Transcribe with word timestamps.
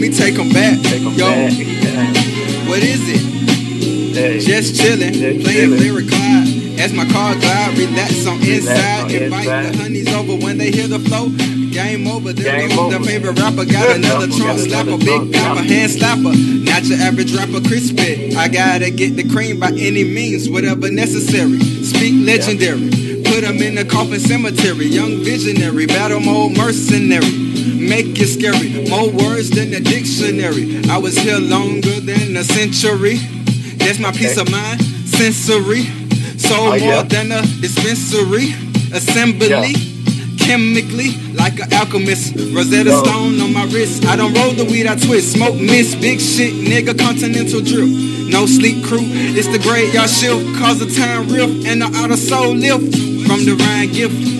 me 0.00 0.08
take 0.10 0.38
'em 0.38 0.50
back. 0.50 0.80
Take 0.82 1.02
'em 1.02 1.14
Yo, 1.14 1.26
back. 1.26 1.52
Yeah. 1.58 2.68
what 2.68 2.82
is 2.82 3.00
it? 3.08 3.20
Hey. 4.16 4.38
Just 4.40 4.74
chillin', 4.74 5.12
Just 5.12 5.44
playing 5.44 5.70
chillin'. 5.70 5.80
lyric 5.80 6.08
Clyde. 6.08 6.80
As 6.80 6.92
my 6.94 7.04
car 7.06 7.34
glide, 7.34 7.76
relax 7.78 8.26
on 8.26 8.40
inside. 8.42 9.12
Invite 9.12 9.72
the 9.72 9.78
honeys 9.82 10.08
over 10.14 10.34
when 10.36 10.56
they 10.58 10.70
hear 10.70 10.88
the 10.88 10.98
flow. 10.98 11.28
Game 11.70 12.06
over, 12.08 12.32
there 12.32 12.68
goes 12.68 12.92
the 12.92 13.00
favorite 13.04 13.38
rapper. 13.38 13.64
Got 13.66 13.96
another 13.96 14.26
trunk 14.26 14.58
slapper, 14.60 14.98
big 14.98 15.34
rapper, 15.34 15.62
hand 15.62 15.92
slapper. 15.92 16.34
Not 16.64 16.84
your 16.86 16.98
average 17.00 17.32
rapper, 17.34 17.60
crispy. 17.60 18.34
I 18.34 18.48
gotta 18.48 18.90
get 18.90 19.16
the 19.16 19.24
cream 19.24 19.60
by 19.60 19.68
any 19.78 20.04
means, 20.04 20.48
whatever 20.48 20.90
necessary. 20.90 21.60
Speak 21.84 22.14
legendary. 22.26 22.88
Put 23.24 23.44
'em 23.44 23.58
in 23.62 23.74
the 23.76 23.84
coffin 23.84 24.18
cemetery. 24.18 24.86
Young 24.86 25.22
visionary, 25.22 25.86
battle 25.86 26.20
mode 26.20 26.56
mercenary. 26.56 27.49
Make 28.20 28.28
scary. 28.28 28.86
More 28.90 29.08
words 29.08 29.48
than 29.48 29.72
a 29.72 29.80
dictionary. 29.80 30.82
I 30.90 30.98
was 30.98 31.16
here 31.16 31.38
longer 31.38 32.00
than 32.00 32.36
a 32.36 32.44
century. 32.44 33.16
That's 33.78 33.98
my 33.98 34.12
peace 34.12 34.36
Okay. 34.36 34.42
of 34.42 34.50
mind. 34.50 34.82
Sensory. 35.06 35.88
So 36.36 36.54
Oh, 36.54 36.66
more 36.66 36.76
yeah. 36.76 37.02
than 37.02 37.32
a 37.32 37.40
dispensary. 37.62 38.54
Assembly. 38.92 39.48
Yeah. 39.48 39.72
Chemically, 40.36 41.16
like 41.32 41.60
an 41.60 41.72
alchemist. 41.72 42.34
Rosetta. 42.52 42.92
Stone 42.98 43.40
on 43.40 43.54
my 43.54 43.64
wrist. 43.72 44.04
I 44.04 44.16
don't 44.16 44.34
roll 44.34 44.52
the 44.52 44.64
weed, 44.66 44.86
I 44.86 44.96
twist. 44.96 45.32
Smoke 45.32 45.54
miss, 45.54 45.94
big 45.94 46.20
shit, 46.20 46.52
nigga, 46.52 46.98
continental 46.98 47.62
drip. 47.62 47.88
No 48.28 48.44
sleep 48.44 48.84
crew, 48.84 49.00
it's 49.00 49.48
the 49.48 49.58
grade 49.58 49.94
y'all 49.94 50.06
shift. 50.06 50.44
Cause 50.58 50.78
the 50.78 50.90
time 50.92 51.28
rift 51.28 51.66
and 51.66 51.80
the 51.80 51.90
outer 51.96 52.16
soul 52.18 52.52
lift 52.54 52.84
from 53.26 53.44
the 53.46 53.56
Ryan 53.58 53.92
gift. 53.92 54.39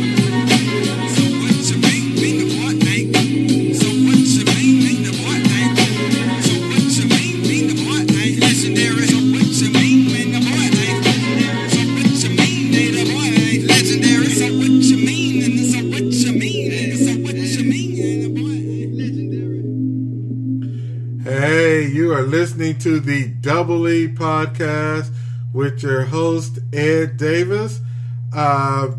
Podcast 24.21 25.11
with 25.55 25.83
your 25.83 26.05
host 26.05 26.59
Ed 26.75 27.17
Davis. 27.17 27.81
Uh, 28.35 28.91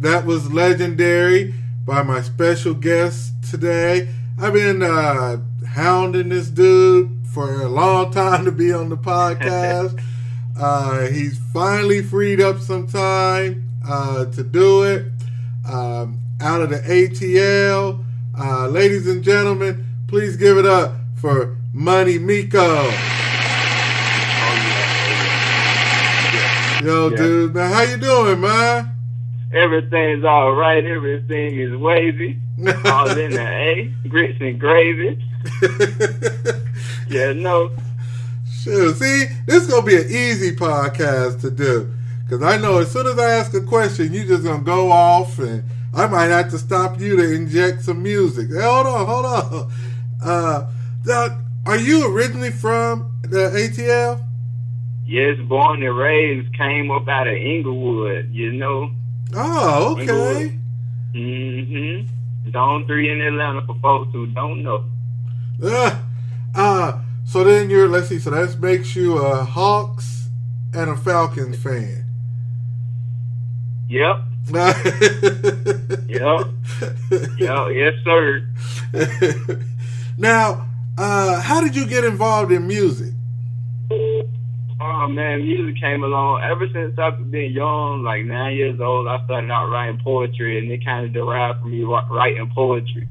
that 0.00 0.26
was 0.26 0.52
legendary 0.52 1.54
by 1.86 2.02
my 2.02 2.20
special 2.20 2.74
guest 2.74 3.32
today. 3.48 4.08
I've 4.36 4.52
been 4.52 4.82
uh, 4.82 5.36
hounding 5.68 6.30
this 6.30 6.48
dude 6.48 7.08
for 7.32 7.62
a 7.62 7.68
long 7.68 8.10
time 8.10 8.44
to 8.46 8.52
be 8.52 8.72
on 8.72 8.88
the 8.88 8.96
podcast. 8.96 10.02
uh, 10.60 11.06
he's 11.06 11.38
finally 11.52 12.02
freed 12.02 12.40
up 12.40 12.58
some 12.58 12.88
time 12.88 13.70
uh, 13.86 14.24
to 14.26 14.42
do 14.42 14.82
it 14.82 15.06
um, 15.70 16.18
out 16.40 16.62
of 16.62 16.70
the 16.70 16.80
ATL. 16.80 18.04
Uh, 18.36 18.66
ladies 18.66 19.06
and 19.06 19.22
gentlemen, 19.22 19.86
please 20.08 20.36
give 20.36 20.58
it 20.58 20.66
up 20.66 20.94
for 21.14 21.56
Money 21.72 22.18
Miko. 22.18 23.23
Yo, 26.84 27.08
Yeah. 27.10 27.16
dude, 27.16 27.54
man, 27.54 27.72
how 27.72 27.82
you 27.82 27.96
doing, 27.96 28.40
man? 28.40 28.90
Everything's 29.52 30.24
all 30.24 30.52
right. 30.52 30.84
Everything 30.84 31.58
is 31.58 31.74
wavy. 31.76 32.38
All 32.84 33.08
in 33.10 33.32
the 33.32 33.46
A. 33.46 33.92
Grits 34.08 34.38
and 34.40 34.58
gravy. 34.60 35.18
Yeah, 37.08 37.32
no. 37.32 37.70
Shoot, 38.62 38.96
see, 38.96 39.26
this 39.46 39.62
is 39.64 39.68
gonna 39.70 39.84
be 39.86 39.96
an 39.96 40.06
easy 40.08 40.54
podcast 40.56 41.40
to 41.42 41.50
do 41.50 41.90
because 42.24 42.42
I 42.42 42.56
know 42.56 42.78
as 42.78 42.90
soon 42.90 43.06
as 43.06 43.18
I 43.18 43.30
ask 43.32 43.52
a 43.54 43.60
question, 43.60 44.12
you 44.12 44.24
just 44.24 44.42
gonna 44.44 44.62
go 44.62 44.90
off, 44.90 45.38
and 45.38 45.64
I 45.94 46.06
might 46.06 46.26
have 46.26 46.50
to 46.50 46.58
stop 46.58 46.98
you 47.00 47.16
to 47.16 47.32
inject 47.34 47.82
some 47.82 48.02
music. 48.02 48.48
Hey, 48.50 48.62
hold 48.62 48.86
on, 48.86 49.06
hold 49.06 49.26
on. 49.26 49.72
Uh, 50.24 50.70
now, 51.04 51.38
are 51.66 51.76
you 51.78 52.10
originally 52.16 52.50
from 52.50 53.10
the 53.22 53.50
ATL? 53.50 54.20
Yes, 55.06 55.38
born 55.40 55.82
and 55.82 55.96
raised, 55.96 56.56
came 56.56 56.90
up 56.90 57.08
out 57.08 57.26
of 57.26 57.34
Inglewood, 57.34 58.30
you 58.30 58.52
know. 58.52 58.90
Oh, 59.34 59.96
okay. 59.98 60.58
Mm-hmm. 61.14 62.50
Zone 62.50 62.86
3 62.86 63.10
in 63.10 63.20
Atlanta 63.20 63.62
for 63.66 63.76
folks 63.80 64.12
who 64.12 64.26
don't 64.26 64.62
know. 64.62 64.84
Uh, 65.62 66.02
uh, 66.54 67.00
so 67.24 67.44
then 67.44 67.70
you're 67.70 67.88
let's 67.88 68.08
see. 68.08 68.18
So 68.18 68.30
that 68.30 68.58
makes 68.60 68.96
you 68.96 69.18
a 69.18 69.44
Hawks 69.44 70.28
and 70.72 70.90
a 70.90 70.96
Falcons 70.96 71.58
fan. 71.58 72.04
Yep. 73.88 74.16
Yep. 76.14 76.46
Yep. 77.38 77.68
Yes, 77.72 77.94
sir. 78.04 78.46
now, 80.18 80.68
uh, 80.96 81.40
how 81.40 81.60
did 81.60 81.74
you 81.74 81.86
get 81.86 82.04
involved 82.04 82.52
in 82.52 82.68
music? 82.68 83.13
Oh 84.86 85.08
man, 85.08 85.42
music 85.42 85.80
came 85.80 86.04
along 86.04 86.42
ever 86.42 86.68
since 86.68 86.98
I've 86.98 87.30
been 87.30 87.52
young, 87.52 88.02
like 88.02 88.26
nine 88.26 88.54
years 88.54 88.78
old. 88.80 89.08
I 89.08 89.24
started 89.24 89.50
out 89.50 89.70
writing 89.70 89.98
poetry, 90.04 90.58
and 90.58 90.70
it 90.70 90.84
kind 90.84 91.06
of 91.06 91.12
derived 91.14 91.62
from 91.62 91.70
me 91.70 91.82
writing 91.84 92.50
poetry. 92.54 93.08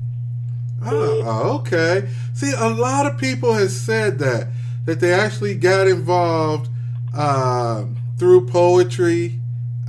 Oh, 0.85 1.57
okay. 1.62 2.09
See, 2.35 2.53
a 2.56 2.69
lot 2.69 3.07
of 3.07 3.17
people 3.17 3.53
have 3.53 3.72
said 3.72 4.19
that 4.19 4.50
that 4.85 5.00
they 5.00 5.13
actually 5.13 5.56
got 5.56 5.88
involved 5.88 6.69
uh, 7.16 7.85
through 8.19 8.45
poetry, 8.45 9.39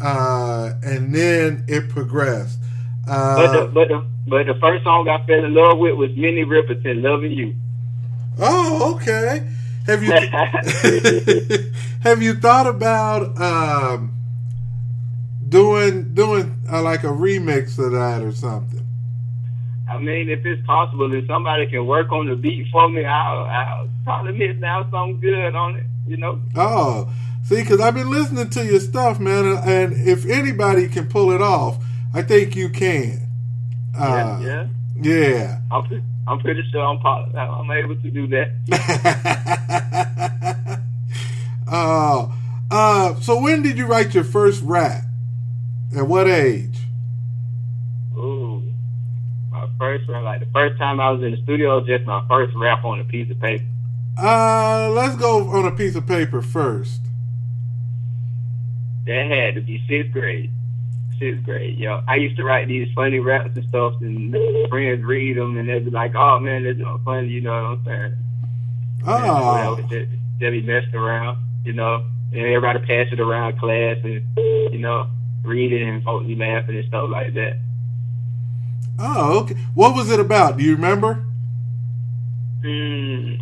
uh, 0.03 0.73
and 0.83 1.15
then 1.15 1.67
it 1.69 1.91
progressed. 1.91 2.61
But 3.05 3.53
the, 3.53 3.61
Uh, 3.61 3.67
but 3.67 3.89
the 3.89 4.07
but 4.27 4.47
the 4.47 4.55
first 4.55 4.85
song 4.85 5.07
I 5.07 5.23
fell 5.27 5.45
in 5.45 5.53
love 5.53 5.77
with 5.77 5.97
was 5.97 6.17
Minnie 6.17 6.47
Riperton, 6.47 7.03
"Loving 7.03 7.33
You." 7.33 7.55
oh, 8.39 8.95
okay. 8.95 9.47
Have 9.87 10.03
you 10.03 10.13
have 12.01 12.23
you 12.23 12.35
thought 12.35 12.67
about 12.67 13.39
um, 13.41 14.15
doing 15.47 16.15
doing 16.15 16.57
uh, 16.71 16.83
like 16.83 17.05
a 17.05 17.09
remix 17.09 17.79
of 17.79 17.93
that 17.93 18.23
or 18.23 18.33
something? 18.33 18.81
I 19.89 19.99
mean, 19.99 20.31
if 20.31 20.45
it's 20.47 20.65
possible, 20.67 21.13
if 21.13 21.27
somebody 21.27 21.67
can 21.67 21.87
work 21.87 22.11
on 22.11 22.27
the 22.27 22.35
beat 22.35 22.69
for 22.73 22.89
me, 22.89 23.05
I'll, 23.05 23.45
I'll 23.45 23.89
probably 24.05 24.33
miss 24.33 24.63
out 24.63 24.91
something 24.91 25.21
good 25.21 25.55
on 25.55 25.77
it. 25.77 25.87
You 26.07 26.17
know? 26.17 26.41
Oh, 26.57 27.13
see, 27.45 27.57
because 27.57 27.81
I've 27.81 27.95
been 27.95 28.11
listening 28.11 28.51
to 28.51 28.65
your 28.65 28.81
stuff, 28.81 29.21
man, 29.21 29.45
and, 29.47 29.59
and 29.69 30.09
if 30.09 30.25
anybody 30.27 30.89
can 30.89 31.07
pull 31.07 31.31
it 31.33 31.43
off, 31.43 31.85
I 32.15 32.23
think 32.23 32.57
you 32.57 32.71
can. 32.71 33.29
Uh, 33.97 34.41
yeah, 34.43 34.67
yeah. 34.97 35.61
yeah. 35.71 35.99
I'm 36.27 36.39
pretty 36.41 36.63
sure 36.71 36.83
I'm 36.83 37.05
I'm 37.05 37.71
able 37.71 37.97
to 37.97 38.11
do 38.11 38.27
that. 38.29 38.53
uh, 41.69 42.29
uh, 42.71 43.21
so 43.21 43.41
when 43.41 43.63
did 43.63 43.77
you 43.77 43.87
write 43.87 44.15
your 44.15 44.25
first 44.25 44.63
rap? 44.63 45.05
At 45.97 46.09
what 46.09 46.27
age? 46.27 46.79
Ooh, 48.17 48.63
my 49.51 49.69
first 49.79 50.09
rap, 50.09 50.25
like 50.25 50.41
the 50.41 50.47
first 50.53 50.79
time 50.79 50.99
I 50.99 51.11
was 51.11 51.23
in 51.23 51.33
the 51.33 51.43
studio, 51.43 51.85
just 51.85 52.05
my 52.05 52.25
first 52.29 52.55
rap 52.57 52.85
on 52.85 53.01
a 53.01 53.05
piece 53.05 53.31
of 53.31 53.39
paper. 53.39 53.65
Uh, 54.17 54.91
let's 54.93 55.17
go 55.17 55.49
on 55.51 55.67
a 55.67 55.73
piece 55.73 55.95
of 55.95 56.07
paper 56.07 56.41
first. 56.41 57.01
That 59.07 59.27
had 59.27 59.57
to 59.57 59.61
be 59.61 59.85
sixth 59.87 60.13
grade. 60.13 60.51
Sixth 61.25 61.45
grade, 61.45 61.79
yo. 61.79 62.03
I 62.07 62.17
used 62.17 62.37
to 62.37 62.45
write 62.45 62.69
these 62.69 62.87
funny 62.95 63.19
raps 63.19 63.57
and 63.57 63.67
stuff, 63.71 63.95
and 64.03 64.37
friends 64.69 65.03
read 65.03 65.39
them, 65.39 65.57
and 65.57 65.67
they'd 65.69 65.85
be 65.87 65.91
like, 65.91 66.15
"Oh 66.15 66.39
man, 66.39 66.65
that's 66.65 66.79
not 66.79 67.03
funny," 67.03 67.29
you 67.29 67.41
know 67.41 67.51
what 67.51 67.79
I'm 67.79 67.85
saying? 67.87 68.05
And, 69.07 69.25
Oh, 69.27 69.77
just 69.89 70.11
be 70.41 70.61
messing 70.63 70.95
around, 70.95 71.39
you 71.65 71.73
know. 71.73 72.05
And 72.33 72.41
everybody 72.43 72.81
pass 72.81 73.07
it 73.11 73.21
around 73.21 73.59
class, 73.59 73.97
and 74.05 74.23
you 74.37 74.79
know, 74.81 75.07
read 75.45 75.73
it, 75.73 75.83
and 75.83 76.03
folks 76.05 76.27
be 76.27 76.37
laughing 76.37 76.77
and 76.77 76.87
stuff 76.89 77.09
like 77.11 77.33
that. 77.35 77.57
oh, 78.99 79.39
okay. 79.41 79.55
What 79.75 79.95
was 79.95 80.11
it 80.11 80.21
about? 80.21 80.59
Do 80.59 80.65
you 80.65 80.75
remember? 80.75 81.25
Mm, 82.63 83.41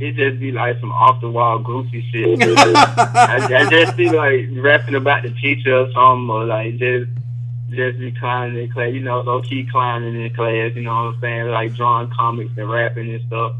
it 0.00 0.14
just 0.14 0.38
be 0.40 0.52
like 0.52 0.78
some 0.80 0.92
off 0.92 1.20
the 1.20 1.28
wall 1.30 1.58
goofy 1.58 2.04
shit. 2.12 2.40
I, 2.58 3.48
I 3.66 3.70
just 3.70 3.96
be 3.96 4.10
like 4.10 4.48
rapping 4.52 4.94
about 4.94 5.22
the 5.24 5.30
teacher 5.30 5.76
or 5.76 5.86
something, 5.92 6.30
or 6.30 6.44
like 6.44 6.76
just 6.78 7.10
just 7.70 7.98
be 7.98 8.12
climbing 8.12 8.62
in 8.62 8.70
class, 8.72 8.92
you 8.94 9.00
know, 9.00 9.20
low 9.20 9.42
key 9.42 9.66
climbing 9.70 10.24
in 10.24 10.32
class, 10.34 10.72
you 10.74 10.82
know 10.82 10.90
what 11.04 11.14
I'm 11.14 11.20
saying? 11.20 11.48
Like 11.48 11.74
drawing 11.74 12.10
comics 12.10 12.52
and 12.56 12.70
rapping 12.70 13.10
and 13.10 13.26
stuff, 13.26 13.54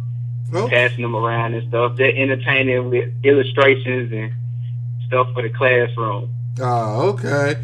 Oh, 0.55 0.67
passing 0.69 1.03
them 1.03 1.15
around 1.15 1.55
and 1.55 1.69
stuff. 1.69 1.97
They're 1.97 2.15
entertaining 2.17 2.89
with 2.89 3.13
illustrations 3.23 4.11
and 4.13 4.33
stuff 5.07 5.33
for 5.35 5.43
the 5.43 5.51
classroom. 5.51 6.31
oh, 6.61 7.11
okay. 7.11 7.57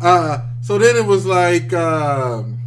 Uh, 0.00 0.42
so 0.60 0.78
then 0.78 0.94
it 0.96 1.04
was 1.06 1.26
like, 1.26 1.72
um, 1.72 2.60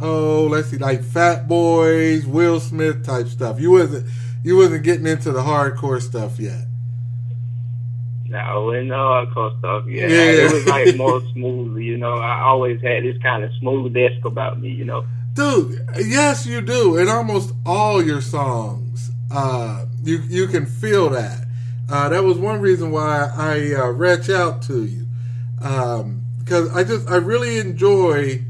oh, 0.00 0.48
let's 0.50 0.68
see, 0.70 0.78
like 0.78 1.04
Fat 1.04 1.46
Boys, 1.46 2.26
Will 2.26 2.58
Smith 2.58 3.04
type 3.04 3.28
stuff. 3.28 3.60
You 3.60 3.70
wasn't 3.72 4.06
you 4.42 4.56
wasn't 4.56 4.82
getting 4.84 5.06
into 5.06 5.32
the 5.32 5.40
hardcore 5.42 6.00
stuff 6.00 6.38
yet. 6.38 6.64
No, 8.26 8.70
and 8.70 8.88
no 8.88 8.96
hardcore 8.96 9.58
stuff. 9.58 9.84
Yeah, 9.86 10.06
Yeah. 10.06 10.46
it 10.46 10.52
was 10.52 10.66
like 10.66 10.96
more 10.96 11.22
smooth. 11.32 11.78
You 11.78 11.96
know, 11.96 12.14
I 12.14 12.40
always 12.42 12.80
had 12.82 13.02
this 13.04 13.16
kind 13.22 13.42
of 13.42 13.50
smooth 13.58 13.94
desk 13.94 14.24
about 14.24 14.60
me. 14.60 14.68
You 14.70 14.84
know. 14.84 15.04
Dude, 15.34 15.80
yes, 15.98 16.44
you 16.46 16.60
do. 16.60 16.96
In 16.96 17.08
almost 17.08 17.54
all 17.64 18.02
your 18.04 18.20
songs, 18.20 19.10
uh, 19.30 19.86
you 20.02 20.18
you 20.28 20.46
can 20.48 20.66
feel 20.66 21.08
that. 21.10 21.46
Uh, 21.90 22.10
that 22.10 22.22
was 22.22 22.36
one 22.36 22.60
reason 22.60 22.90
why 22.90 23.30
I 23.34 23.72
uh, 23.74 23.86
reach 23.88 24.28
out 24.28 24.60
to 24.62 24.84
you 24.84 25.06
because 25.56 26.70
I 26.74 26.84
just 26.84 27.08
I 27.08 27.16
really 27.16 27.58
enjoy 27.58 28.42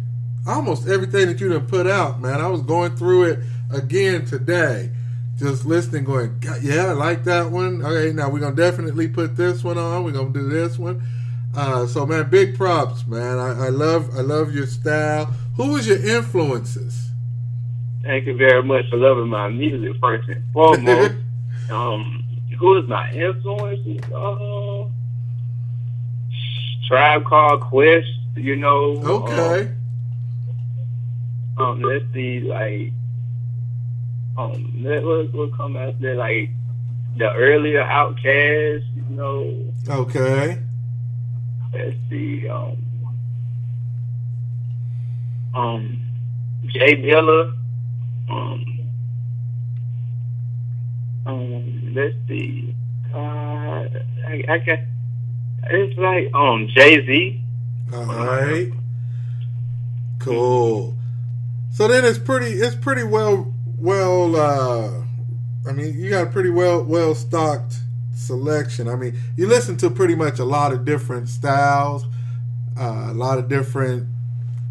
almost 0.46 0.88
everything 0.88 1.26
that 1.28 1.40
you 1.40 1.50
done 1.50 1.66
put 1.66 1.86
out, 1.86 2.20
man. 2.20 2.40
I 2.40 2.48
was 2.48 2.62
going 2.62 2.96
through 2.96 3.24
it 3.24 3.38
again 3.72 4.24
today, 4.24 4.90
just 5.38 5.64
listening, 5.64 6.04
going, 6.04 6.38
"God, 6.40 6.62
yeah, 6.62 6.86
I 6.86 6.92
like 6.92 7.24
that 7.24 7.50
one. 7.50 7.82
Okay, 7.84 8.12
now 8.12 8.28
we're 8.28 8.40
gonna 8.40 8.56
definitely 8.56 9.08
put 9.08 9.36
this 9.36 9.62
one 9.62 9.78
on. 9.78 10.04
We're 10.04 10.12
gonna 10.12 10.30
do 10.30 10.48
this 10.48 10.78
one. 10.78 11.02
Uh, 11.56 11.86
so 11.86 12.04
man, 12.04 12.28
big 12.28 12.56
props, 12.56 13.06
man. 13.06 13.38
I, 13.38 13.66
I 13.66 13.68
love 13.68 14.10
I 14.16 14.20
love 14.20 14.54
your 14.54 14.66
style. 14.66 15.26
Who 15.56 15.72
was 15.72 15.86
your 15.86 16.04
influences? 16.04 17.10
Thank 18.02 18.26
you 18.26 18.36
very 18.36 18.62
much 18.62 18.88
for 18.90 18.96
loving 18.96 19.28
my 19.28 19.48
music 19.48 20.00
first 20.00 20.28
and 20.28 20.42
foremost. 20.52 21.14
um, 21.70 22.24
who 22.58 22.76
is 22.78 22.88
my 22.88 23.12
influences? 23.12 24.02
Uh, 24.12 24.86
Tribe 26.86 27.24
Called 27.24 27.60
Quest. 27.62 28.06
You 28.36 28.56
know. 28.56 28.96
Okay. 29.04 29.60
Um, 29.60 29.74
um, 31.58 31.82
let's 31.82 32.04
see, 32.12 32.40
like, 32.40 32.92
um, 34.38 34.82
that 34.84 35.02
what 35.04 35.34
what 35.34 35.56
come 35.56 35.76
after 35.76 36.14
like 36.14 36.50
the 37.16 37.30
earlier 37.32 37.82
OutKast. 37.82 38.84
You 38.96 39.16
know. 39.16 39.64
Okay. 39.88 40.62
Let's 41.70 41.96
see, 42.08 42.48
um, 42.48 42.78
um, 45.54 46.02
J 46.64 46.96
Dilla, 46.96 47.54
um, 48.30 48.88
um, 51.26 51.94
let's 51.94 52.14
see, 52.26 52.74
uh, 53.12 53.18
I, 53.18 54.44
I 54.48 54.58
got, 54.58 54.78
it's 55.64 55.98
like, 55.98 56.32
um, 56.32 56.68
Jay 56.68 57.04
Z. 57.04 57.44
All 57.92 58.06
right. 58.06 58.72
Cool. 60.18 60.96
So 61.70 61.86
then 61.86 62.06
it's 62.06 62.18
pretty 62.18 62.52
it's 62.52 62.74
pretty 62.74 63.04
well 63.04 63.52
well 63.78 64.36
uh 64.36 65.02
I 65.68 65.72
mean 65.72 65.98
you 65.98 66.10
got 66.10 66.28
a 66.28 66.30
pretty 66.30 66.50
well 66.50 66.82
well 66.84 67.14
stocked 67.14 67.74
selection. 68.14 68.88
I 68.88 68.96
mean 68.96 69.18
you 69.36 69.46
listen 69.46 69.76
to 69.78 69.90
pretty 69.90 70.14
much 70.14 70.38
a 70.38 70.44
lot 70.44 70.72
of 70.72 70.84
different 70.84 71.28
styles, 71.28 72.04
uh, 72.78 73.08
a 73.10 73.14
lot 73.14 73.38
of 73.38 73.48
different 73.48 74.06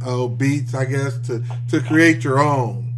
uh, 0.05 0.27
beats 0.27 0.73
I 0.73 0.85
guess 0.85 1.17
to 1.27 1.43
to 1.69 1.81
create 1.81 2.23
your 2.23 2.39
own. 2.39 2.93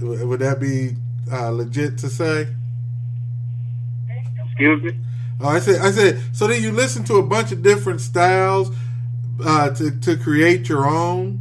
Would 0.00 0.40
that 0.40 0.60
be 0.60 0.96
uh, 1.30 1.50
legit 1.50 1.98
to 1.98 2.08
say? 2.08 2.48
Excuse 4.46 4.82
me. 4.82 4.98
Oh, 5.40 5.48
I 5.48 5.58
said, 5.60 5.80
I 5.80 5.90
said. 5.90 6.20
So 6.32 6.46
then 6.46 6.62
you 6.62 6.72
listen 6.72 7.04
to 7.04 7.16
a 7.16 7.22
bunch 7.22 7.52
of 7.52 7.62
different 7.62 8.00
styles 8.00 8.70
uh, 9.44 9.70
to 9.70 9.90
to 10.00 10.16
create 10.16 10.68
your 10.68 10.86
own. 10.86 11.40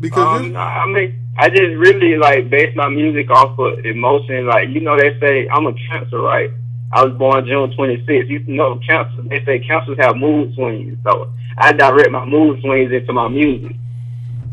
Because 0.00 0.40
Um, 0.40 0.46
you- 0.52 0.56
I 0.56 0.86
mean, 0.86 1.18
I 1.38 1.48
just 1.48 1.76
really 1.76 2.16
like 2.16 2.50
base 2.50 2.74
my 2.76 2.88
music 2.88 3.30
off 3.30 3.58
of 3.58 3.84
emotion. 3.84 4.46
Like, 4.46 4.68
you 4.68 4.80
know, 4.80 4.96
they 4.96 5.18
say 5.20 5.48
I'm 5.48 5.66
a 5.66 5.72
cancer, 5.74 6.18
right? 6.18 6.50
I 6.92 7.04
was 7.04 7.16
born 7.16 7.46
June 7.46 7.70
26th. 7.70 8.28
You 8.28 8.40
know, 8.40 8.80
cancer. 8.86 9.22
They 9.22 9.44
say 9.44 9.60
cancers 9.60 9.98
have 9.98 10.16
mood 10.16 10.54
swings, 10.54 10.98
so 11.04 11.32
I 11.56 11.72
direct 11.72 12.10
my 12.10 12.24
mood 12.24 12.60
swings 12.60 12.92
into 12.92 13.12
my 13.12 13.28
music. 13.28 13.76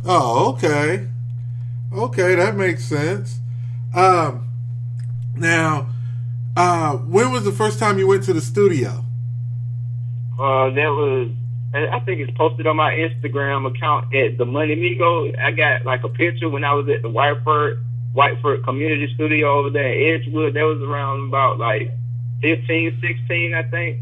oh, 0.06 0.54
okay, 0.54 1.08
okay, 1.94 2.36
that 2.36 2.56
makes 2.56 2.86
sense. 2.86 3.40
Um, 3.94 4.48
now, 5.36 5.88
uh, 6.56 6.98
when 6.98 7.32
was 7.32 7.44
the 7.44 7.52
first 7.52 7.80
time 7.80 7.98
you 7.98 8.08
went 8.08 8.24
to 8.24 8.34
the 8.34 8.42
studio? 8.42 9.04
Uh, 10.40 10.70
that 10.70 10.90
was. 10.90 11.32
I 11.74 12.00
think 12.00 12.22
it's 12.22 12.36
posted 12.38 12.66
on 12.66 12.78
my 12.78 12.92
Instagram 12.92 13.68
account 13.68 14.14
at 14.16 14.38
the 14.38 14.46
Money 14.46 14.76
Miko. 14.76 15.32
I 15.38 15.52
got 15.52 15.86
like 15.86 16.04
a 16.04 16.10
picture 16.10 16.50
when 16.50 16.64
I 16.64 16.74
was 16.74 16.88
at 16.90 17.02
the 17.02 17.10
Whitefoord 17.10 17.84
Whitefoord 18.14 18.64
Community 18.64 19.14
Studio 19.14 19.60
over 19.60 19.70
there 19.70 19.92
in 19.92 20.22
Edgewood. 20.22 20.54
That 20.54 20.64
was 20.64 20.82
around 20.82 21.28
about 21.28 21.60
like 21.60 21.92
15, 22.42 23.00
16, 23.02 23.54
I 23.54 23.64
think. 23.64 24.00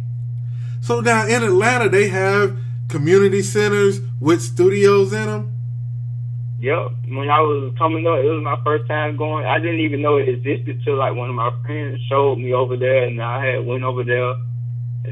So 0.82 1.02
now 1.02 1.26
in 1.26 1.44
Atlanta, 1.44 1.90
they 1.90 2.08
have 2.10 2.58
community 2.88 3.42
centers 3.42 4.00
with 4.20 4.42
studios 4.42 5.12
in 5.12 5.26
them. 5.26 5.52
Yep. 6.60 6.92
When 7.10 7.30
I 7.30 7.42
was 7.42 7.74
coming 7.78 8.08
up, 8.08 8.20
it 8.20 8.30
was 8.30 8.44
my 8.44 8.60
first 8.64 8.88
time 8.88 9.18
going. 9.18 9.46
I 9.46 9.60
didn't 9.60 9.82
even 9.82 10.02
know 10.02 10.18
it 10.18 10.30
existed 10.30 10.82
till 10.84 10.96
like 10.96 11.14
one 11.14 11.30
of 11.30 11.36
my 11.36 11.52
friends 11.66 12.00
showed 12.08 12.38
me 12.38 12.54
over 12.54 12.78
there, 12.78 13.04
and 13.06 13.22
I 13.22 13.46
had 13.46 13.66
went 13.66 13.84
over 13.84 14.04
there. 14.04 14.36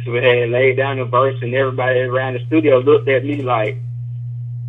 We 0.06 0.18
had 0.18 0.50
laid 0.50 0.78
down 0.78 1.00
a 1.00 1.06
verse, 1.06 1.42
and 1.42 1.54
everybody 1.54 2.00
around 2.00 2.34
the 2.34 2.46
studio 2.46 2.80
looked 2.80 3.08
at 3.08 3.24
me 3.24 3.42
like 3.42 3.78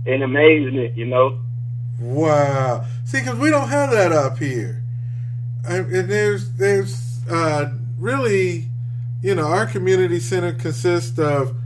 in 0.06 0.22
amazement, 0.22 0.96
you 0.96 1.06
know. 1.06 1.38
Wow. 2.00 2.84
See, 3.04 3.20
because 3.20 3.38
we 3.38 3.50
don't 3.50 3.68
have 3.68 3.90
that 3.90 4.12
up 4.12 4.38
here, 4.38 4.82
and, 5.66 5.90
and 5.94 6.10
there's 6.10 6.52
there's 6.52 7.20
uh, 7.30 7.70
really, 7.98 8.68
you 9.22 9.34
know, 9.34 9.46
our 9.46 9.66
community 9.66 10.20
center 10.20 10.52
consists 10.52 11.18
of 11.18 11.56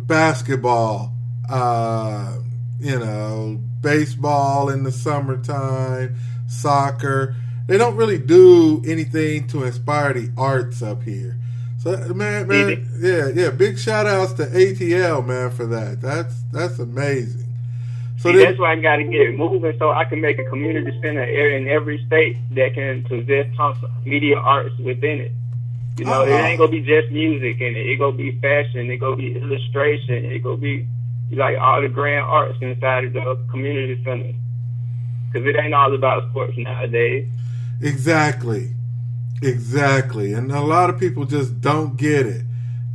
basketball, 0.00 1.12
uh, 1.48 2.36
you 2.78 2.98
know, 2.98 3.60
baseball 3.80 4.68
in 4.68 4.82
the 4.82 4.92
summertime, 4.92 6.16
soccer. 6.48 7.34
They 7.66 7.78
don't 7.78 7.96
really 7.96 8.18
do 8.18 8.82
anything 8.86 9.48
to 9.48 9.64
inspire 9.64 10.12
the 10.12 10.30
arts 10.36 10.82
up 10.82 11.02
here. 11.02 11.36
So 11.86 12.14
man, 12.14 12.48
man, 12.48 12.88
yeah, 12.98 13.28
yeah. 13.28 13.50
Big 13.50 13.78
shout 13.78 14.06
outs 14.08 14.32
to 14.34 14.46
ATL 14.46 15.24
man 15.24 15.52
for 15.52 15.66
that. 15.66 16.00
That's 16.00 16.34
that's 16.52 16.80
amazing. 16.80 17.46
So 18.18 18.32
See, 18.32 18.38
that's 18.38 18.58
why 18.58 18.72
I 18.72 18.76
got 18.76 18.96
to 18.96 19.04
get 19.04 19.20
it 19.20 19.38
moving 19.38 19.72
so 19.78 19.92
I 19.92 20.04
can 20.04 20.20
make 20.20 20.38
a 20.40 20.44
community 20.46 20.90
center 21.00 21.20
area 21.20 21.58
in 21.58 21.68
every 21.68 22.04
state 22.06 22.38
that 22.56 22.74
can 22.74 23.04
possess 23.04 23.46
media 24.04 24.36
arts 24.36 24.76
within 24.78 25.20
it. 25.20 25.32
You 25.98 26.06
know, 26.06 26.24
it 26.24 26.32
Uh-uh. 26.32 26.46
ain't 26.46 26.58
gonna 26.58 26.72
be 26.72 26.80
just 26.80 27.12
music 27.12 27.60
and 27.60 27.76
it. 27.76 27.86
It 27.86 27.98
gonna 28.00 28.16
be 28.16 28.32
fashion. 28.40 28.90
It 28.90 28.96
gonna 28.96 29.14
be 29.14 29.36
illustration. 29.36 30.24
It 30.24 30.42
gonna 30.42 30.56
be 30.56 30.88
like 31.30 31.56
all 31.56 31.80
the 31.82 31.88
grand 31.88 32.24
arts 32.24 32.58
inside 32.60 33.04
of 33.04 33.12
the 33.12 33.38
community 33.48 34.02
center. 34.02 34.32
Because 35.30 35.46
it 35.46 35.54
ain't 35.56 35.72
all 35.74 35.94
about 35.94 36.28
sports 36.30 36.56
nowadays. 36.56 37.28
Exactly, 37.80 38.70
exactly, 39.42 40.32
and 40.32 40.50
a 40.52 40.60
lot 40.60 40.90
of 40.90 40.98
people 40.98 41.24
just 41.24 41.60
don't 41.60 41.96
get 41.96 42.26
it. 42.26 42.42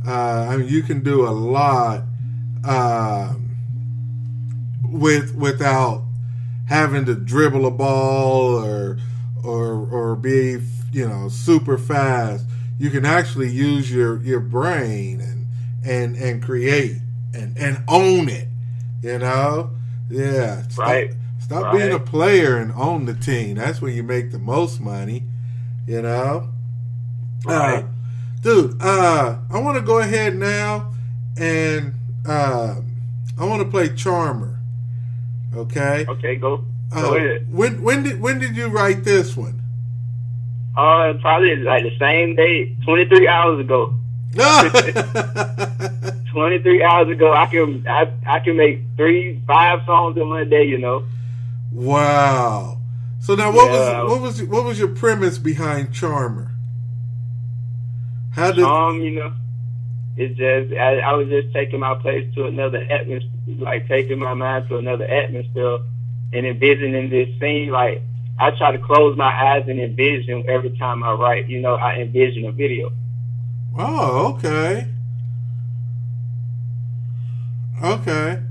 Uh, 0.06 0.46
I 0.50 0.56
mean, 0.56 0.68
you 0.68 0.82
can 0.82 1.02
do 1.02 1.26
a 1.26 1.30
lot 1.30 2.02
um, 2.64 3.56
with 4.84 5.34
without 5.34 6.02
having 6.68 7.04
to 7.06 7.14
dribble 7.14 7.66
a 7.66 7.70
ball 7.70 8.54
or 8.64 8.98
or 9.44 9.74
or 9.90 10.16
be 10.16 10.58
you 10.92 11.08
know 11.08 11.28
super 11.28 11.78
fast. 11.78 12.46
You 12.78 12.90
can 12.90 13.04
actually 13.04 13.50
use 13.50 13.92
your 13.92 14.20
your 14.22 14.40
brain 14.40 15.20
and 15.20 15.46
and 15.84 16.16
and 16.16 16.42
create 16.42 16.96
and 17.34 17.56
and 17.58 17.82
own 17.88 18.28
it. 18.28 18.48
You 19.02 19.18
know, 19.18 19.70
yeah, 20.10 20.62
Stop- 20.68 20.78
Right. 20.86 21.10
Stop 21.40 21.72
being 21.72 21.92
a 21.92 21.98
player 21.98 22.56
and 22.56 22.72
own 22.72 23.04
the 23.04 23.14
team. 23.14 23.56
That's 23.56 23.82
when 23.82 23.94
you 23.94 24.02
make 24.02 24.30
the 24.30 24.38
most 24.38 24.80
money. 24.80 25.24
You 25.86 26.02
know, 26.02 26.48
Right. 27.44 27.84
uh, 27.84 27.88
dude. 28.42 28.76
Uh, 28.80 29.36
I 29.50 29.58
want 29.60 29.76
to 29.76 29.82
go 29.82 29.98
ahead 29.98 30.36
now 30.36 30.92
and 31.36 31.92
uh, 32.26 32.76
I 33.38 33.44
want 33.44 33.62
to 33.62 33.68
play 33.68 33.88
Charmer. 33.94 34.58
Okay. 35.54 36.06
Okay, 36.08 36.36
go. 36.36 36.64
Uh, 36.92 37.02
Go 37.02 37.14
ahead. 37.16 37.46
when 37.52 37.82
when 37.82 38.02
did 38.04 38.20
when 38.20 38.38
did 38.38 38.56
you 38.56 38.68
write 38.68 39.02
this 39.04 39.36
one? 39.36 39.60
Uh, 40.76 41.14
probably 41.20 41.56
like 41.56 41.82
the 41.82 41.98
same 41.98 42.34
day, 42.36 42.74
23 42.84 43.26
hours 43.28 43.60
ago. 43.60 43.94
23 44.34 46.82
hours 46.82 47.08
ago, 47.10 47.30
I 47.32 47.46
can 47.46 47.84
I, 47.86 48.08
I 48.26 48.40
can 48.40 48.56
make 48.56 48.80
three, 48.96 49.42
five 49.46 49.84
songs 49.84 50.16
in 50.16 50.26
one 50.28 50.48
day. 50.48 50.64
You 50.64 50.78
know. 50.78 51.04
wow. 51.72 52.78
So 53.22 53.36
now, 53.36 53.52
what 53.52 53.66
Yeah. 53.66 54.02
was 54.02 54.10
what 54.10 54.20
was 54.20 54.42
what 54.42 54.64
was 54.64 54.78
your 54.80 54.88
premise 54.88 55.38
behind 55.38 55.92
Charmer? 55.94 56.50
How 58.32 58.50
did 58.50 58.64
Um, 58.64 59.00
you 59.00 59.12
know, 59.12 59.32
it's 60.16 60.36
just 60.36 60.72
I, 60.76 60.98
I 60.98 61.12
was 61.14 61.28
just 61.28 61.52
taking 61.54 61.78
my 61.78 61.94
place 61.94 62.26
to 62.34 62.46
another 62.46 62.78
atmosphere, 62.78 63.30
like 63.60 63.86
taking 63.86 64.18
my 64.18 64.34
mind 64.34 64.68
to 64.70 64.78
another 64.78 65.04
atmosphere, 65.04 65.78
and 66.32 66.46
envisioning 66.46 67.10
this 67.10 67.28
scene. 67.38 67.70
Like 67.70 68.02
I 68.40 68.50
try 68.58 68.72
to 68.72 68.78
close 68.78 69.16
my 69.16 69.30
eyes 69.32 69.68
and 69.68 69.78
envision 69.78 70.42
every 70.48 70.76
time 70.76 71.04
I 71.04 71.12
write. 71.12 71.48
You 71.48 71.60
know, 71.60 71.76
I 71.76 71.98
envision 71.98 72.46
a 72.46 72.50
video. 72.50 72.90
Oh, 73.78 74.34
okay. 74.34 74.88
Okay. 77.84 78.42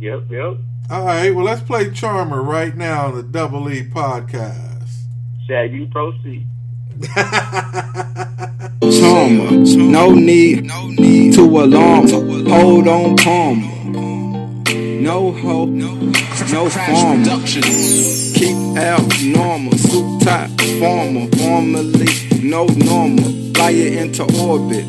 Yep, 0.00 0.22
yep. 0.28 0.56
All 0.88 1.04
right. 1.04 1.34
Well, 1.34 1.44
let's 1.44 1.62
play 1.62 1.90
Charmer 1.90 2.40
right 2.42 2.76
now 2.76 3.06
on 3.06 3.16
the 3.16 3.22
Double 3.24 3.68
E 3.70 3.82
podcast. 3.82 4.86
Shall 5.48 5.66
you 5.66 5.86
proceed? 5.86 6.46
Charmer, 8.80 9.50
no 9.76 10.14
need, 10.14 10.64
no 10.64 10.86
need 10.88 11.34
to 11.34 11.42
alarm. 11.42 12.08
Hold 12.48 12.86
on, 12.86 13.16
palm. 13.16 14.62
No 15.02 15.32
hope, 15.32 15.70
no 15.70 16.70
farmer. 16.70 17.36
Keep 17.46 18.78
out 18.78 19.22
normal, 19.24 19.72
suit 19.76 20.22
top, 20.22 20.48
formal, 20.78 21.28
formally, 21.36 22.06
no 22.42 22.66
normal. 22.66 23.52
Fly 23.54 23.70
it 23.70 23.94
into 23.94 24.22
orbit. 24.40 24.86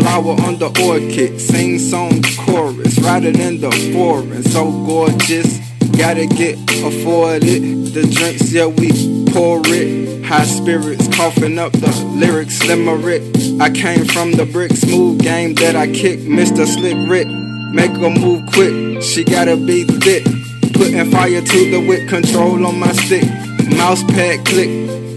Flower 0.00 0.34
under 0.40 0.70
orchid, 0.82 1.38
sing 1.38 1.78
song 1.78 2.22
chorus, 2.38 2.98
riding 3.00 3.38
in 3.38 3.60
the 3.60 3.70
forest, 3.92 4.52
so 4.52 4.70
gorgeous. 4.86 5.58
Gotta 5.96 6.26
get 6.26 6.56
afforded. 6.82 7.92
The 7.92 8.08
drinks, 8.10 8.50
yeah, 8.50 8.66
we 8.66 8.90
pour 9.30 9.60
it. 9.66 10.24
High 10.24 10.44
spirits, 10.44 11.06
coughing 11.14 11.58
up 11.58 11.72
the 11.72 11.92
lyrics, 12.16 12.64
limerick. 12.66 13.22
I 13.60 13.68
came 13.68 14.06
from 14.06 14.32
the 14.32 14.46
brick, 14.46 14.72
smooth 14.72 15.20
game 15.20 15.54
that 15.56 15.76
I 15.76 15.86
kick. 15.92 16.20
Mr. 16.20 16.66
Slick 16.66 16.96
Rick, 17.06 17.28
make 17.74 17.92
her 18.00 18.08
move 18.08 18.50
quick. 18.54 19.02
She 19.02 19.22
gotta 19.24 19.56
be 19.56 19.84
thick. 19.84 20.24
Putting 20.72 21.10
fire 21.10 21.42
to 21.42 21.70
the 21.70 21.84
whip, 21.86 22.08
control 22.08 22.64
on 22.64 22.78
my 22.78 22.92
stick. 22.92 23.28
Mouse 23.76 24.02
pad 24.04 24.46
click, 24.46 24.70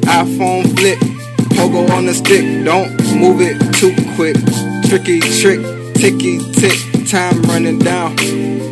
iPhone 0.03 0.77
flip. 0.77 0.99
Pogo 1.55 1.89
on 1.91 2.05
the 2.05 2.13
stick, 2.13 2.65
don't 2.65 2.91
move 3.15 3.39
it 3.39 3.57
too 3.75 3.95
quick. 4.15 4.35
Tricky 4.93 5.21
trick, 5.41 5.59
ticky 5.95 6.38
tick, 6.53 7.07
time 7.09 7.41
running 7.50 7.79
down. 7.79 8.15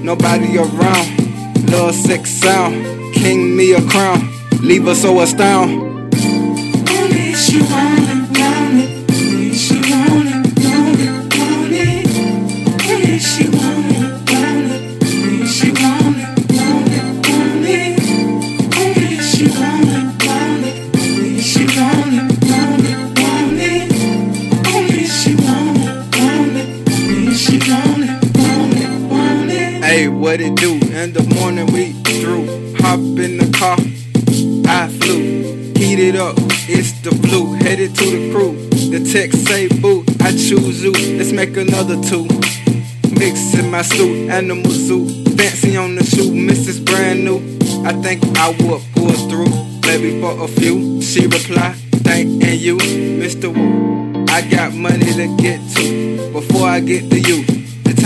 Nobody 0.06 0.56
around, 0.56 1.66
little 1.66 1.92
sex 1.92 2.30
sound. 2.30 2.76
King 3.16 3.58
me 3.58 3.74
a 3.74 3.82
crown, 3.90 4.30
leave 4.62 4.88
us 4.88 5.02
so 5.02 5.20
astound. 5.22 5.82
Only 6.92 7.34
she 7.34 7.58
what 30.32 30.40
it 30.40 30.56
do? 30.56 30.72
In 30.96 31.12
the 31.12 31.24
morning 31.36 31.66
we 31.74 31.92
through. 32.22 32.48
Hop 32.78 33.00
in 33.20 33.36
the 33.36 33.52
car, 33.52 33.76
I 34.66 34.88
flew. 34.88 35.74
Heat 35.76 36.00
it 36.00 36.16
up, 36.16 36.36
it's 36.72 36.94
the 37.02 37.12
flu. 37.28 37.52
Headed 37.56 37.94
to 37.96 38.06
the 38.06 38.32
crew. 38.32 38.56
The 38.92 39.04
text 39.12 39.46
say 39.46 39.68
boo, 39.68 40.06
I 40.22 40.32
choose 40.32 40.84
you. 40.86 40.94
Let's 41.18 41.34
make 41.34 41.58
another 41.58 42.02
two. 42.02 42.24
Mix 43.20 43.54
in 43.60 43.70
my 43.70 43.82
suit, 43.82 44.30
animal 44.30 44.72
zoo. 44.72 45.10
Fancy 45.36 45.76
on 45.76 45.96
the 45.96 46.04
shoe, 46.06 46.32
Mrs. 46.32 46.86
Brand 46.86 47.26
New. 47.26 47.40
I 47.84 47.92
think 48.02 48.24
I 48.38 48.52
would 48.52 48.82
pull 48.96 49.12
through. 49.28 49.52
Maybe 49.86 50.22
for 50.22 50.46
a 50.46 50.48
few. 50.48 51.02
She 51.02 51.28
reply, 51.28 51.74
thanking 52.08 52.58
you, 52.58 52.78
Mr. 52.78 53.54
Wu. 53.54 54.26
I 54.30 54.48
got 54.48 54.74
money 54.74 55.12
to 55.12 55.28
get 55.36 55.60
to 55.76 56.32
before 56.32 56.70
I 56.70 56.80
get 56.80 57.10
to 57.10 57.20
you. 57.20 57.51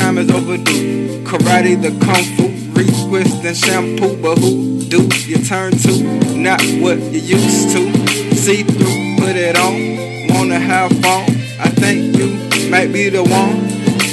Time 0.05 0.19
is 0.19 0.29
overdue. 0.29 1.23
Karate, 1.23 1.81
the 1.81 1.89
kung 2.05 2.23
fu, 2.37 2.43
retwist 2.75 3.43
and 3.43 3.57
shampoo, 3.57 4.15
but 4.21 4.37
who 4.37 4.79
do 4.83 5.01
you 5.25 5.39
turn 5.43 5.71
to? 5.71 6.37
Not 6.37 6.61
what 6.79 6.99
you 6.99 7.21
used 7.21 7.71
to. 7.71 7.81
See 8.35 8.61
through, 8.61 9.17
put 9.17 9.35
it 9.35 9.57
on. 9.57 10.27
Wanna 10.31 10.59
have 10.59 10.91
fun? 11.01 11.23
I 11.59 11.69
think 11.69 12.15
you 12.17 12.69
might 12.69 12.93
be 12.93 13.09
the 13.09 13.23
one. 13.23 13.67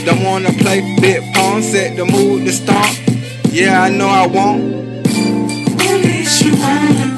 Don't 0.07 0.25
wanna 0.25 0.53
play 0.65 0.81
big 0.99 1.21
pawn, 1.35 1.63
set 1.63 1.95
the 1.99 2.07
mood 2.07 2.47
to 2.47 2.53
start. 2.53 2.99
Yeah, 3.51 3.83
I 3.83 3.91
know 3.91 4.09
I 4.09 4.27
won't. 4.27 4.63
Only 5.91 6.25
she 6.25 6.53
want 6.53 7.12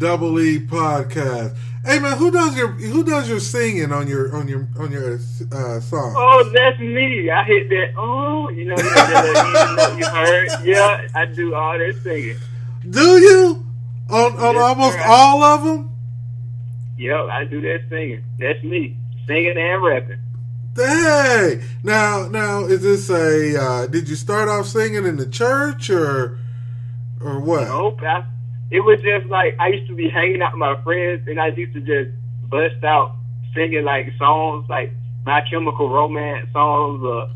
Double 0.00 0.40
E 0.40 0.58
podcast. 0.58 1.54
Hey 1.84 1.98
man, 1.98 2.16
who 2.16 2.30
does 2.30 2.56
your 2.56 2.68
who 2.68 3.04
does 3.04 3.28
your 3.28 3.38
singing 3.38 3.92
on 3.92 4.08
your 4.08 4.34
on 4.34 4.48
your 4.48 4.66
on 4.78 4.90
your 4.90 5.16
uh, 5.52 5.78
song? 5.80 6.14
Oh, 6.16 6.50
that's 6.54 6.78
me. 6.80 7.28
I 7.28 7.44
hit 7.44 7.68
that. 7.68 7.92
Oh, 7.98 8.48
you 8.48 8.64
know 8.64 8.76
that 8.76 9.76
little 9.76 9.98
you 9.98 10.06
heard. 10.06 10.48
Yeah, 10.64 11.06
I 11.14 11.26
do 11.26 11.54
all 11.54 11.76
that 11.76 12.00
singing. 12.02 12.38
Do 12.88 13.18
you 13.20 13.66
on 14.08 14.36
on 14.38 14.54
Yes, 14.54 14.62
almost 14.64 14.96
sir. 14.96 15.04
all 15.06 15.42
of 15.42 15.64
them? 15.64 15.90
Yep, 16.96 17.20
I 17.30 17.44
do 17.44 17.60
that 17.60 17.82
singing. 17.90 18.24
That's 18.38 18.62
me, 18.62 18.96
singing 19.26 19.58
and 19.58 19.82
rapping. 19.82 20.18
Hey, 20.76 21.60
Now 21.82 22.26
now 22.26 22.64
is 22.64 22.80
this 22.82 23.10
a? 23.10 23.62
Uh, 23.62 23.86
did 23.86 24.08
you 24.08 24.16
start 24.16 24.48
off 24.48 24.64
singing 24.66 25.04
in 25.04 25.18
the 25.18 25.26
church 25.26 25.90
or 25.90 26.38
or 27.20 27.38
what? 27.38 27.68
Nope. 27.68 28.00
I, 28.00 28.24
it 28.70 28.80
was 28.80 29.00
just 29.02 29.26
like 29.26 29.56
I 29.58 29.68
used 29.68 29.88
to 29.88 29.94
be 29.94 30.08
hanging 30.08 30.42
out 30.42 30.52
with 30.52 30.60
my 30.60 30.80
friends, 30.82 31.26
and 31.26 31.40
I 31.40 31.48
used 31.48 31.74
to 31.74 31.80
just 31.80 32.10
bust 32.48 32.82
out 32.84 33.16
singing 33.54 33.84
like 33.84 34.12
songs 34.16 34.68
like 34.68 34.92
My 35.24 35.42
Chemical 35.50 35.90
Romance 35.90 36.48
songs, 36.52 37.02
or 37.02 37.28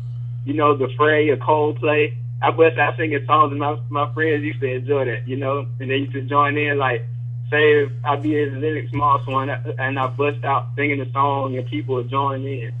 you 0.45 0.53
know, 0.53 0.75
The 0.75 0.87
Fray 0.95 1.29
or 1.29 1.37
Coldplay. 1.37 2.15
I 2.41 2.51
bust 2.51 2.77
out 2.77 2.95
singing 2.97 3.25
songs, 3.25 3.51
and 3.51 3.59
my 3.59 3.77
my 3.89 4.13
friends 4.13 4.43
used 4.43 4.61
to 4.61 4.67
enjoy 4.67 5.05
that, 5.05 5.27
you 5.27 5.35
know, 5.35 5.67
and 5.79 5.89
they 5.89 5.97
used 5.97 6.13
to 6.13 6.21
join 6.21 6.57
in. 6.57 6.77
Like, 6.77 7.01
say 7.49 7.83
if 7.83 7.91
I 8.05 8.15
be 8.15 8.41
in 8.41 8.61
Lenox 8.61 8.93
Moss 8.93 9.27
one, 9.27 9.49
and 9.49 9.99
I 9.99 10.07
bust 10.07 10.43
out 10.45 10.67
singing 10.75 10.99
the 10.99 11.11
song, 11.11 11.57
and 11.57 11.67
people 11.67 11.95
would 11.95 12.09
join 12.09 12.45
in. 12.45 12.73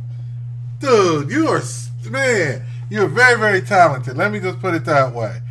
Dude, 0.79 1.29
you 1.29 1.47
are 1.47 1.61
man. 2.09 2.65
You're 2.89 3.07
very 3.07 3.37
very 3.37 3.61
talented. 3.61 4.15
Let 4.15 4.31
me 4.31 4.39
just 4.39 4.61
put 4.61 4.75
it 4.75 4.85
that 4.85 5.13
way. 5.13 5.41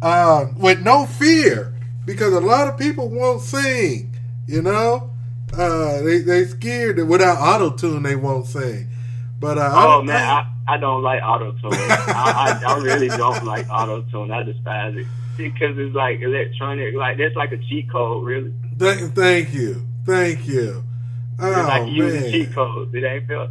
Um, 0.00 0.58
with 0.58 0.80
no 0.80 1.06
fear, 1.06 1.74
because 2.08 2.32
a 2.32 2.40
lot 2.40 2.68
of 2.68 2.78
people 2.78 3.10
won't 3.10 3.42
sing. 3.42 4.16
You 4.46 4.62
know, 4.62 5.10
uh, 5.52 6.00
they 6.00 6.20
they 6.20 6.46
scared 6.46 6.96
that 6.96 7.04
without 7.04 7.36
auto 7.38 7.76
tune 7.76 8.02
they 8.02 8.16
won't 8.16 8.46
sing. 8.46 8.88
But 9.38 9.58
uh, 9.58 9.70
Oh 9.74 10.00
I, 10.00 10.04
man, 10.04 10.16
I, 10.16 10.50
I 10.66 10.76
don't 10.78 11.02
like 11.02 11.22
auto 11.22 11.52
tune. 11.52 11.70
I, 11.74 12.60
I 12.64 12.72
I 12.72 12.78
really 12.78 13.08
don't 13.08 13.44
like 13.44 13.68
auto 13.68 14.00
tune. 14.10 14.30
I 14.30 14.42
despise 14.42 14.96
it 14.96 15.06
because 15.36 15.76
it's 15.76 15.94
like 15.94 16.22
electronic. 16.22 16.94
Like 16.94 17.18
that's 17.18 17.36
like 17.36 17.52
a 17.52 17.58
cheat 17.58 17.90
code, 17.90 18.24
really. 18.24 18.54
Th- 18.78 19.10
thank 19.12 19.52
you, 19.52 19.86
thank 20.06 20.48
you. 20.48 20.82
Oh 21.38 21.50
It's 21.50 21.68
like 21.68 21.92
using 21.92 22.22
man, 22.22 22.32
cheat 22.32 22.54
codes. 22.54 22.94
It 22.94 23.04
ain't 23.04 23.26
fair. 23.26 23.50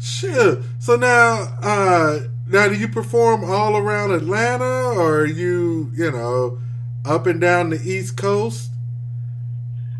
Sure. 0.00 0.62
So 0.78 0.94
now, 0.94 1.52
uh, 1.60 2.20
now 2.46 2.68
do 2.68 2.74
you 2.74 2.88
perform 2.88 3.42
all 3.44 3.76
around 3.76 4.12
Atlanta, 4.12 4.64
or 4.64 5.22
are 5.22 5.26
you, 5.26 5.90
you 5.94 6.10
know, 6.12 6.58
up 7.04 7.26
and 7.26 7.40
down 7.40 7.70
the 7.70 7.80
East 7.80 8.16
Coast? 8.16 8.70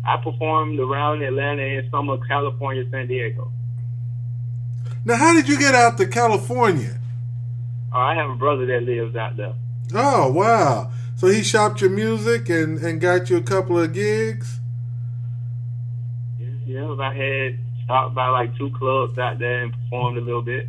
I 0.03 0.17
performed 0.17 0.79
around 0.79 1.21
Atlanta 1.21 1.61
and 1.61 1.89
some 1.91 2.09
of 2.09 2.21
California, 2.27 2.85
San 2.89 3.07
Diego. 3.07 3.51
Now, 5.05 5.15
how 5.15 5.33
did 5.33 5.47
you 5.47 5.57
get 5.57 5.75
out 5.75 5.97
to 5.97 6.07
California? 6.07 6.99
Oh, 7.93 7.99
I 7.99 8.15
have 8.15 8.29
a 8.29 8.35
brother 8.35 8.65
that 8.67 8.83
lives 8.83 9.15
out 9.15 9.37
there. 9.37 9.53
Oh, 9.93 10.31
wow. 10.31 10.91
So 11.15 11.27
he 11.27 11.43
shopped 11.43 11.81
your 11.81 11.89
music 11.89 12.49
and, 12.49 12.79
and 12.79 12.99
got 12.99 13.29
you 13.29 13.37
a 13.37 13.41
couple 13.43 13.79
of 13.79 13.93
gigs? 13.93 14.59
Yeah, 16.39 16.47
Yeah, 16.65 16.95
I 16.99 17.13
had 17.13 17.59
stopped 17.83 18.15
by 18.15 18.29
like 18.29 18.57
two 18.57 18.71
clubs 18.71 19.17
out 19.17 19.37
there 19.37 19.63
and 19.63 19.73
performed 19.73 20.17
a 20.17 20.21
little 20.21 20.41
bit. 20.41 20.67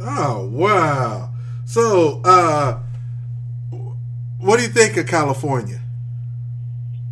Oh 0.00 0.46
wow! 0.52 1.30
So, 1.64 2.20
uh, 2.24 2.80
what 4.46 4.56
do 4.58 4.62
you 4.62 4.68
think 4.68 4.96
of 4.96 5.06
California? 5.06 5.80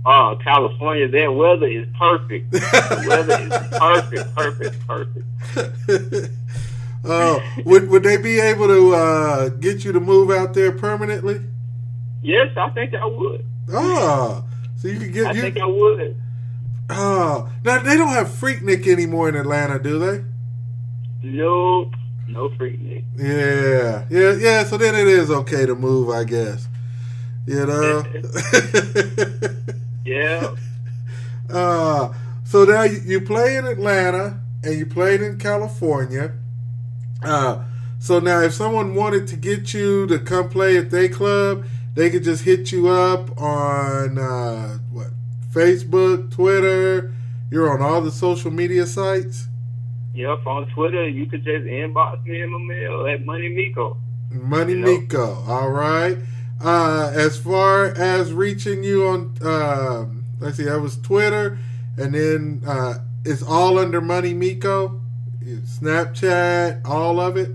Oh, 0.06 0.38
California, 0.42 1.08
their 1.08 1.32
weather 1.32 1.66
is 1.66 1.86
perfect. 1.98 2.50
The 2.52 3.04
weather 3.08 3.40
is 3.40 3.78
perfect, 3.78 4.36
perfect, 4.36 4.86
perfect. 4.86 6.30
uh, 7.04 7.40
would 7.64 7.88
would 7.88 8.02
they 8.02 8.18
be 8.18 8.38
able 8.38 8.66
to 8.66 8.94
uh, 8.94 9.48
get 9.48 9.84
you 9.84 9.92
to 9.92 10.00
move 10.00 10.30
out 10.30 10.52
there 10.54 10.72
permanently? 10.72 11.40
Yes, 12.22 12.48
I 12.56 12.68
think 12.70 12.94
I 12.94 13.04
would. 13.06 13.44
Oh, 13.72 14.44
so 14.76 14.88
you 14.88 14.98
could 15.00 15.24
I 15.26 15.32
get 15.32 15.40
think 15.40 15.56
you. 15.56 15.62
I 15.62 15.66
would. 15.66 16.16
Oh, 16.90 17.50
now 17.64 17.78
they 17.82 17.96
don't 17.96 18.08
have 18.08 18.28
Freaknik 18.28 18.86
anymore 18.86 19.30
in 19.30 19.36
Atlanta, 19.36 19.78
do 19.78 19.98
they? 19.98 20.24
No, 21.22 21.90
no 22.28 22.50
freaking. 22.50 23.04
Yeah, 23.16 24.04
yeah, 24.10 24.32
yeah. 24.34 24.64
So 24.64 24.76
then 24.76 24.94
it 24.94 25.06
is 25.06 25.30
okay 25.30 25.64
to 25.64 25.74
move, 25.74 26.10
I 26.10 26.24
guess. 26.24 26.68
You 27.46 27.66
know. 27.66 28.04
Yeah. 30.04 30.54
uh, 31.48 32.12
so 32.44 32.64
now 32.64 32.82
you, 32.82 33.00
you 33.06 33.20
play 33.22 33.56
in 33.56 33.64
Atlanta 33.66 34.38
and 34.62 34.78
you 34.78 34.84
played 34.84 35.22
in 35.22 35.38
California. 35.38 36.32
Uh, 37.22 37.64
so 37.98 38.18
now 38.18 38.40
if 38.42 38.52
someone 38.52 38.94
wanted 38.94 39.26
to 39.28 39.36
get 39.36 39.72
you 39.72 40.06
to 40.08 40.18
come 40.18 40.50
play 40.50 40.76
at 40.76 40.90
their 40.90 41.08
club, 41.08 41.64
they 41.94 42.10
could 42.10 42.22
just 42.22 42.44
hit 42.44 42.70
you 42.70 42.88
up 42.88 43.40
on 43.40 44.18
uh, 44.18 44.78
what 44.92 45.08
Facebook, 45.50 46.30
Twitter. 46.30 47.14
You're 47.50 47.72
on 47.72 47.80
all 47.80 48.02
the 48.02 48.10
social 48.12 48.50
media 48.50 48.84
sites. 48.84 49.46
Yep, 50.14 50.46
on 50.46 50.66
Twitter, 50.74 51.08
you 51.08 51.26
could 51.26 51.44
just 51.44 51.64
inbox 51.64 52.22
me 52.26 52.42
in 52.42 52.50
my 52.52 52.58
mail 52.58 53.06
at 53.06 53.24
Money 53.24 53.48
Miko. 53.48 53.96
Money 54.30 54.74
Yep. 54.74 54.84
Miko. 54.84 55.42
All 55.48 55.70
right. 55.70 56.18
Uh, 56.62 57.12
as 57.14 57.38
far 57.38 57.86
as 57.86 58.32
reaching 58.32 58.82
you 58.84 59.06
on, 59.06 59.34
um 59.42 60.24
let's 60.40 60.56
see, 60.56 60.64
that 60.64 60.80
was 60.80 60.96
Twitter, 60.98 61.58
and 61.98 62.14
then 62.14 62.62
uh, 62.66 62.94
it's 63.24 63.42
all 63.42 63.78
under 63.78 64.00
Money 64.00 64.34
Miko. 64.34 65.00
Snapchat, 65.44 66.86
all 66.86 67.20
of 67.20 67.36
it. 67.36 67.50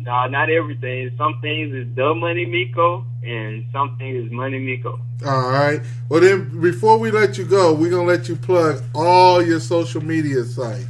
Nah, 0.00 0.26
not 0.26 0.50
everything. 0.50 1.10
Some 1.16 1.40
things 1.40 1.72
is 1.74 1.94
the 1.94 2.14
Money 2.14 2.44
Miko, 2.46 3.04
and 3.22 3.64
some 3.72 3.96
things 3.96 4.26
is 4.26 4.32
Money 4.32 4.58
Miko. 4.58 5.00
All 5.26 5.50
right. 5.50 5.80
Well, 6.08 6.20
then 6.20 6.60
before 6.60 6.98
we 6.98 7.10
let 7.10 7.38
you 7.38 7.44
go, 7.44 7.72
we're 7.74 7.90
gonna 7.90 8.04
let 8.08 8.28
you 8.28 8.36
plug 8.36 8.82
all 8.94 9.42
your 9.42 9.60
social 9.60 10.02
media 10.02 10.44
sites. 10.44 10.86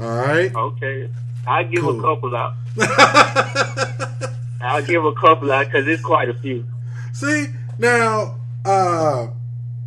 All 0.00 0.06
right. 0.16 0.54
Okay. 0.54 1.10
I'll 1.46 1.68
give 1.68 1.82
Cool. 1.82 2.00
a 2.00 2.02
couple 2.02 2.34
out. 2.36 2.54
I'll 4.64 4.84
give 4.84 5.04
a 5.04 5.12
couple 5.12 5.50
out 5.52 5.66
because 5.66 5.86
it's 5.86 6.02
quite 6.02 6.28
a 6.28 6.34
few. 6.34 6.66
see 7.12 7.46
now, 7.78 8.36
uh, 8.64 9.28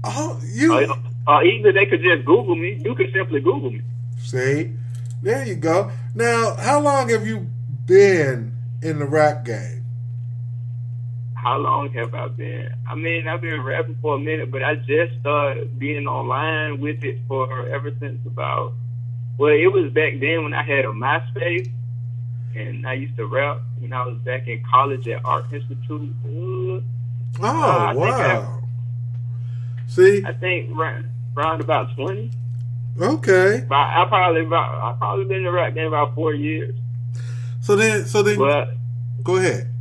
oh, 0.03 0.41
you. 0.45 0.73
Or, 0.73 0.97
or 1.27 1.43
either 1.43 1.71
they 1.71 1.85
could 1.85 2.01
just 2.01 2.25
Google 2.25 2.55
me. 2.55 2.81
You 2.83 2.95
could 2.95 3.11
simply 3.13 3.39
Google 3.39 3.71
me. 3.71 3.81
See, 4.17 4.73
there 5.21 5.45
you 5.45 5.55
go. 5.55 5.91
Now, 6.15 6.55
how 6.55 6.79
long 6.79 7.09
have 7.09 7.25
you 7.25 7.47
been 7.85 8.55
in 8.81 8.99
the 8.99 9.05
rap 9.05 9.45
game? 9.45 9.85
How 11.35 11.57
long 11.57 11.91
have 11.93 12.13
I 12.13 12.27
been? 12.27 12.69
I 12.87 12.95
mean, 12.95 13.27
I've 13.27 13.41
been 13.41 13.61
rapping 13.61 13.97
for 14.01 14.15
a 14.15 14.19
minute, 14.19 14.51
but 14.51 14.63
I 14.63 14.75
just 14.75 15.19
started 15.21 15.79
being 15.79 16.07
online 16.07 16.81
with 16.81 17.03
it 17.03 17.19
for 17.27 17.67
ever 17.69 17.91
since 17.99 18.19
about. 18.25 18.73
Well, 19.37 19.53
it 19.53 19.71
was 19.71 19.91
back 19.93 20.19
then 20.19 20.43
when 20.43 20.53
I 20.53 20.63
had 20.63 20.83
a 20.83 20.89
MySpace, 20.89 21.71
and 22.57 22.87
I 22.87 22.93
used 22.93 23.15
to 23.17 23.25
rap 23.25 23.59
when 23.79 23.93
I 23.93 24.05
was 24.05 24.17
back 24.19 24.47
in 24.47 24.63
college 24.69 25.07
at 25.07 25.23
Art 25.25 25.45
Institute. 25.53 26.13
Uh, 26.25 26.81
Oh, 27.39 27.43
I 27.43 27.93
think 27.93 27.99
wow. 27.99 28.63
See, 29.87 30.23
I 30.25 30.33
think 30.33 30.75
around, 30.75 31.09
around 31.35 31.61
about 31.61 31.93
twenty. 31.95 32.31
okay. 32.99 33.59
About, 33.59 34.05
I 34.05 34.09
probably 34.09 34.45
about 34.45 34.73
I 34.75 34.97
probably 34.97 35.25
been 35.25 35.37
in 35.37 35.43
the 35.43 35.51
rap 35.51 35.73
game 35.75 35.87
about 35.87 36.15
four 36.15 36.33
years. 36.33 36.75
So 37.61 37.75
then, 37.75 38.05
so 38.05 38.23
then, 38.23 38.37
But 38.39 38.69
go 39.23 39.35
ahead. 39.37 39.71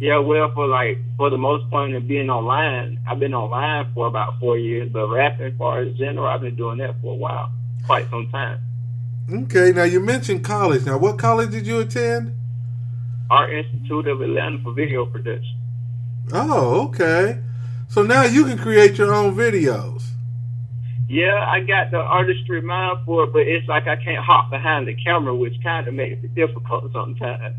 yeah, 0.00 0.18
well, 0.18 0.50
for 0.54 0.66
like 0.66 0.98
for 1.16 1.28
the 1.30 1.36
most 1.38 1.68
part 1.70 1.92
of 1.92 2.06
being 2.08 2.30
online, 2.30 3.00
I've 3.06 3.18
been 3.18 3.34
online 3.34 3.92
for 3.92 4.06
about 4.06 4.38
four 4.40 4.56
years. 4.56 4.88
But 4.90 5.08
rapping, 5.08 5.46
as 5.46 5.58
far 5.58 5.80
as 5.80 5.94
general, 5.96 6.26
I've 6.26 6.40
been 6.40 6.56
doing 6.56 6.78
that 6.78 6.94
for 7.02 7.12
a 7.12 7.16
while, 7.16 7.52
quite 7.84 8.08
some 8.10 8.28
time. 8.30 8.60
Okay, 9.32 9.72
now 9.72 9.82
you 9.82 9.98
mentioned 10.00 10.44
college. 10.44 10.84
Now, 10.86 10.98
what 10.98 11.18
college 11.18 11.50
did 11.50 11.66
you 11.66 11.80
attend? 11.80 12.32
Art 13.28 13.52
Institute 13.52 14.06
of 14.06 14.20
Atlanta 14.20 14.58
for 14.62 14.72
video 14.72 15.04
production. 15.04 15.56
Oh, 16.32 16.84
okay. 16.88 17.40
So 17.88 18.02
now 18.02 18.22
you 18.22 18.44
can 18.44 18.56
create 18.58 18.98
your 18.98 19.12
own 19.12 19.34
videos. 19.34 20.04
Yeah, 21.08 21.44
I 21.48 21.60
got 21.60 21.90
the 21.90 21.98
artistry 21.98 22.60
mind 22.60 22.98
for 23.04 23.24
it, 23.24 23.32
but 23.32 23.42
it's 23.42 23.66
like 23.68 23.86
I 23.88 23.96
can't 23.96 24.24
hop 24.24 24.50
behind 24.50 24.86
the 24.88 24.94
camera, 24.94 25.34
which 25.34 25.54
kind 25.62 25.86
of 25.88 25.94
makes 25.94 26.22
it 26.22 26.34
difficult 26.34 26.92
sometimes. 26.92 27.54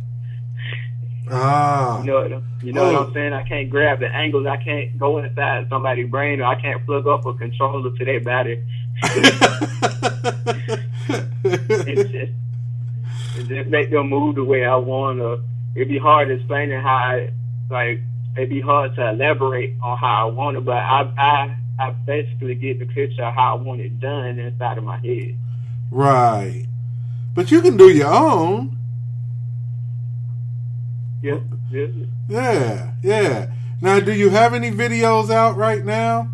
Ah, 1.30 2.00
You 2.00 2.06
know, 2.06 2.22
what 2.22 2.32
I'm- 2.32 2.44
you 2.64 2.72
know 2.74 2.84
Oh. 2.84 2.94
what 2.94 3.08
I'm 3.08 3.14
saying? 3.14 3.34
I 3.34 3.44
can't 3.44 3.70
grab 3.70 4.00
the 4.00 4.08
angles. 4.08 4.46
I 4.48 4.56
can't 4.58 4.98
go 4.98 5.18
inside 5.18 5.68
somebody's 5.70 6.10
brain, 6.10 6.40
or 6.40 6.46
I 6.46 6.56
can't 6.62 6.86
plug 6.86 7.08
up 7.08 7.26
a 7.26 7.34
controller 7.34 7.90
to 7.98 8.06
their 8.06 8.22
body. 8.22 8.62
It's 11.70 12.12
just, 12.12 12.32
it 13.38 13.48
just 13.48 13.70
make 13.70 13.90
them 13.92 14.10
move 14.10 14.36
the 14.36 14.44
way 14.44 14.66
I 14.66 14.76
want. 14.76 15.20
Or 15.20 15.40
it'd 15.76 15.88
be 15.88 15.98
hard 16.00 16.32
explaining 16.32 16.82
how, 16.82 16.96
I, 16.96 17.32
like, 17.70 18.02
it'd 18.36 18.50
be 18.50 18.62
hard 18.62 18.96
to 18.96 19.10
elaborate 19.10 19.76
on 19.82 19.98
how 19.98 20.28
I 20.28 20.32
want 20.32 20.58
it. 20.58 20.66
But 20.66 20.78
I, 20.78 21.12
I, 21.18 21.56
I 21.80 21.92
basically 21.92 22.56
get 22.56 22.80
the 22.80 22.86
picture 22.86 23.24
of 23.24 23.34
how 23.34 23.58
I 23.58 23.62
want 23.62 23.82
it 23.82 24.00
done 24.00 24.40
inside 24.40 24.78
of 24.78 24.84
my 24.84 24.98
head. 24.98 25.38
right. 25.92 26.66
But 27.36 27.52
you 27.52 27.62
can 27.62 27.78
do 27.78 27.90
your 27.90 28.12
own. 28.12 28.76
Yeah, 31.22 31.38
yeah. 31.70 31.88
Yeah, 32.28 32.92
yeah. 33.04 33.52
Now, 33.80 34.00
do 34.00 34.12
you 34.12 34.30
have 34.30 34.56
any 34.56 34.72
videos 34.72 35.30
out 35.30 35.56
right 35.56 35.86
now? 35.86 36.30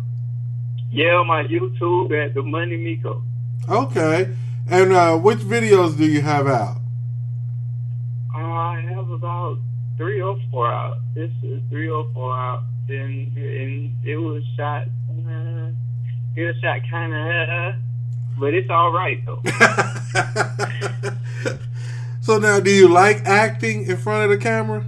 Yeah, 0.90 1.16
on 1.16 1.26
my 1.26 1.44
YouTube 1.44 2.10
at 2.12 2.32
the 2.32 2.42
Money 2.42 2.78
Miko. 2.78 3.22
Okay. 3.68 4.34
And 4.68 4.92
uh, 4.92 5.16
which 5.18 5.40
videos 5.40 5.96
do 5.96 6.06
you 6.06 6.20
have 6.22 6.46
out? 6.46 6.78
Uh, 8.34 8.38
I 8.38 8.80
have 8.80 9.10
about 9.10 9.58
three 9.96 10.20
or 10.20 10.38
four 10.50 10.72
out. 10.72 10.98
This 11.14 11.30
is 11.42 11.62
three 11.70 11.88
or 11.88 12.10
four 12.14 12.36
out, 12.36 12.64
and 12.88 13.36
and 13.36 13.94
it 14.04 14.16
was 14.16 14.42
shot. 14.56 14.86
Uh, 15.10 15.70
it 16.36 16.46
was 16.46 16.56
shot 16.62 16.80
kind 16.90 17.14
of, 17.14 17.48
uh, 17.48 17.72
but 18.38 18.54
it's 18.54 18.70
all 18.70 18.92
right 18.92 19.24
though. 19.24 19.40
so 22.20 22.38
now, 22.38 22.58
do 22.58 22.70
you 22.70 22.88
like 22.88 23.24
acting 23.26 23.86
in 23.86 23.96
front 23.96 24.24
of 24.24 24.30
the 24.30 24.38
camera? 24.38 24.84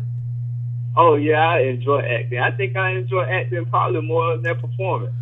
oh 0.97 1.17
yeah, 1.17 1.47
I 1.47 1.61
enjoy 1.61 2.01
acting. 2.01 2.39
I 2.39 2.51
think 2.51 2.77
I 2.77 2.93
enjoy 2.93 3.25
acting 3.25 3.67
probably 3.67 4.01
more 4.01 4.39
than 4.39 4.59
performing. 4.59 5.13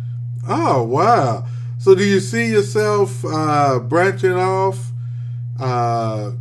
Oh 0.47 0.83
wow! 0.83 1.45
So 1.85 1.93
do 1.93 2.03
you 2.03 2.19
see 2.19 2.47
yourself 2.47 3.23
uh, 3.23 3.77
branching 3.77 4.33
off, 4.33 4.91
uh, 5.59 6.31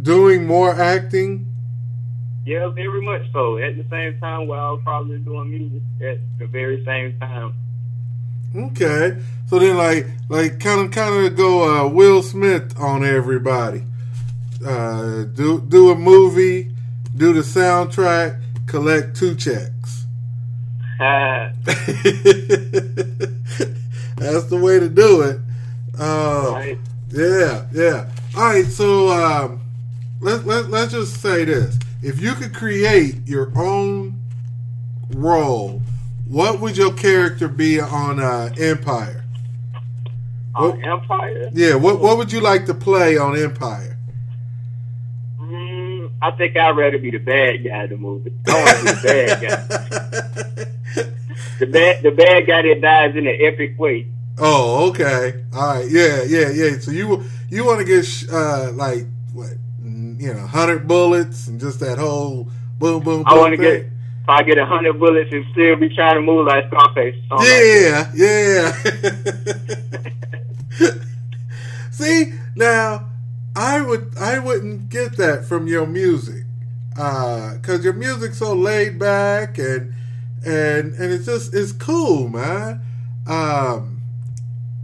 doing 0.00 0.46
more 0.46 0.70
acting? 0.70 1.52
Yeah, 2.46 2.68
very 2.68 3.02
much 3.02 3.22
so. 3.32 3.58
At 3.58 3.76
the 3.76 3.84
same 3.90 4.16
time, 4.20 4.46
while 4.46 4.64
I 4.64 4.70
was 4.70 4.80
probably 4.84 5.18
doing 5.18 5.50
music 5.50 5.82
at 6.00 6.18
the 6.38 6.46
very 6.46 6.84
same 6.84 7.18
time. 7.18 7.54
Okay, 8.54 9.20
so 9.48 9.58
then 9.58 9.76
like 9.76 10.06
like 10.28 10.60
kind 10.60 10.82
of 10.82 10.92
kind 10.92 11.26
of 11.26 11.36
go 11.36 11.86
uh, 11.86 11.88
Will 11.88 12.22
Smith 12.22 12.78
on 12.78 13.04
everybody. 13.04 13.82
Uh, 14.64 15.24
do 15.24 15.62
do 15.62 15.90
a 15.90 15.96
movie, 15.96 16.70
do 17.16 17.32
the 17.32 17.40
soundtrack, 17.40 18.40
collect 18.68 19.16
two 19.16 19.34
checks. 19.34 20.06
That's 24.24 24.46
the 24.46 24.56
way 24.56 24.80
to 24.80 24.88
do 24.88 25.20
it. 25.20 25.38
Uh, 25.98 26.50
right. 26.52 26.78
Yeah, 27.10 27.66
yeah. 27.72 28.10
All 28.34 28.44
right, 28.44 28.64
so 28.64 29.10
um, 29.10 29.60
let, 30.20 30.46
let, 30.46 30.70
let's 30.70 30.92
just 30.92 31.20
say 31.20 31.44
this. 31.44 31.78
If 32.02 32.22
you 32.22 32.32
could 32.32 32.54
create 32.54 33.26
your 33.26 33.52
own 33.54 34.18
role, 35.10 35.82
what 36.26 36.58
would 36.60 36.78
your 36.78 36.94
character 36.94 37.48
be 37.48 37.78
on 37.78 38.18
uh, 38.18 38.50
Empire? 38.58 39.24
On 40.54 40.82
Empire. 40.82 41.50
Yeah, 41.52 41.74
what, 41.74 42.00
what 42.00 42.16
would 42.16 42.32
you 42.32 42.40
like 42.40 42.64
to 42.66 42.74
play 42.74 43.18
on 43.18 43.38
Empire? 43.38 43.98
Mm, 45.38 46.12
I 46.22 46.30
think 46.30 46.56
I'd 46.56 46.76
rather 46.78 46.98
be 46.98 47.10
the 47.10 47.18
bad 47.18 47.62
guy 47.62 47.84
in 47.84 47.90
the 47.90 47.96
movie. 47.98 48.32
I 48.48 48.64
want 48.64 48.78
to 48.78 48.84
be 48.84 48.90
the 48.90 49.06
bad 49.06 49.42
guy. 49.42 50.64
The 51.58 51.66
bad, 51.66 52.02
the 52.02 52.10
bad 52.10 52.46
guy 52.46 52.62
that 52.62 52.80
dies 52.80 53.16
in 53.16 53.26
an 53.26 53.38
epic 53.40 53.78
way. 53.78 54.08
Oh, 54.38 54.88
okay. 54.90 55.44
All 55.54 55.76
right. 55.76 55.88
Yeah, 55.90 56.22
yeah, 56.24 56.50
yeah. 56.50 56.78
So 56.78 56.90
you 56.90 57.24
you 57.50 57.64
want 57.64 57.78
to 57.80 57.84
get 57.84 58.04
sh- 58.04 58.26
uh 58.32 58.72
like 58.72 59.06
what 59.32 59.50
mm, 59.82 60.20
you 60.20 60.34
know, 60.34 60.46
hundred 60.46 60.88
bullets 60.88 61.46
and 61.46 61.60
just 61.60 61.80
that 61.80 61.98
whole 61.98 62.48
boom, 62.78 63.02
boom, 63.02 63.22
boom. 63.22 63.24
I 63.26 63.34
want 63.36 63.52
to 63.52 63.56
get 63.56 63.86
if 64.24 64.28
I 64.28 64.42
get 64.42 64.58
a 64.58 64.66
hundred 64.66 64.98
bullets 64.98 65.30
and 65.32 65.44
still 65.52 65.76
be 65.76 65.94
trying 65.94 66.16
to 66.16 66.22
move 66.22 66.46
like 66.46 66.66
Scarface. 66.68 67.16
like. 67.30 67.46
Yeah, 67.46 68.10
yeah. 68.14 68.72
See 71.90 72.32
now, 72.56 73.10
I 73.54 73.82
would 73.82 74.16
I 74.18 74.40
wouldn't 74.40 74.88
get 74.88 75.16
that 75.16 75.44
from 75.44 75.68
your 75.68 75.86
music, 75.86 76.44
because 76.90 77.84
your 77.84 77.92
music's 77.92 78.38
so 78.38 78.52
laid 78.52 78.98
back 78.98 79.58
and 79.58 79.94
and 80.44 80.94
and 80.94 81.12
it's 81.12 81.26
just 81.26 81.54
it's 81.54 81.70
cool, 81.72 82.28
man. 82.28 82.80
Um, 83.28 83.93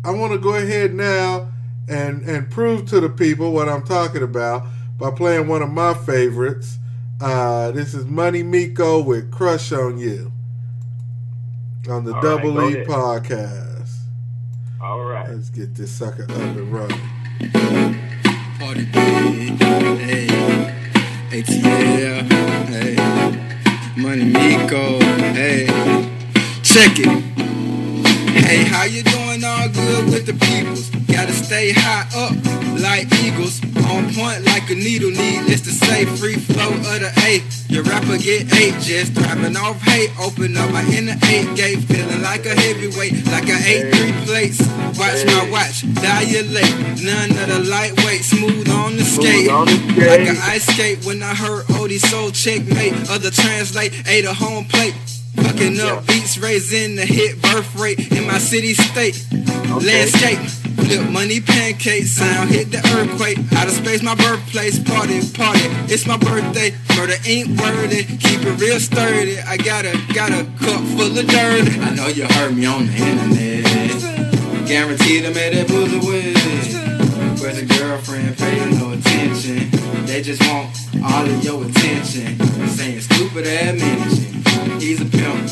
I 0.05 0.11
want 0.13 0.33
to 0.33 0.39
go 0.39 0.55
ahead 0.55 0.95
now 0.95 1.49
and 1.89 2.23
and 2.23 2.51
prove 2.51 2.87
to 2.91 3.01
the 3.01 3.09
people 3.09 3.53
what 3.53 3.69
I'm 3.69 3.83
talking 3.85 4.23
about 4.23 4.65
by 4.99 5.11
playing 5.11 5.49
one 5.49 5.63
of 5.63 5.71
my 5.71 5.95
favorites. 5.95 6.79
Uh, 7.21 7.71
this 7.73 7.93
is 7.95 8.07
Money 8.07 8.43
Miko 8.43 9.03
with 9.03 9.31
"Crush 9.31 9.73
on 9.73 9.99
You" 9.99 10.33
on 11.89 12.05
the 12.05 12.15
All 12.15 12.23
right, 12.23 12.23
Double 12.23 12.55
go 12.55 12.69
E 12.69 12.75
ahead. 12.75 12.87
podcast. 12.87 13.91
All 14.81 15.01
right. 15.05 15.29
Let's 15.29 15.51
get 15.51 15.75
this 15.75 15.91
sucker 15.91 16.23
up 16.25 16.31
and 16.31 16.73
running. 16.73 17.01
Party 18.59 18.85
big, 18.87 19.59
hey, 20.01 20.27
ATL, 21.31 22.31
hey, 22.69 22.97
Money 24.01 24.25
Miko, 24.25 24.99
hey, 25.33 25.67
check 26.63 26.93
it. 26.99 27.20
With 30.01 30.25
the 30.25 30.33
peoples. 30.33 30.89
Gotta 31.13 31.33
stay 31.33 31.73
high 31.73 32.09
up 32.17 32.33
like 32.81 33.13
eagles. 33.21 33.61
On 33.91 34.09
point 34.15 34.45
like 34.47 34.71
a 34.71 34.75
needle. 34.75 35.11
Needless 35.11 35.61
to 35.63 35.73
say, 35.73 36.07
free 36.07 36.37
flow 36.37 36.73
of 36.73 36.83
the 36.83 37.13
A. 37.27 37.43
Your 37.73 37.83
rapper 37.85 38.17
get 38.19 38.53
eight, 38.55 38.75
just 38.81 39.15
driving 39.15 39.57
off 39.57 39.81
hate. 39.83 40.11
Open 40.19 40.57
up 40.57 40.71
my 40.71 40.85
inner 40.91 41.17
eight 41.27 41.55
gate, 41.55 41.79
feeling 41.85 42.23
like 42.23 42.47
a 42.47 42.55
heavyweight, 42.55 43.27
like 43.27 43.45
I 43.47 43.61
ate 43.63 43.95
three 43.95 44.13
plates. 44.25 44.59
Watch 44.99 45.25
my 45.27 45.51
watch, 45.51 45.83
dilate. 45.95 47.05
None 47.05 47.31
of 47.31 47.47
the 47.49 47.67
lightweight, 47.69 48.25
smooth 48.25 48.69
on 48.71 48.97
the 48.97 49.05
skate. 49.05 49.49
on 49.51 49.67
the 49.67 49.73
skate. 49.73 50.09
Like 50.09 50.29
an 50.29 50.39
ice 50.43 50.67
skate 50.67 51.05
when 51.05 51.23
I 51.23 51.35
heard 51.35 51.65
Odie 51.79 52.01
Soul 52.01 52.31
checkmate. 52.31 52.95
Other 53.11 53.31
translate, 53.31 53.93
ate 54.09 54.25
a 54.25 54.33
home 54.33 54.65
plate. 54.65 54.95
Fucking 55.37 55.81
up 55.81 56.07
beats, 56.07 56.39
raising 56.39 56.97
the 56.97 57.07
hit 57.07 57.41
birth 57.43 57.75
rate 57.77 58.13
in 58.13 58.27
my 58.27 58.39
city 58.39 58.75
state. 58.75 59.25
Landscape, 59.71 60.39
flip 60.85 61.09
money 61.11 61.41
pancake, 61.41 62.05
sound 62.05 62.51
hit 62.51 62.71
the 62.71 62.79
earthquake. 62.97 63.39
Out 63.53 63.69
of 63.69 63.73
space, 63.73 64.03
my 64.03 64.15
birthplace, 64.15 64.79
party, 64.79 65.21
party. 65.33 65.67
It's 65.93 66.07
my 66.07 66.17
birthday, 66.17 66.75
murder 66.97 67.15
ain't 67.25 67.61
worthy. 67.61 68.05
Keep 68.05 68.43
it 68.43 68.61
real 68.61 68.81
sturdy. 68.81 69.39
I 69.41 69.57
got 69.57 69.85
a, 69.85 69.93
got 70.13 70.33
a 70.33 70.45
cup 70.59 70.83
full 70.97 71.17
of 71.17 71.27
dirt. 71.27 71.69
I 71.79 71.95
know 71.95 72.09
you 72.09 72.27
heard 72.27 72.57
me 72.57 72.67
on 72.67 72.87
the 72.87 72.93
internet. 72.93 74.67
Guaranteed 74.67 75.25
I'm 75.27 75.37
at 75.37 75.53
that 75.53 75.69
boozer 75.69 75.99
with. 76.07 77.41
Where's 77.41 77.59
a 77.59 77.67
girlfriend 77.67 78.37
paying 78.37 78.79
no 78.79 78.93
attention? 78.93 79.71
They 80.07 80.23
just 80.23 80.43
want 80.47 80.77
all 81.03 81.25
of 81.25 81.45
your 81.45 81.65
attention. 81.65 82.39
Saying 82.69 83.01
stupid 83.01 83.47
ass 83.47 83.79
mention. 83.79 84.30
He's 84.81 85.01
a 85.01 85.05
pimp. 85.05 85.51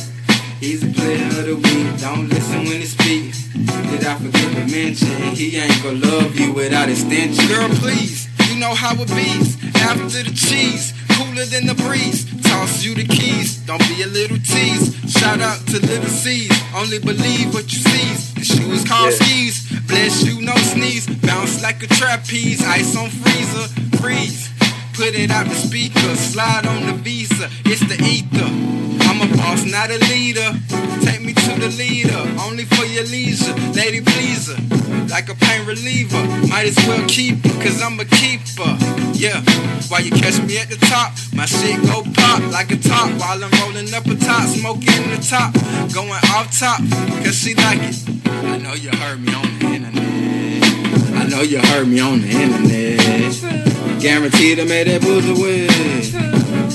He's 0.58 0.82
a 0.82 0.88
player 0.88 1.26
of 1.26 1.44
the 1.44 1.54
week. 1.56 2.00
Don't 2.00 2.28
listen 2.30 2.64
when 2.64 2.80
he 2.80 2.86
speak. 2.86 3.34
Did 3.90 4.06
I 4.06 4.16
forget 4.16 4.56
to 4.56 4.64
mention? 4.72 5.36
He 5.36 5.56
ain't 5.58 5.82
gonna 5.82 5.98
love 5.98 6.34
you 6.40 6.52
without 6.54 6.88
extension. 6.88 7.46
Girl, 7.46 7.68
please. 7.76 8.26
You 8.48 8.56
know 8.58 8.74
how 8.74 8.94
it 8.94 9.08
bees. 9.08 9.56
After 9.76 10.22
the 10.24 10.32
cheese, 10.34 10.94
cooler 11.12 11.44
than 11.44 11.66
the 11.66 11.74
breeze. 11.74 12.24
Toss 12.42 12.82
you 12.82 12.94
the 12.94 13.04
keys. 13.04 13.58
Don't 13.66 13.86
be 13.88 14.02
a 14.02 14.06
little 14.06 14.38
tease. 14.38 14.96
Shout 15.12 15.40
out 15.40 15.58
to 15.68 15.78
Little 15.86 16.08
C's. 16.08 16.50
Only 16.74 16.98
believe 16.98 17.52
what 17.52 17.70
you 17.70 17.78
see. 17.78 18.08
The 18.40 18.44
shoes 18.44 18.84
called 18.84 19.12
Yeah. 19.12 19.26
skis. 19.26 19.66
Bless 19.86 20.24
you, 20.24 20.40
no 20.40 20.56
sneeze. 20.56 21.06
Bounce 21.06 21.62
like 21.62 21.82
a 21.82 21.86
trapeze. 21.86 22.64
Ice 22.64 22.96
on 22.96 23.10
freezer. 23.10 23.68
Freeze. 24.00 24.48
Put 24.94 25.14
it 25.14 25.30
out 25.30 25.46
the 25.48 25.54
speaker. 25.54 26.16
Slide 26.16 26.66
on 26.66 26.86
the 26.86 26.94
visa. 26.94 27.50
It's 27.66 27.82
the 27.84 28.02
ether. 28.02 28.97
I'm 29.20 29.32
a 29.32 29.36
boss, 29.36 29.64
not 29.64 29.90
a 29.90 29.98
leader. 30.06 30.46
Take 31.02 31.22
me 31.22 31.32
to 31.32 31.52
the 31.58 31.74
leader, 31.76 32.18
only 32.46 32.64
for 32.64 32.84
your 32.84 33.02
leisure. 33.04 33.52
Lady 33.74 34.00
pleaser, 34.00 34.54
like 35.10 35.28
a 35.28 35.34
pain 35.34 35.66
reliever. 35.66 36.22
Might 36.46 36.66
as 36.66 36.76
well 36.86 37.02
keep 37.08 37.44
her, 37.44 37.62
cause 37.62 37.82
I'm 37.82 37.98
a 37.98 38.04
keeper. 38.04 38.78
Yeah, 39.14 39.42
while 39.88 40.02
you 40.02 40.12
catch 40.12 40.38
me 40.46 40.58
at 40.58 40.70
the 40.70 40.78
top, 40.86 41.14
my 41.34 41.46
shit 41.46 41.82
go 41.82 42.04
pop 42.14 42.42
like 42.52 42.70
a 42.70 42.76
top. 42.76 43.10
While 43.18 43.42
I'm 43.42 43.50
rolling 43.58 43.92
up 43.92 44.06
a 44.06 44.14
top, 44.14 44.46
smoking 44.46 45.10
the 45.10 45.18
top. 45.18 45.52
Going 45.92 46.10
off 46.30 46.56
top, 46.56 46.78
cause 47.24 47.34
she 47.34 47.54
like 47.54 47.80
it. 47.82 47.98
I 48.26 48.58
know 48.58 48.74
you 48.74 48.90
heard 48.90 49.20
me 49.20 49.34
on 49.34 49.58
the 49.58 49.66
internet. 49.66 50.62
I 51.18 51.26
know 51.26 51.42
you 51.42 51.58
heard 51.58 51.88
me 51.88 51.98
on 51.98 52.20
the 52.20 52.30
internet. 52.30 54.00
Guaranteed 54.00 54.60
I'm 54.60 54.70
at 54.70 54.86
that 54.86 55.02
boozer 55.02 55.34
with. 55.34 56.27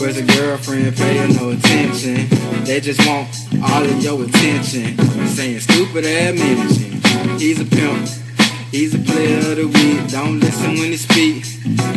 Where's 0.04 0.18
a 0.18 0.38
girlfriend 0.38 0.98
paying 0.98 1.34
no 1.38 1.52
attention? 1.52 2.28
They 2.66 2.82
just 2.82 3.00
want 3.08 3.30
all 3.64 3.86
of 3.86 4.04
your 4.04 4.22
attention. 4.22 4.98
Saying 5.28 5.62
stupid 5.62 6.04
ass 6.04 6.38
mention. 6.38 7.40
He's 7.40 7.62
a 7.62 7.64
pimp. 7.64 8.10
He's 8.70 8.94
a 8.94 9.00
player 9.00 9.38
of 9.38 9.56
the 9.56 9.66
week. 9.66 10.12
Don't 10.12 10.42
listen 10.42 10.72
when 10.72 10.92
he 10.92 10.98
speak. 10.98 11.46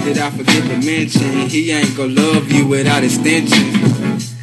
Did 0.04 0.18
I 0.18 0.30
forget 0.30 0.62
to 0.70 0.86
mention? 0.86 1.48
He 1.48 1.72
ain't 1.72 1.96
gonna 1.96 2.12
love 2.12 2.52
you 2.52 2.68
without 2.68 3.02
extension. 3.02 4.35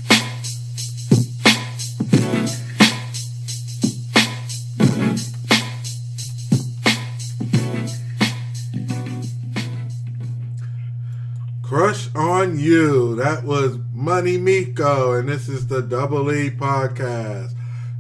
You. 12.64 13.16
That 13.16 13.44
was 13.44 13.78
Money 13.94 14.38
Miko, 14.38 15.14
and 15.20 15.28
this 15.30 15.50
is 15.50 15.68
the 15.68 15.82
Double 15.82 16.32
E 16.32 16.50
podcast. 16.50 17.54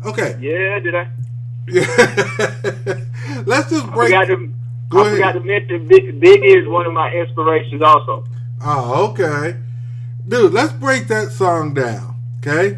Okay. 0.06 0.38
Yeah, 0.42 0.80
did 0.80 0.96
I? 0.96 1.10
Yeah. 1.68 1.84
Let's 3.46 3.70
just 3.70 3.86
I 3.86 3.94
break. 3.94 4.12
forgot 4.12 4.28
to, 4.28 4.54
Go 4.90 5.00
I 5.00 5.08
ahead. 5.08 5.18
forgot 5.18 5.32
to 5.34 5.40
mention 5.42 5.88
Big, 5.88 6.20
Biggie 6.22 6.62
is 6.62 6.68
one 6.68 6.86
of 6.86 6.94
my 6.94 7.12
inspirations 7.14 7.82
also. 7.82 8.26
Oh, 8.64 9.10
okay. 9.12 9.58
Dude, 10.28 10.54
let's 10.54 10.72
break 10.74 11.08
that 11.10 11.32
song 11.34 11.74
down, 11.74 12.16
okay? 12.40 12.78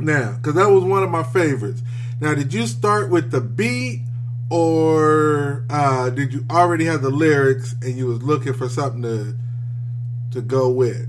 Now, 0.00 0.34
because 0.36 0.54
that 0.54 0.68
was 0.70 0.84
one 0.84 1.02
of 1.02 1.10
my 1.10 1.24
favorites. 1.24 1.82
Now, 2.20 2.34
did 2.34 2.54
you 2.54 2.66
start 2.66 3.10
with 3.10 3.32
the 3.32 3.40
beat 3.40 4.02
or 4.50 5.64
uh, 5.68 6.10
did 6.10 6.32
you 6.32 6.44
already 6.50 6.84
have 6.86 7.02
the 7.02 7.10
lyrics 7.10 7.74
and 7.82 7.96
you 7.96 8.06
was 8.06 8.22
looking 8.22 8.52
for 8.54 8.68
something 8.68 9.02
to 9.02 9.36
to 10.38 10.42
go 10.42 10.70
with? 10.70 11.08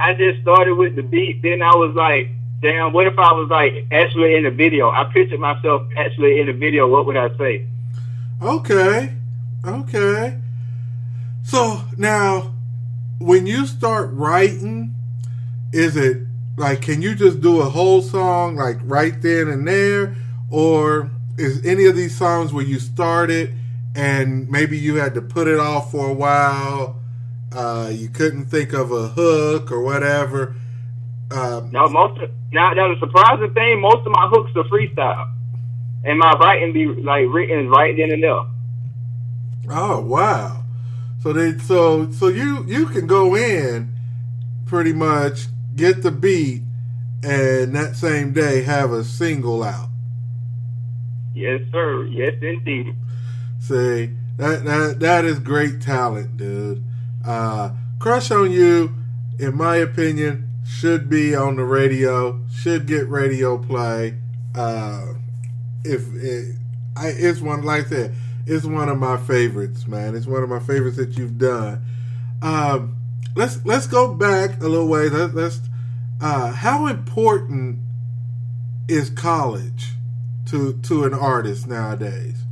I 0.00 0.14
just 0.14 0.40
started 0.42 0.74
with 0.74 0.96
the 0.96 1.02
beat, 1.02 1.42
then 1.42 1.62
I 1.62 1.74
was 1.74 1.94
like, 1.94 2.30
damn, 2.60 2.92
what 2.92 3.06
if 3.06 3.18
I 3.18 3.32
was 3.32 3.48
like 3.50 3.86
actually 3.92 4.34
in 4.34 4.44
the 4.44 4.50
video? 4.50 4.90
I 4.90 5.04
pictured 5.12 5.40
myself 5.40 5.82
actually 5.96 6.40
in 6.40 6.46
the 6.46 6.52
video. 6.52 6.88
What 6.88 7.06
would 7.06 7.16
I 7.16 7.36
say? 7.36 7.66
Okay. 8.40 9.14
Okay. 9.64 10.38
So 11.44 11.82
now, 11.96 12.54
when 13.18 13.46
you 13.46 13.66
start 13.66 14.10
writing, 14.12 14.94
is 15.72 15.96
it 15.96 16.22
like, 16.56 16.82
can 16.82 17.02
you 17.02 17.14
just 17.14 17.40
do 17.40 17.60
a 17.60 17.68
whole 17.68 18.02
song 18.02 18.56
like 18.56 18.78
right 18.82 19.20
then 19.20 19.48
and 19.48 19.66
there? 19.66 20.16
Or 20.50 21.10
is 21.38 21.64
any 21.64 21.86
of 21.86 21.96
these 21.96 22.16
songs 22.16 22.52
where 22.52 22.64
you 22.64 22.78
started 22.78 23.54
and 23.94 24.48
maybe 24.48 24.78
you 24.78 24.96
had 24.96 25.14
to 25.14 25.22
put 25.22 25.48
it 25.48 25.58
off 25.58 25.90
for 25.90 26.08
a 26.08 26.14
while? 26.14 27.01
Uh, 27.54 27.90
you 27.92 28.08
couldn't 28.08 28.46
think 28.46 28.72
of 28.72 28.90
a 28.92 29.08
hook 29.08 29.70
or 29.70 29.82
whatever. 29.82 30.54
Um, 31.30 31.70
Now, 31.70 31.86
most 31.86 32.20
of, 32.20 32.30
now, 32.52 32.72
now 32.72 32.94
the 32.94 33.00
surprising 33.00 33.52
thing, 33.54 33.80
most 33.80 34.06
of 34.06 34.12
my 34.12 34.28
hooks 34.28 34.52
are 34.56 34.64
freestyle, 34.64 35.30
and 36.04 36.18
my 36.18 36.32
writing 36.32 36.72
be 36.72 36.86
like 36.86 37.26
written 37.28 37.68
right 37.68 37.96
then 37.96 38.10
and 38.10 38.22
there. 38.22 38.44
Oh 39.70 40.00
wow! 40.00 40.64
So 41.20 41.32
they 41.32 41.56
so 41.58 42.10
so 42.10 42.28
you 42.28 42.64
you 42.66 42.86
can 42.86 43.06
go 43.06 43.36
in 43.36 43.94
pretty 44.66 44.92
much 44.92 45.46
get 45.76 46.02
the 46.02 46.10
beat 46.10 46.62
and 47.22 47.74
that 47.74 47.96
same 47.96 48.32
day 48.32 48.62
have 48.62 48.90
a 48.90 49.04
single 49.04 49.62
out. 49.62 49.88
Yes, 51.34 51.60
sir. 51.70 52.04
Yes, 52.06 52.34
indeed. 52.42 52.94
See 53.60 54.10
that 54.36 54.64
that 54.64 55.00
that 55.00 55.24
is 55.24 55.38
great 55.38 55.80
talent, 55.80 56.36
dude. 56.36 56.82
Uh, 57.24 57.70
Crush 57.98 58.32
on 58.32 58.50
you, 58.50 58.94
in 59.38 59.56
my 59.56 59.76
opinion, 59.76 60.48
should 60.66 61.08
be 61.08 61.34
on 61.36 61.56
the 61.56 61.64
radio. 61.64 62.40
Should 62.52 62.86
get 62.86 63.08
radio 63.08 63.58
play. 63.58 64.16
Uh, 64.54 65.14
if 65.84 66.12
it, 66.14 66.56
I, 66.96 67.08
it's 67.08 67.40
one 67.40 67.62
like 67.62 67.88
that, 67.90 68.12
it's 68.46 68.64
one 68.64 68.88
of 68.88 68.98
my 68.98 69.16
favorites, 69.16 69.86
man. 69.86 70.16
It's 70.16 70.26
one 70.26 70.42
of 70.42 70.48
my 70.48 70.58
favorites 70.58 70.96
that 70.96 71.16
you've 71.16 71.38
done. 71.38 71.84
Um, 72.42 72.96
let's 73.36 73.64
let's 73.64 73.86
go 73.86 74.14
back 74.14 74.60
a 74.60 74.66
little 74.66 74.88
way. 74.88 75.08
Let, 75.08 75.34
let's. 75.34 75.60
Uh, 76.20 76.52
how 76.52 76.86
important 76.86 77.78
is 78.88 79.10
college 79.10 79.92
to 80.46 80.80
to 80.82 81.04
an 81.04 81.14
artist 81.14 81.66
nowadays? 81.66 82.42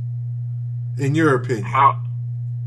In 0.97 1.15
your 1.15 1.35
opinion, 1.35 1.65
How 1.65 2.01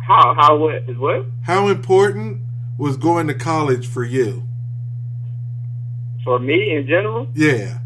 how 0.07 0.35
how 0.35 0.57
what 0.57 0.75
is 0.89 0.97
what 0.97 1.27
how 1.43 1.69
important 1.69 2.41
was 2.77 2.97
going 2.97 3.27
to 3.29 3.35
college 3.35 3.87
for 3.87 4.05
you? 4.05 4.43
for 6.25 6.39
me 6.39 6.75
in 6.75 6.87
general? 6.87 7.29
Yeah. 7.35 7.79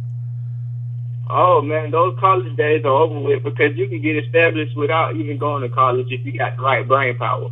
Oh 1.29 1.61
man, 1.61 1.91
those 1.91 2.17
college 2.19 2.57
days 2.57 2.85
are 2.85 2.89
over 2.89 3.21
with 3.21 3.43
because 3.43 3.77
you 3.77 3.89
can 3.89 4.01
get 4.01 4.17
established 4.17 4.75
without 4.77 5.17
even 5.17 5.37
going 5.37 5.63
to 5.63 5.69
college 5.69 6.07
if 6.11 6.25
you 6.25 6.39
got 6.39 6.57
the 6.57 6.63
right 6.63 6.87
brain 6.87 7.19
power. 7.19 7.51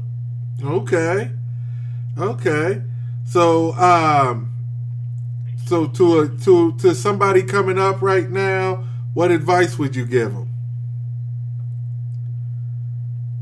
Okay. 0.65 1.31
Okay. 2.17 2.83
So 3.27 3.73
um 3.75 4.53
so 5.67 5.89
to 5.89 6.21
a 6.21 6.29
to 6.29 6.73
to 6.79 6.95
somebody 6.95 7.43
coming 7.43 7.79
up 7.79 8.01
right 8.01 8.31
now, 8.31 8.85
what 9.13 9.31
advice 9.31 9.79
would 9.79 9.95
you 9.95 10.07
give 10.07 10.33
them? 10.33 10.46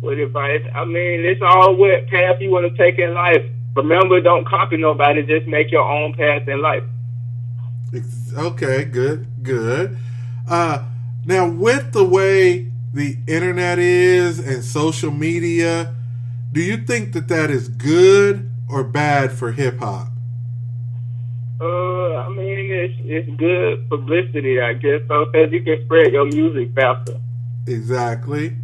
What 0.05 0.19
advice? 0.19 0.63
I 0.75 0.85
mean, 0.85 1.25
it's 1.25 1.41
all 1.41 1.75
what 1.77 2.07
path 2.09 2.39
you 2.41 2.51
want 2.51 2.71
to 2.71 2.77
take 2.77 2.99
in 2.99 3.15
life. 3.15 3.43
Remember, 3.75 4.21
don't 4.21 4.47
copy 4.47 4.77
nobody. 4.77 5.23
Just 5.23 5.47
make 5.47 5.73
your 5.73 5.83
own 5.83 6.13
path 6.13 6.47
in 6.47 6.61
life. 6.61 6.85
Okay, 8.37 8.85
good, 8.85 9.27
good. 9.43 9.97
Uh 10.49 10.85
now 11.25 11.49
with 11.49 11.93
the 11.93 12.05
way 12.05 12.71
the 12.93 13.17
internet 13.27 13.79
is 13.79 14.39
and 14.39 14.63
social 14.63 15.11
media, 15.11 15.95
do 16.53 16.61
you 16.61 16.77
think 16.77 17.15
that 17.15 17.29
that 17.29 17.51
is 17.51 17.69
good 17.69 18.51
or 18.69 18.85
bad 18.85 19.33
for 19.33 19.53
hip 19.53 19.79
hop? 19.79 20.09
Uh, 21.61 22.17
I 22.17 22.29
mean, 22.29 22.71
it's 22.71 22.95
it's 23.05 23.31
good 23.39 23.89
publicity, 23.89 24.61
I 24.61 24.75
guess, 24.75 25.01
so 25.09 25.25
because 25.25 25.51
you 25.51 25.63
can 25.63 25.83
spread 25.87 26.13
your 26.13 26.27
music 26.27 26.75
faster. 26.75 27.19
Exactly. 27.67 28.57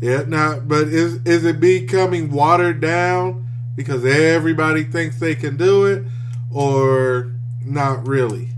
Yeah. 0.00 0.24
Now, 0.26 0.60
but 0.60 0.88
is 0.88 1.20
is 1.24 1.44
it 1.44 1.60
becoming 1.60 2.30
watered 2.30 2.80
down 2.80 3.46
because 3.76 4.04
everybody 4.04 4.84
thinks 4.84 5.18
they 5.18 5.34
can 5.34 5.56
do 5.56 5.86
it, 5.86 6.04
or 6.52 7.32
not 7.64 8.06
really? 8.06 8.50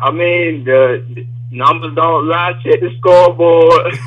I 0.00 0.12
mean, 0.12 0.64
the, 0.64 1.04
the 1.14 1.26
numbers 1.50 1.94
don't 1.96 2.28
lie. 2.28 2.52
Check 2.62 2.80
the 2.80 2.94
scoreboard. 2.98 3.98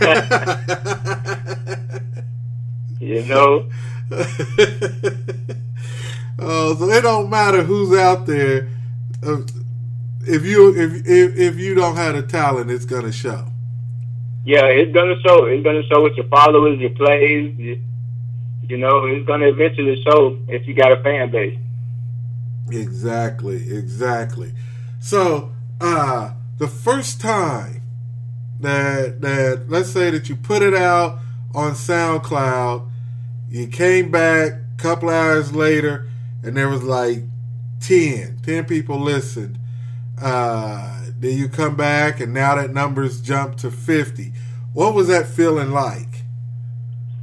you 3.01 3.23
know. 3.25 3.67
oh, 6.39 6.75
so 6.75 6.89
it 6.89 7.01
don't 7.01 7.29
matter 7.29 7.63
who's 7.63 7.97
out 7.97 8.25
there. 8.25 8.69
Uh, 9.25 9.41
if 10.21 10.45
you 10.45 10.75
if, 10.75 11.07
if 11.07 11.37
if 11.37 11.57
you 11.57 11.75
don't 11.75 11.95
have 11.95 12.15
the 12.15 12.21
talent, 12.21 12.71
it's 12.71 12.85
gonna 12.85 13.11
show. 13.11 13.50
Yeah, 14.43 14.65
it's 14.65 14.93
gonna 14.93 15.19
show. 15.21 15.45
It's 15.45 15.63
gonna 15.63 15.83
show 15.83 16.01
with 16.03 16.15
your 16.15 16.27
followers, 16.27 16.79
your 16.79 16.89
plays. 16.91 17.55
You, 17.57 18.77
know, 18.77 19.05
it's 19.05 19.27
gonna 19.27 19.47
eventually 19.47 20.01
show 20.03 20.37
if 20.47 20.65
you 20.67 20.73
got 20.73 20.91
a 20.91 21.03
fan 21.03 21.29
base. 21.29 21.57
Exactly, 22.69 23.55
exactly. 23.71 24.53
So, 24.99 25.51
uh, 25.79 26.33
the 26.57 26.67
first 26.67 27.19
time 27.19 27.81
that 28.59 29.21
that 29.21 29.65
let's 29.67 29.91
say 29.91 30.09
that 30.11 30.29
you 30.29 30.35
put 30.35 30.61
it 30.61 30.73
out 30.73 31.19
on 31.53 31.73
SoundCloud, 31.73 32.89
you 33.49 33.67
came 33.67 34.09
back 34.09 34.53
a 34.53 34.81
couple 34.81 35.09
hours 35.09 35.53
later, 35.53 36.07
and 36.43 36.55
there 36.55 36.69
was 36.69 36.83
like 36.83 37.23
10, 37.81 38.39
10 38.43 38.65
people 38.65 38.99
listened. 38.99 39.59
Uh, 40.19 41.00
then 41.21 41.37
you 41.37 41.47
come 41.47 41.75
back, 41.75 42.19
and 42.19 42.33
now 42.33 42.55
that 42.55 42.73
number's 42.73 43.21
jumped 43.21 43.59
to 43.59 43.71
fifty. 43.71 44.33
What 44.73 44.93
was 44.93 45.07
that 45.07 45.27
feeling 45.27 45.71
like? 45.71 46.07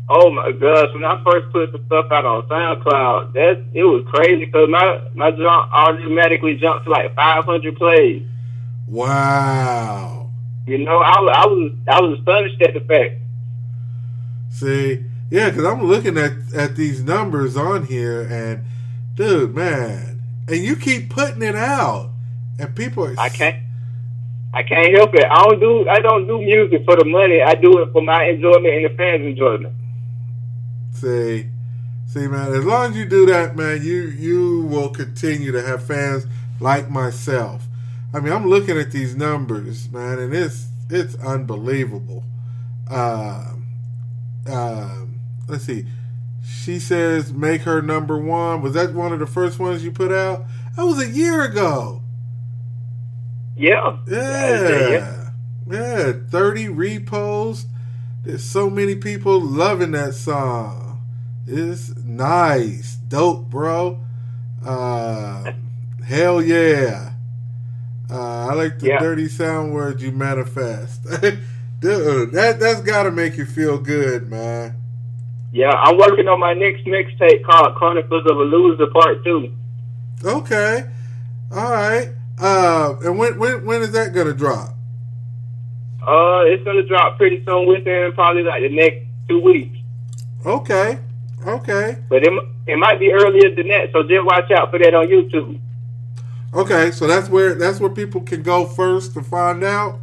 Oh 0.08 0.30
my 0.30 0.52
gosh! 0.52 0.88
When 0.94 1.04
I 1.04 1.22
first 1.22 1.52
put 1.52 1.70
the 1.72 1.82
stuff 1.87 2.11
out 2.11 2.24
on 2.24 2.48
SoundCloud, 2.48 3.32
that 3.34 3.62
it 3.74 3.84
was 3.84 4.06
crazy 4.08 4.46
because 4.46 4.68
my 4.70 5.00
my 5.14 5.30
jump 5.30 5.70
automatically 5.72 6.56
jumped 6.56 6.84
to 6.87 6.90
like 6.90 7.14
500 7.14 7.76
plays. 7.76 8.22
Wow. 8.87 10.30
You 10.66 10.78
know, 10.78 10.98
I, 10.98 11.20
was- 11.20 11.34
I 11.37 11.46
was 11.46 11.72
I 11.88 12.00
was 12.00 12.18
astonished 12.18 12.62
at 12.62 12.74
the 12.74 12.80
fact. 12.80 13.14
See, 14.50 15.04
yeah, 15.30 15.50
because 15.50 15.64
I'm 15.64 15.84
looking 15.84 16.16
at 16.16 16.32
at 16.54 16.76
these 16.76 17.02
numbers 17.02 17.56
on 17.56 17.84
here, 17.87 18.22
and 18.22 18.64
dude, 19.14 19.54
man, 19.54 20.22
and 20.46 20.56
you 20.58 20.74
keep 20.76 21.11
putting 21.11 21.42
it 21.42 21.54
out, 21.56 22.11
and 22.58 22.74
people 22.74 23.04
are. 23.04 23.14
I 23.18 23.28
can't. 23.28 23.62
I 24.52 24.62
can't 24.62 24.94
help 24.96 25.14
it. 25.14 25.24
I 25.24 25.44
don't 25.44 25.61
do 25.61 25.88
I 25.88 26.00
don't 26.00 26.26
do 26.26 26.38
music 26.38 26.84
for 26.84 26.96
the 26.96 27.04
money. 27.04 27.42
I 27.42 27.54
do 27.54 27.78
it 27.78 27.92
for 27.92 28.02
my 28.02 28.24
enjoyment 28.24 28.74
and 28.74 28.84
the 28.87 28.96
fans' 28.96 29.26
enjoyment. 29.26 29.74
See, 30.92 31.48
see, 32.06 32.26
man, 32.26 32.52
as 32.52 32.64
long 32.64 32.90
as 32.90 32.96
you 32.96 33.04
do 33.04 33.26
that, 33.26 33.56
man, 33.56 33.82
you 33.82 34.02
you 34.08 34.62
will 34.62 34.88
continue 34.88 35.52
to 35.52 35.62
have 35.62 35.84
fans 35.84 36.26
like 36.61 36.90
myself. 36.90 37.66
I 38.12 38.20
mean, 38.20 38.32
I'm 38.32 38.46
looking 38.48 38.78
at 38.78 38.90
these 38.90 39.14
numbers, 39.14 39.90
man, 39.90 40.18
and 40.18 40.34
it's 40.34 40.68
it's 40.88 41.14
unbelievable. 41.16 42.24
Um, 42.90 43.66
um, 44.50 45.20
let's 45.46 45.64
see. 45.64 45.87
She 46.42 46.78
says 46.78 47.32
make 47.32 47.62
her 47.62 47.82
number 47.82 48.18
one. 48.18 48.62
Was 48.62 48.72
that 48.72 48.94
one 48.94 49.12
of 49.12 49.18
the 49.18 49.26
first 49.26 49.58
ones 49.58 49.84
you 49.84 49.92
put 49.92 50.11
out? 50.11 50.46
That 50.76 50.87
was 50.87 50.98
a 50.98 51.08
year 51.08 51.42
ago. 51.42 52.02
Yeah. 53.59 53.99
Yeah. 54.09 54.88
Yeah. 54.90 55.31
yeah. 55.71 56.12
30 56.31 56.66
reposts. 56.68 57.64
There's 58.25 58.44
so 58.44 58.68
many 58.71 58.94
people 58.94 59.40
loving 59.40 59.92
that 59.92 60.14
song. 60.14 61.03
It's 61.47 61.97
nice. 61.97 62.97
Dope, 62.97 63.47
bro. 63.49 64.01
Uh, 64.64 65.53
hell 66.05 66.42
yeah. 66.42 67.12
Uh, 68.11 68.49
I 68.51 68.55
like 68.55 68.79
the 68.79 68.88
Yeah. 68.88 68.99
dirty 68.99 69.29
sound 69.29 69.73
words 69.73 70.03
you 70.03 70.12
manifest. 70.12 71.05
Dude, 71.81 72.33
that, 72.33 72.59
that's 72.59 72.81
got 72.81 73.05
to 73.05 73.11
make 73.11 73.37
you 73.37 73.44
feel 73.47 73.79
good, 73.79 74.29
man. 74.31 74.75
Yeah, 75.53 75.71
I'm 75.71 75.97
working 75.97 76.29
on 76.29 76.40
my 76.40 76.53
next 76.53 76.85
mixtape 76.85 77.44
called 77.44 77.75
Chronicles 77.77 78.27
of 78.31 78.37
a 78.37 78.42
Loser 78.42 78.87
Part 78.88 79.25
Two. 79.25 79.55
Okay. 80.25 80.85
All 81.51 81.71
right. 81.73 82.11
Uh, 82.40 82.94
and 83.05 83.18
when, 83.18 83.38
when, 83.38 83.64
when 83.64 83.83
is 83.83 83.92
that 83.92 84.12
going 84.14 84.27
to 84.29 84.35
drop? 84.35 84.74
Uh, 86.07 86.40
it's 86.46 86.64
gonna 86.64 86.85
drop 86.85 87.18
pretty 87.18 87.44
soon 87.44 87.66
within 87.66 88.12
probably 88.14 88.42
like 88.42 88.62
the 88.62 88.70
next 88.70 89.05
two 89.29 89.40
weeks. 89.40 89.77
Okay. 90.46 90.98
Okay. 91.46 91.98
But 92.09 92.22
it, 92.24 92.33
it 92.66 92.79
might 92.79 92.98
be 92.98 93.12
earlier 93.12 93.55
than 93.55 93.68
that, 93.68 93.90
so 93.92 94.03
just 94.05 94.24
watch 94.24 94.51
out 94.51 94.70
for 94.70 94.79
that 94.79 94.94
on 94.94 95.09
YouTube. 95.09 95.61
Okay, 96.55 96.92
so 96.92 97.07
that's 97.07 97.29
where 97.29 97.55
that's 97.57 97.79
where 97.79 97.90
people 97.90 98.22
can 98.22 98.42
go 98.42 98.64
first 98.64 99.12
to 99.14 99.22
find 99.22 99.62
out, 99.62 99.98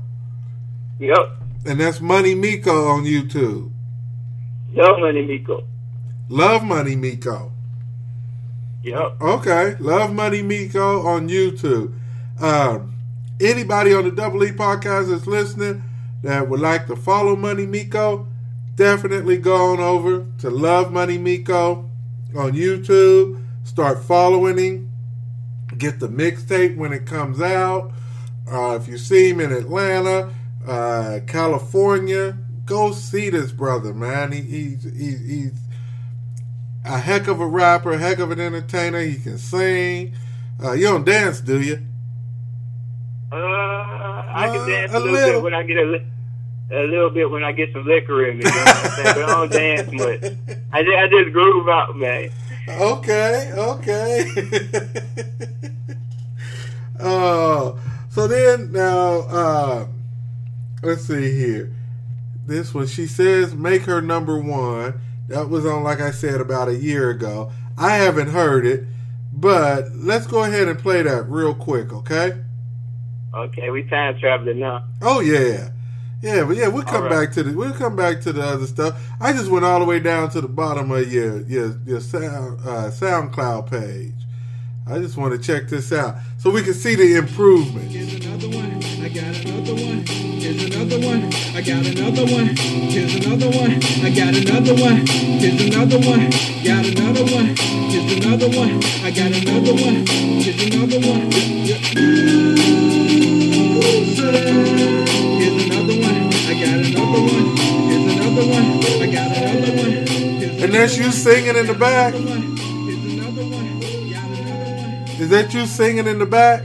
Yep. 1.00 1.18
and 1.66 1.80
that's 1.80 2.00
Money 2.00 2.36
Miko 2.36 2.88
on 2.88 3.04
YouTube. 3.06 3.72
Young 4.74 5.02
Money 5.02 5.26
Miko. 5.26 5.64
Love 6.30 6.64
Money 6.64 6.96
Miko. 6.96 7.52
Yep. 8.84 9.22
Okay, 9.22 9.76
Love 9.80 10.14
Money 10.14 10.44
Miko 10.44 11.02
on 11.08 11.30
YouTube. 11.30 11.94
Um, 12.40 12.96
anybody 13.40 13.94
on 13.94 14.04
the 14.04 14.12
Double 14.12 14.44
E 14.44 14.52
podcast 14.52 15.10
that's 15.10 15.28
listening 15.28 15.84
that 16.24 16.50
would 16.50 16.60
like 16.60 16.88
to 16.88 16.96
follow 16.96 17.36
Money 17.36 17.66
Miko, 17.66 18.28
definitely 18.76 19.38
go 19.38 19.74
on 19.74 19.80
over 19.80 20.26
to 20.40 20.50
Love 20.50 20.92
Money 20.92 21.18
Miko 21.18 21.90
on 22.36 22.54
YouTube. 22.54 23.42
Start 23.64 24.04
following 24.04 24.58
him. 24.58 24.92
Get 25.78 26.00
the 26.00 26.08
mixtape 26.08 26.78
when 26.78 26.94
it 26.94 27.06
comes 27.06 27.42
out. 27.42 27.92
Uh, 28.50 28.78
if 28.80 28.88
you 28.88 28.98
see 28.98 29.30
him 29.30 29.40
in 29.40 29.52
Atlanta, 29.52 30.32
uh, 30.68 31.20
California, 31.26 32.38
go 32.66 32.92
see 32.92 33.30
this 33.30 33.52
brother, 33.52 33.94
man. 33.94 34.32
He, 34.32 34.42
he's, 34.42 34.84
he's, 34.84 35.28
he's 35.28 35.54
a 36.84 37.00
heck 37.00 37.28
of 37.28 37.40
a 37.40 37.48
rapper, 37.48 37.98
heck 37.98 38.20
of 38.20 38.32
an 38.32 38.40
entertainer. 38.40 39.00
He 39.00 39.16
can 39.16 39.38
sing. 39.38 40.14
Uh, 40.64 40.74
you 40.74 40.86
don't 40.86 41.06
dance, 41.06 41.42
do 41.42 41.60
you? 41.60 41.85
Uh, 43.36 44.24
I 44.28 44.48
can 44.52 44.62
Uh, 44.62 44.68
dance 44.68 44.92
a 44.94 44.98
a 44.98 45.00
little, 45.00 45.14
little. 45.14 45.34
bit 45.34 45.44
when 45.44 45.54
I 45.54 45.64
get 45.64 45.78
a, 45.78 45.84
li- 45.86 46.06
a 46.72 46.84
little 46.88 47.10
bit 47.10 47.30
when 47.30 47.44
I 47.44 47.52
get 47.52 47.74
some 47.74 47.86
liquor 47.86 48.26
in 48.30 48.38
me. 48.38 48.46
You 48.46 48.52
know 48.52 48.58
what 48.58 48.86
I'm 48.86 48.92
saying? 48.92 49.16
But 49.16 49.24
I 49.24 49.28
don't 49.28 49.52
dance 49.52 49.92
much. 49.92 50.58
I 50.72 50.84
just, 50.84 50.98
I 50.98 51.08
just 51.08 51.34
groove 51.34 51.68
out, 51.70 51.96
man. 51.98 52.30
Okay, 52.68 53.52
okay. 53.56 54.26
Oh, 57.00 57.80
so 58.10 58.28
then 58.28 58.72
now, 58.72 59.20
uh, 59.30 59.88
let's 60.82 61.04
see 61.06 61.36
here. 61.38 61.74
This 62.48 62.74
one, 62.74 62.88
she 62.88 63.06
says, 63.08 63.54
make 63.56 63.84
her 63.84 64.02
number 64.02 64.40
one. 64.40 65.02
That 65.28 65.50
was 65.50 65.66
on, 65.66 65.84
like 65.84 66.00
I 66.02 66.12
said, 66.12 66.40
about 66.40 66.68
a 66.68 66.76
year 66.76 67.10
ago. 67.10 67.52
I 67.78 67.96
haven't 67.98 68.30
heard 68.30 68.66
it, 68.66 68.86
but 69.34 69.86
let's 69.94 70.28
go 70.28 70.44
ahead 70.44 70.68
and 70.68 70.78
play 70.80 71.02
that 71.02 71.28
real 71.30 71.54
quick, 71.56 71.92
okay? 71.92 72.42
Okay, 73.36 73.70
we 73.70 73.84
time 73.84 74.18
traveling 74.18 74.60
now. 74.60 74.86
Oh 75.02 75.20
yeah, 75.20 75.70
yeah, 76.22 76.46
but 76.46 76.56
yeah, 76.56 76.70
we'll 76.70 76.84
come 76.84 77.04
All 77.04 77.10
right. 77.10 77.26
back 77.28 77.34
to 77.34 77.44
the 77.44 77.54
we'll 77.54 77.74
come 77.74 77.96
back 77.96 78.22
to 78.22 78.32
the 78.32 78.42
other 78.42 78.66
stuff. 78.66 78.98
I 79.20 79.34
just 79.34 79.52
went 79.52 79.66
all 79.66 79.80
the 79.80 79.86
way 79.86 80.00
down 80.00 80.30
to 80.32 80.42
the 80.42 80.48
bottom 80.48 80.90
of 80.92 81.12
your 81.12 81.42
your 81.42 81.78
your 81.86 82.00
sound 82.00 82.62
uh, 82.62 82.90
SoundCloud 82.92 83.70
page. 83.70 84.14
I 84.88 85.00
just 85.00 85.18
want 85.18 85.34
to 85.34 85.40
check 85.40 85.68
this 85.68 85.92
out 85.92 86.16
so 86.38 86.50
we 86.50 86.62
can 86.62 86.74
see 86.76 86.96
the 86.96 87.16
improvement. 87.16 87.92
Here's 87.92 88.14
another 88.26 88.48
one. 88.48 88.82
I 89.04 89.10
got 89.10 89.36
another 89.44 89.74
one. 89.74 90.06
Here's 90.06 90.64
another 90.64 91.00
one. 91.06 91.24
I 91.56 91.62
got 91.62 91.86
another 91.86 92.26
one. 92.32 92.56
Here's 92.56 93.16
another 93.16 93.50
one. 93.50 93.72
I 94.06 94.10
got 94.16 94.36
another 94.36 94.76
one. 94.82 95.06
Here's 95.08 95.62
another 95.62 96.00
one. 96.00 96.30
Got 96.64 96.86
another 96.86 97.26
one. 97.36 97.56
Here's 97.92 98.26
another 98.26 98.48
one. 98.48 98.84
I 99.04 99.12
got 99.12 99.32
another 99.34 99.74
one. 99.74 100.06
Here's 100.06 100.74
another 100.74 101.00
one. 101.02 102.35
And 110.64 110.74
that's 110.74 110.98
you 110.98 111.12
singing 111.12 111.56
in 111.56 111.68
the 111.68 111.76
back. 111.76 112.14
another 112.16 112.32
one. 112.32 112.88
Here's 112.88 113.14
another 113.14 113.44
one. 113.44 114.12
Got 114.12 114.32
another 114.38 115.08
one. 115.08 115.22
Is 115.22 115.30
that 115.30 115.54
you 115.54 115.66
singing 115.68 116.08
in 116.08 116.20
the 116.20 116.26
back? 116.26 116.64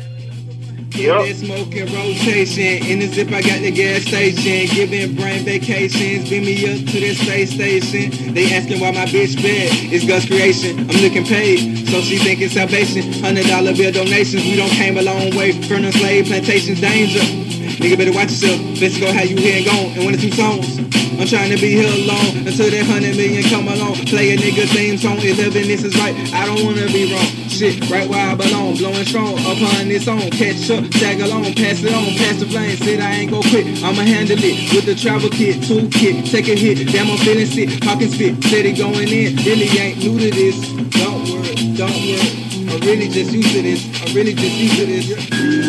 Yup. 0.94 1.26
That 1.26 1.36
smoking 1.36 1.86
rotation. 1.86 2.84
In 2.86 3.00
the 3.00 3.06
zip, 3.08 3.28
I 3.32 3.42
got 3.42 3.60
the 3.60 3.70
gas 3.70 4.02
station. 4.02 4.74
Giving 4.74 5.16
brain 5.16 5.44
vacations. 5.44 6.28
Beam 6.30 6.44
me 6.44 6.56
up 6.66 6.86
to 6.86 7.00
the 7.00 7.14
space 7.14 7.52
station. 7.52 8.34
They 8.34 8.52
asking 8.54 8.80
why 8.80 8.92
my 8.92 9.06
bitch 9.06 9.36
bad. 9.36 9.70
It's 9.92 10.06
Gus 10.06 10.26
creation. 10.26 10.80
I'm 10.80 11.02
looking 11.02 11.24
paid. 11.24 11.88
So 11.88 12.00
she 12.02 12.18
thinking 12.18 12.48
salvation. 12.50 13.12
Hundred 13.22 13.46
dollar 13.46 13.74
bill 13.74 13.92
donations. 13.92 14.44
We 14.44 14.56
don't 14.56 14.70
came 14.70 14.98
a 14.98 15.02
long 15.02 15.36
way 15.36 15.52
from 15.52 15.82
the 15.82 15.92
slave 15.92 16.26
plantations. 16.26 16.80
Danger. 16.80 17.49
Nigga 17.80 17.96
better 17.96 18.12
watch 18.12 18.28
yourself. 18.28 18.60
Let's 18.76 19.00
go 19.00 19.10
how 19.10 19.22
you 19.24 19.36
here 19.40 19.56
and 19.56 19.64
gone. 19.64 19.96
And 19.96 20.04
one 20.04 20.12
or 20.12 20.20
two 20.20 20.30
songs. 20.30 20.76
I'm 21.16 21.26
trying 21.26 21.48
to 21.48 21.60
be 21.60 21.72
here 21.80 21.88
alone 21.88 22.44
until 22.44 22.68
that 22.68 22.84
hundred 22.84 23.16
million 23.16 23.40
come 23.48 23.68
along. 23.68 24.04
Play 24.04 24.32
a 24.32 24.36
nigga 24.36 24.68
theme 24.68 24.96
song. 25.00 25.16
Eleven, 25.16 25.64
this 25.64 25.84
is 25.84 25.96
right. 25.96 26.12
I 26.32 26.44
don't 26.44 26.60
wanna 26.64 26.86
be 26.92 27.08
wrong. 27.08 27.24
Shit, 27.48 27.88
right 27.88 28.08
where 28.08 28.20
I 28.20 28.34
belong. 28.36 28.76
Blowing 28.76 29.04
strong 29.04 29.32
upon 29.48 29.88
this 29.88 30.08
on. 30.08 30.28
Catch 30.28 30.68
up, 30.70 30.84
tag 31.00 31.20
along, 31.20 31.56
pass 31.56 31.80
it 31.80 31.92
on, 31.92 32.12
pass 32.20 32.40
the 32.40 32.46
flame. 32.52 32.76
Said 32.76 33.00
I 33.00 33.24
ain't 33.24 33.32
gon' 33.32 33.48
quit. 33.48 33.64
I'ma 33.80 34.04
handle 34.04 34.36
it 34.36 34.56
with 34.76 34.84
the 34.84 34.94
travel 34.94 35.28
kit, 35.28 35.64
tool 35.64 35.88
kit. 35.88 36.24
Take 36.28 36.48
a 36.48 36.56
hit. 36.56 36.84
Damn, 36.92 37.08
I'm 37.08 37.16
feeling 37.24 37.48
sick. 37.48 37.80
Talking 37.80 38.08
spit, 38.08 38.44
steady 38.44 38.72
going 38.72 39.08
in. 39.08 39.36
Really 39.40 39.68
ain't 39.80 40.04
new 40.04 40.20
to 40.20 40.30
this. 40.30 40.56
Don't 41.00 41.24
worry, 41.32 41.56
don't 41.76 41.96
worry. 41.96 42.50
I'm 42.68 42.80
really 42.80 43.08
just 43.08 43.32
used 43.32 43.52
to 43.52 43.62
this. 43.62 43.82
I'm 44.04 44.14
really 44.14 44.32
just 44.32 44.56
used 44.56 44.76
to 44.76 44.84
this. 44.86 45.59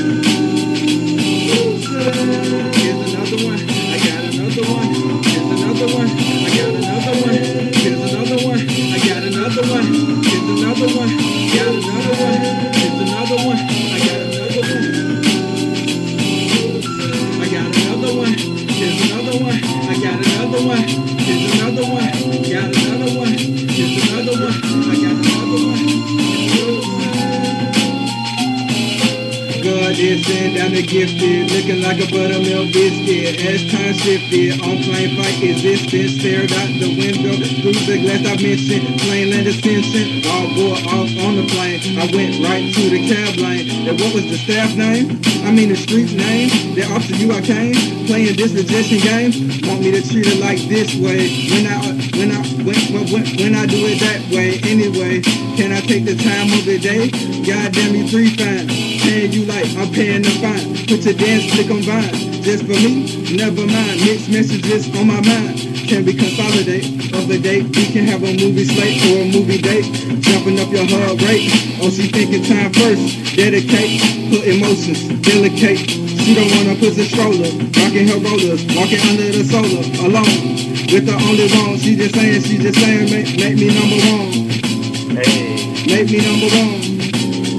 Here's 2.02 3.14
another 3.14 3.46
one. 3.46 3.60
I 3.60 4.00
got 4.04 4.24
another 9.24 9.62
one. 12.42 12.51
Send 30.24 30.56
down 30.56 30.72
the 30.72 30.82
gifted, 30.82 31.52
looking 31.52 31.82
like 31.82 32.00
a 32.00 32.08
buttermilk 32.10 32.74
biscuit. 32.74 33.42
As 33.42 33.62
time 33.72 33.94
shifted, 33.94 34.62
on 34.62 34.78
plane 34.84 35.16
flight 35.18 35.38
existence, 35.42 36.20
stared 36.20 36.52
out 36.54 36.70
the 36.78 36.90
window 36.94 37.34
through 37.38 37.78
the 37.86 37.98
glass 38.02 38.22
I 38.26 38.36
mentioned. 38.42 39.00
Plane 39.02 39.30
land 39.32 39.48
ascension, 39.48 40.26
all 40.30 40.48
wore 40.58 40.80
off 40.94 41.10
on 41.26 41.34
the 41.38 41.46
plane. 41.50 41.82
I 41.98 42.06
went 42.14 42.40
right 42.44 42.66
to 42.74 42.84
the 42.90 43.02
cab 43.10 43.38
lane. 43.38 43.88
And 43.88 44.00
what 44.00 44.14
was 44.14 44.26
the 44.30 44.38
staff 44.38 44.76
name? 44.76 45.22
I 45.44 45.52
mean 45.52 45.70
the 45.70 45.76
street 45.76 46.14
name. 46.14 46.50
Then 46.76 46.92
off 46.92 47.06
to 47.08 47.16
you 47.16 47.32
I 47.32 47.42
came, 47.42 47.74
playing 48.06 48.38
this 48.38 48.54
rejection 48.54 49.00
game. 49.00 49.32
Want 49.68 49.82
me 49.82 49.92
to 49.92 50.02
treat 50.02 50.28
it 50.28 50.40
like 50.40 50.62
this 50.70 50.96
way? 50.96 51.30
When 51.50 51.66
I 51.66 51.78
when 52.18 52.30
I 52.32 52.42
when 52.62 52.80
when, 52.94 53.06
when, 53.10 53.26
when 53.38 53.54
I 53.56 53.66
do 53.66 53.80
it 53.90 54.00
that 54.06 54.22
way 54.30 54.60
anyway. 54.70 55.22
Can 55.58 55.72
I 55.72 55.82
take 55.82 56.06
the 56.06 56.16
time 56.16 56.52
of 56.54 56.66
the 56.66 56.80
day? 56.80 57.10
God 57.46 57.74
damn 57.74 57.96
you 57.96 58.08
three 58.08 58.36
fine. 58.36 58.91
Paying 59.12 59.34
you 59.34 59.44
like 59.44 59.68
I'm 59.76 59.92
paying 59.92 60.24
the 60.24 60.32
fine. 60.40 60.72
Put 60.88 61.04
your 61.04 61.12
dance 61.20 61.44
click 61.52 61.68
on 61.68 61.84
Vine. 61.84 62.16
Just 62.48 62.64
for 62.64 62.80
me, 62.80 63.36
never 63.36 63.68
mind. 63.68 64.00
Mixed 64.08 64.32
messages 64.32 64.88
on 64.96 65.04
my 65.04 65.20
mind. 65.20 65.60
Can 65.84 66.08
we 66.08 66.16
consolidate 66.16 67.12
of 67.12 67.28
the 67.28 67.36
date? 67.36 67.68
We 67.76 67.92
can 67.92 68.08
have 68.08 68.24
a 68.24 68.32
movie 68.32 68.64
slate 68.64 69.04
or 69.12 69.20
a 69.20 69.28
movie 69.28 69.60
date. 69.60 69.84
Jumping 70.24 70.64
up 70.64 70.72
your 70.72 70.88
heart 70.88 71.20
rate. 71.28 71.52
Oh, 71.84 71.92
she 71.92 72.08
thinking 72.08 72.40
time 72.48 72.72
first. 72.72 73.36
Dedicate, 73.36 74.00
put 74.32 74.48
emotions, 74.48 75.04
delicate. 75.28 75.92
She 75.92 76.32
don't 76.32 76.48
wanna 76.56 76.80
put 76.80 76.96
the 76.96 77.04
stroller. 77.04 77.52
Rocking 77.84 78.08
her 78.08 78.20
rollers, 78.24 78.64
walking 78.72 79.04
under 79.12 79.28
the 79.28 79.44
solar, 79.44 79.84
alone. 80.08 80.56
With 80.88 81.04
the 81.04 81.20
only 81.28 81.52
wrong, 81.52 81.76
she 81.76 82.00
just 82.00 82.16
saying, 82.16 82.48
she 82.48 82.64
just 82.64 82.80
saying, 82.80 83.12
make, 83.12 83.36
make 83.36 83.60
me 83.60 83.76
number 83.76 84.00
one. 84.08 84.32
Hey, 85.20 85.52
Make 85.92 86.08
me 86.08 86.24
number 86.24 86.48
one. 86.56 87.01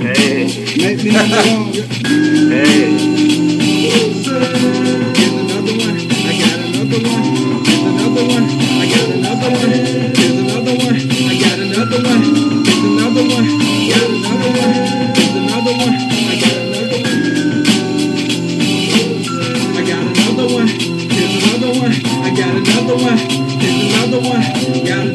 Hey, 0.02 0.46
Make 0.78 1.04
me 1.04 1.10
hey. 1.10 1.78
Here's 3.92 4.26
another 4.26 5.74
one. 5.78 5.98
I 6.10 6.38
got 6.40 6.60
another 6.60 7.08
one. 7.08 7.64
Here's 7.66 7.86
another 7.86 8.24
one. 8.26 8.44
I 8.50 8.86
got 8.90 9.08
another 9.08 9.50
one. 9.52 10.14
Here's 10.16 10.38
another 10.38 10.74
one. 10.74 10.96
I 10.98 11.38
got 11.38 11.58
another 11.58 12.02
one. 12.02 12.22
Here's 12.66 12.84
another 12.84 13.22
one. 13.30 13.46
Got 13.90 14.10
another 14.10 14.42
one. 14.42 15.14
Here's 15.14 15.36
another 15.36 15.72
one. 15.78 15.94
I 15.94 16.40
got 16.42 16.56
another 16.58 16.98
one. 17.02 17.14
I 19.76 19.84
got 19.86 20.02
another 20.02 20.54
one. 20.54 20.68
Here's 20.68 21.44
another 21.44 21.80
one. 21.80 21.92
I 21.92 22.34
got 22.36 22.56
another 22.56 22.96
one. 22.96 23.18
Here's 23.62 23.94
another 23.94 24.20
one. 24.20 24.86
Got 24.86 25.06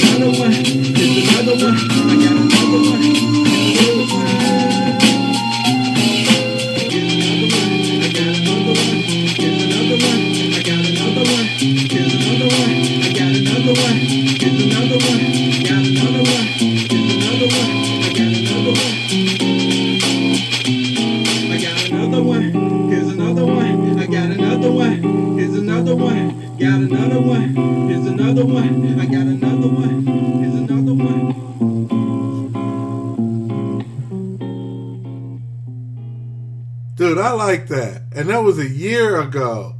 like 37.69 37.79
that. 37.79 38.01
And 38.15 38.29
that 38.29 38.43
was 38.43 38.59
a 38.59 38.67
year 38.67 39.19
ago. 39.21 39.73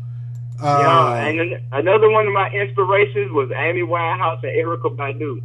Uh, 0.62 0.78
Yeah, 0.82 1.28
and 1.28 1.62
another 1.72 2.10
one 2.10 2.28
of 2.28 2.34
my 2.34 2.50
inspirations 2.50 3.32
was 3.32 3.52
Amy 3.56 3.82
Winehouse 3.82 4.42
and 4.44 4.52
Erykah 4.52 4.96
Badu. 4.96 5.42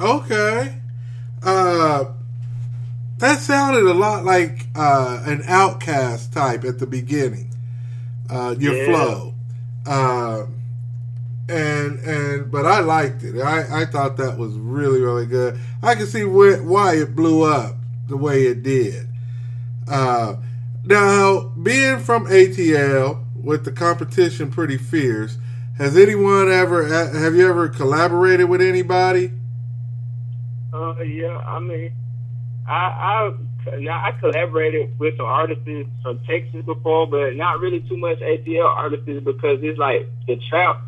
Okay. 0.00 0.74
Uh, 1.42 2.04
that 3.18 3.38
sounded 3.40 3.84
a 3.84 3.92
lot 3.94 4.24
like 4.24 4.66
uh, 4.74 5.22
an 5.26 5.42
OutKast 5.42 6.32
type 6.32 6.64
at 6.64 6.78
the 6.78 6.86
beginning. 6.86 7.50
Uh, 8.30 8.54
your 8.58 8.74
Yeah. 8.74 8.86
flow. 8.86 9.34
Uh, 9.86 10.46
and 11.46 11.98
and 12.00 12.50
but 12.50 12.64
I 12.64 12.80
liked 12.80 13.22
it. 13.22 13.38
I, 13.38 13.82
I 13.82 13.84
thought 13.84 14.16
that 14.16 14.38
was 14.38 14.54
really 14.54 15.02
really 15.02 15.26
good. 15.26 15.58
I 15.82 15.94
can 15.94 16.06
see 16.06 16.22
wh- 16.22 16.64
why 16.66 16.94
it 16.96 17.14
blew 17.14 17.42
up 17.44 17.76
the 18.08 18.16
way 18.16 18.44
it 18.44 18.62
did. 18.62 19.06
Now 20.84 21.52
being 21.62 21.98
from 21.98 22.26
ATL 22.26 23.24
with 23.34 23.64
the 23.64 23.72
competition 23.72 24.50
pretty 24.50 24.76
fierce, 24.76 25.38
has 25.78 25.96
anyone 25.96 26.50
ever 26.52 26.86
have 26.86 27.34
you 27.34 27.48
ever 27.48 27.68
collaborated 27.68 28.48
with 28.48 28.60
anybody? 28.60 29.32
Uh, 30.72 31.00
yeah, 31.00 31.38
I 31.38 31.58
mean, 31.58 31.92
I 32.68 32.74
I 32.74 33.34
now 33.78 34.04
I 34.04 34.12
collaborated 34.12 34.98
with 34.98 35.16
some 35.16 35.26
artists 35.26 35.64
from 36.02 36.20
Texas 36.26 36.64
before, 36.66 37.06
but 37.06 37.34
not 37.34 37.60
really 37.60 37.80
too 37.80 37.96
much 37.96 38.18
ATL 38.18 38.66
artists 38.66 39.06
because 39.06 39.60
it's 39.62 39.78
like 39.78 40.06
the 40.26 40.38
trap 40.50 40.82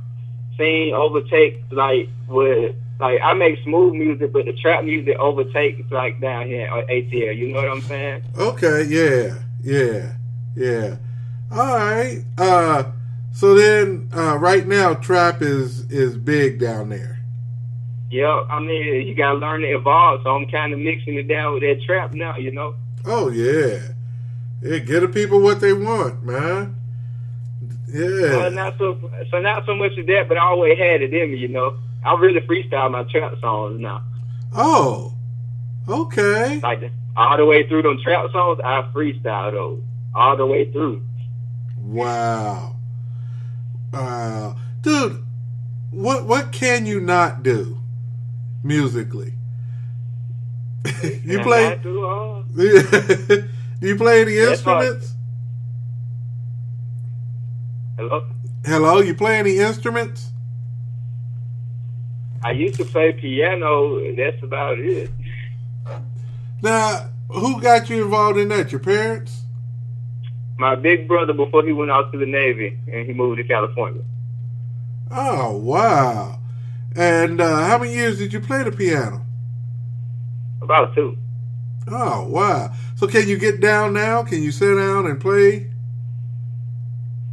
scene 0.58 0.92
overtakes 0.94 1.62
like 1.70 2.08
with 2.28 2.74
like 3.00 3.20
I 3.22 3.34
make 3.34 3.62
smooth 3.64 3.94
music, 3.94 4.32
but 4.32 4.44
the 4.44 4.52
trap 4.52 4.84
music 4.84 5.16
overtakes 5.18 5.90
like 5.90 6.20
down 6.20 6.46
here 6.46 6.66
at 6.66 6.86
ATL. 6.88 7.36
You 7.36 7.52
know 7.52 7.62
what 7.62 7.70
I'm 7.70 7.80
saying? 7.82 8.22
Okay, 8.36 8.84
yeah, 8.84 9.38
yeah, 9.66 10.12
yeah. 10.54 10.96
All 11.50 11.76
right. 11.76 12.22
Uh, 12.38 12.84
so 13.32 13.54
then, 13.54 14.08
uh, 14.14 14.38
right 14.38 14.66
now, 14.66 14.94
trap 14.94 15.42
is 15.42 15.90
is 15.90 16.16
big 16.16 16.60
down 16.60 16.90
there. 16.90 17.18
Yeah, 18.10 18.44
I 18.48 18.60
mean 18.60 19.06
you 19.06 19.14
gotta 19.14 19.38
learn 19.38 19.62
to 19.62 19.66
evolve. 19.66 20.22
So 20.22 20.30
I'm 20.30 20.46
kind 20.48 20.72
of 20.72 20.78
mixing 20.78 21.14
it 21.14 21.26
down 21.26 21.54
with 21.54 21.62
that 21.62 21.82
trap 21.84 22.14
now. 22.14 22.36
You 22.36 22.52
know? 22.52 22.76
Oh 23.04 23.28
yeah, 23.30 23.88
yeah. 24.62 24.78
Get 24.78 25.00
the 25.00 25.08
people 25.08 25.40
what 25.40 25.60
they 25.60 25.72
want, 25.72 26.22
man. 26.22 26.76
Yeah. 27.88 28.48
Not 28.50 28.78
so 28.78 28.98
so 29.30 29.40
not 29.40 29.66
so 29.66 29.74
much 29.74 29.98
of 29.98 30.06
that, 30.06 30.28
but 30.28 30.38
I 30.38 30.42
always 30.42 30.78
had 30.78 31.02
it 31.02 31.12
in 31.12 31.32
me. 31.32 31.38
You 31.38 31.48
know? 31.48 31.76
I 32.04 32.14
really 32.14 32.40
freestyle 32.40 32.90
my 32.92 33.02
trap 33.02 33.34
songs 33.40 33.80
now. 33.80 34.02
Oh, 34.54 35.12
okay. 35.88 36.60
Like 36.60 36.92
all 37.16 37.36
the 37.36 37.44
way 37.44 37.66
through 37.66 37.82
them 37.82 37.98
trap 38.02 38.30
songs, 38.32 38.60
I 38.62 38.82
freestyle 38.94 39.52
those 39.52 39.82
all 40.14 40.36
the 40.36 40.46
way 40.46 40.70
through. 40.70 41.02
Wow. 41.78 42.76
Wow. 43.92 44.56
Dude, 44.82 45.24
what 45.90 46.24
what 46.24 46.52
can 46.52 46.86
you 46.86 47.00
not 47.00 47.42
do 47.42 47.78
musically? 48.62 49.34
you 51.24 51.40
play 51.42 51.78
do 51.82 52.06
uh, 52.06 52.42
you 53.80 53.96
play 53.96 54.22
any 54.22 54.36
That's 54.36 54.58
instruments? 54.58 55.14
Hello. 57.96 58.26
Hello, 58.64 59.00
you 59.00 59.14
play 59.14 59.38
any 59.38 59.58
instruments? 59.58 60.30
I 62.42 62.50
used 62.50 62.74
to 62.76 62.84
play 62.84 63.12
piano. 63.12 64.14
That's 64.14 64.42
about 64.42 64.78
it. 64.78 65.10
Now, 66.62 67.10
who 67.28 67.60
got 67.60 67.90
you 67.90 68.04
involved 68.04 68.38
in 68.38 68.48
that? 68.48 68.72
Your 68.72 68.80
parents? 68.80 69.42
My 70.58 70.74
big 70.74 71.06
brother 71.06 71.32
before 71.32 71.64
he 71.64 71.72
went 71.72 71.90
out 71.90 72.12
to 72.12 72.18
the 72.18 72.26
Navy 72.26 72.78
and 72.90 73.06
he 73.06 73.12
moved 73.12 73.38
to 73.38 73.44
California. 73.44 74.02
Oh, 75.10 75.56
wow. 75.56 76.38
And 76.94 77.40
uh, 77.40 77.62
how 77.66 77.78
many 77.78 77.92
years 77.94 78.18
did 78.18 78.32
you 78.32 78.40
play 78.40 78.62
the 78.62 78.72
piano? 78.72 79.24
About 80.62 80.94
two. 80.94 81.18
Oh, 81.88 82.26
wow. 82.28 82.72
So 82.96 83.06
can 83.06 83.28
you 83.28 83.38
get 83.38 83.60
down 83.60 83.92
now? 83.92 84.22
Can 84.24 84.42
you 84.42 84.50
sit 84.50 84.74
down 84.74 85.06
and 85.06 85.20
play? 85.20 85.70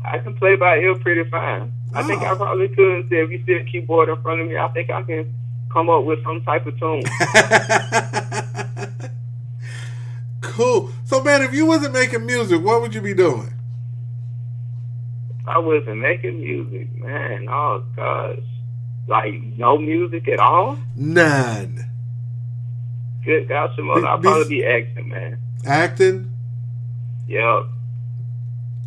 I 0.04 0.20
can 0.20 0.36
play 0.36 0.58
by 0.58 0.78
ear 0.80 0.96
pretty 0.96 1.28
fine. 1.30 1.72
I 1.94 2.04
think 2.04 2.22
I 2.22 2.32
Oh. 2.32 2.36
probably 2.36 2.68
could. 2.68 3.12
If 3.12 3.32
you 3.32 3.42
sit 3.46 3.62
a 3.62 3.64
keyboard 3.64 4.10
in 4.10 4.22
front 4.22 4.42
of 4.42 4.48
me, 4.48 4.58
I 4.58 4.68
think 4.70 4.90
I 4.90 5.02
can 5.04 5.34
come 5.72 5.90
up 5.90 6.04
with 6.04 6.22
some 6.24 6.44
type 6.44 6.66
of 6.68 6.78
tune. 6.78 7.04
cool. 10.54 10.90
So, 11.06 11.22
man, 11.24 11.42
if 11.42 11.54
you 11.54 11.66
wasn't 11.66 11.94
making 11.94 12.26
music, 12.26 12.64
what 12.64 12.82
would 12.82 12.94
you 12.94 13.02
be 13.02 13.14
doing? 13.14 13.54
I 15.46 15.58
wasn't 15.58 15.98
making 16.00 16.40
music, 16.40 16.96
man. 16.96 17.48
Oh 17.50 17.84
gosh, 17.96 18.40
like 19.08 19.34
no 19.58 19.78
music 19.78 20.28
at 20.30 20.40
all. 20.40 20.78
None. 20.96 21.90
Good 23.26 23.50
God, 23.50 23.72
Simone, 23.76 24.06
I'd 24.06 24.22
probably 24.22 24.48
be 24.48 24.66
acting, 24.66 25.10
man. 25.10 25.40
Acting? 25.66 26.32
Yep. 27.28 27.64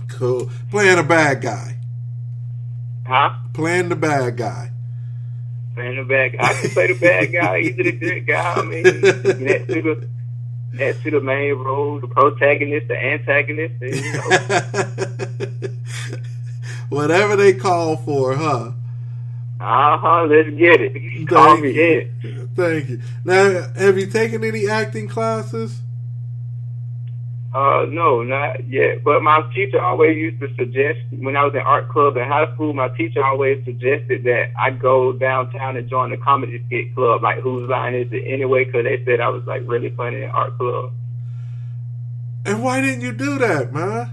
Cool. 0.09 0.51
Playing 0.71 0.99
a 0.99 1.03
bad 1.03 1.43
guy. 1.43 1.79
Huh? 3.07 3.35
Playing 3.53 3.89
the 3.89 3.97
bad 3.97 4.37
guy. 4.37 4.73
Playing 5.75 5.97
the 5.97 6.05
bad 6.05 6.33
guy. 6.33 6.49
I 6.49 6.53
can 6.55 6.71
play 6.71 6.87
the 6.93 6.99
bad 6.99 7.33
guy. 7.33 7.59
Either 7.59 7.83
the 7.83 7.93
good 7.93 8.27
guy. 8.27 8.55
I 8.55 8.63
mean, 8.63 8.85
next 10.77 11.03
to 11.03 11.11
the 11.11 11.21
next 11.21 11.21
to 11.21 11.21
the 11.21 11.21
main 11.21 11.55
role, 11.55 12.01
the 12.01 12.07
protagonist, 12.07 12.89
the 12.89 12.97
antagonist. 12.97 13.75
And, 13.81 13.95
you 13.95 14.13
know, 14.13 15.69
Whatever 16.89 17.37
they 17.37 17.55
call 17.55 17.97
for, 17.97 18.37
huh? 18.37 18.73
uh 19.61 19.99
huh. 19.99 20.25
Let's 20.25 20.51
get 20.51 20.81
it. 20.81 21.29
Call 21.29 21.57
me 21.59 21.99
in. 21.99 22.49
Thank 22.55 22.89
you. 22.89 23.01
Now, 23.25 23.69
have 23.77 23.99
you 23.99 24.07
taken 24.07 24.45
any 24.45 24.69
acting 24.69 25.09
classes? 25.09 25.81
Uh, 27.57 27.87
no, 27.89 28.23
not 28.23 28.69
yet. 28.69 29.03
But 29.03 29.23
my 29.23 29.41
teacher 29.55 29.81
always 29.81 30.15
used 30.15 30.41
to 30.41 30.55
suggest 30.57 30.99
when 31.11 31.39
I 31.39 31.45
was 31.45 31.55
in 31.55 31.61
art 31.61 31.89
club 31.89 32.19
in 32.19 32.29
high 32.29 32.53
school. 32.53 32.75
My 32.75 32.89
teacher 32.89 33.25
always 33.25 33.65
suggested 33.65 34.25
that 34.25 34.51
I 34.59 34.69
go 34.73 35.15
downtown 35.15 35.79
and 35.79 35.89
join 35.89 36.11
the 36.11 36.19
comedy 36.19 36.63
skit 36.67 36.95
club. 36.95 37.23
Like, 37.23 37.39
whose 37.39 37.67
line 37.67 37.95
is 37.95 38.13
it 38.13 38.25
anyway? 38.27 38.67
Because 38.67 38.85
they 38.85 39.03
said 39.07 39.21
I 39.21 39.31
was 39.31 39.43
like 39.47 39.63
really 39.65 39.89
funny 39.89 40.23
in 40.23 40.29
art 40.29 40.59
club. 40.59 40.93
And 42.45 42.63
why 42.63 42.83
didn't 42.83 43.01
you 43.01 43.13
do 43.13 43.39
that, 43.39 43.73
man? 43.73 44.13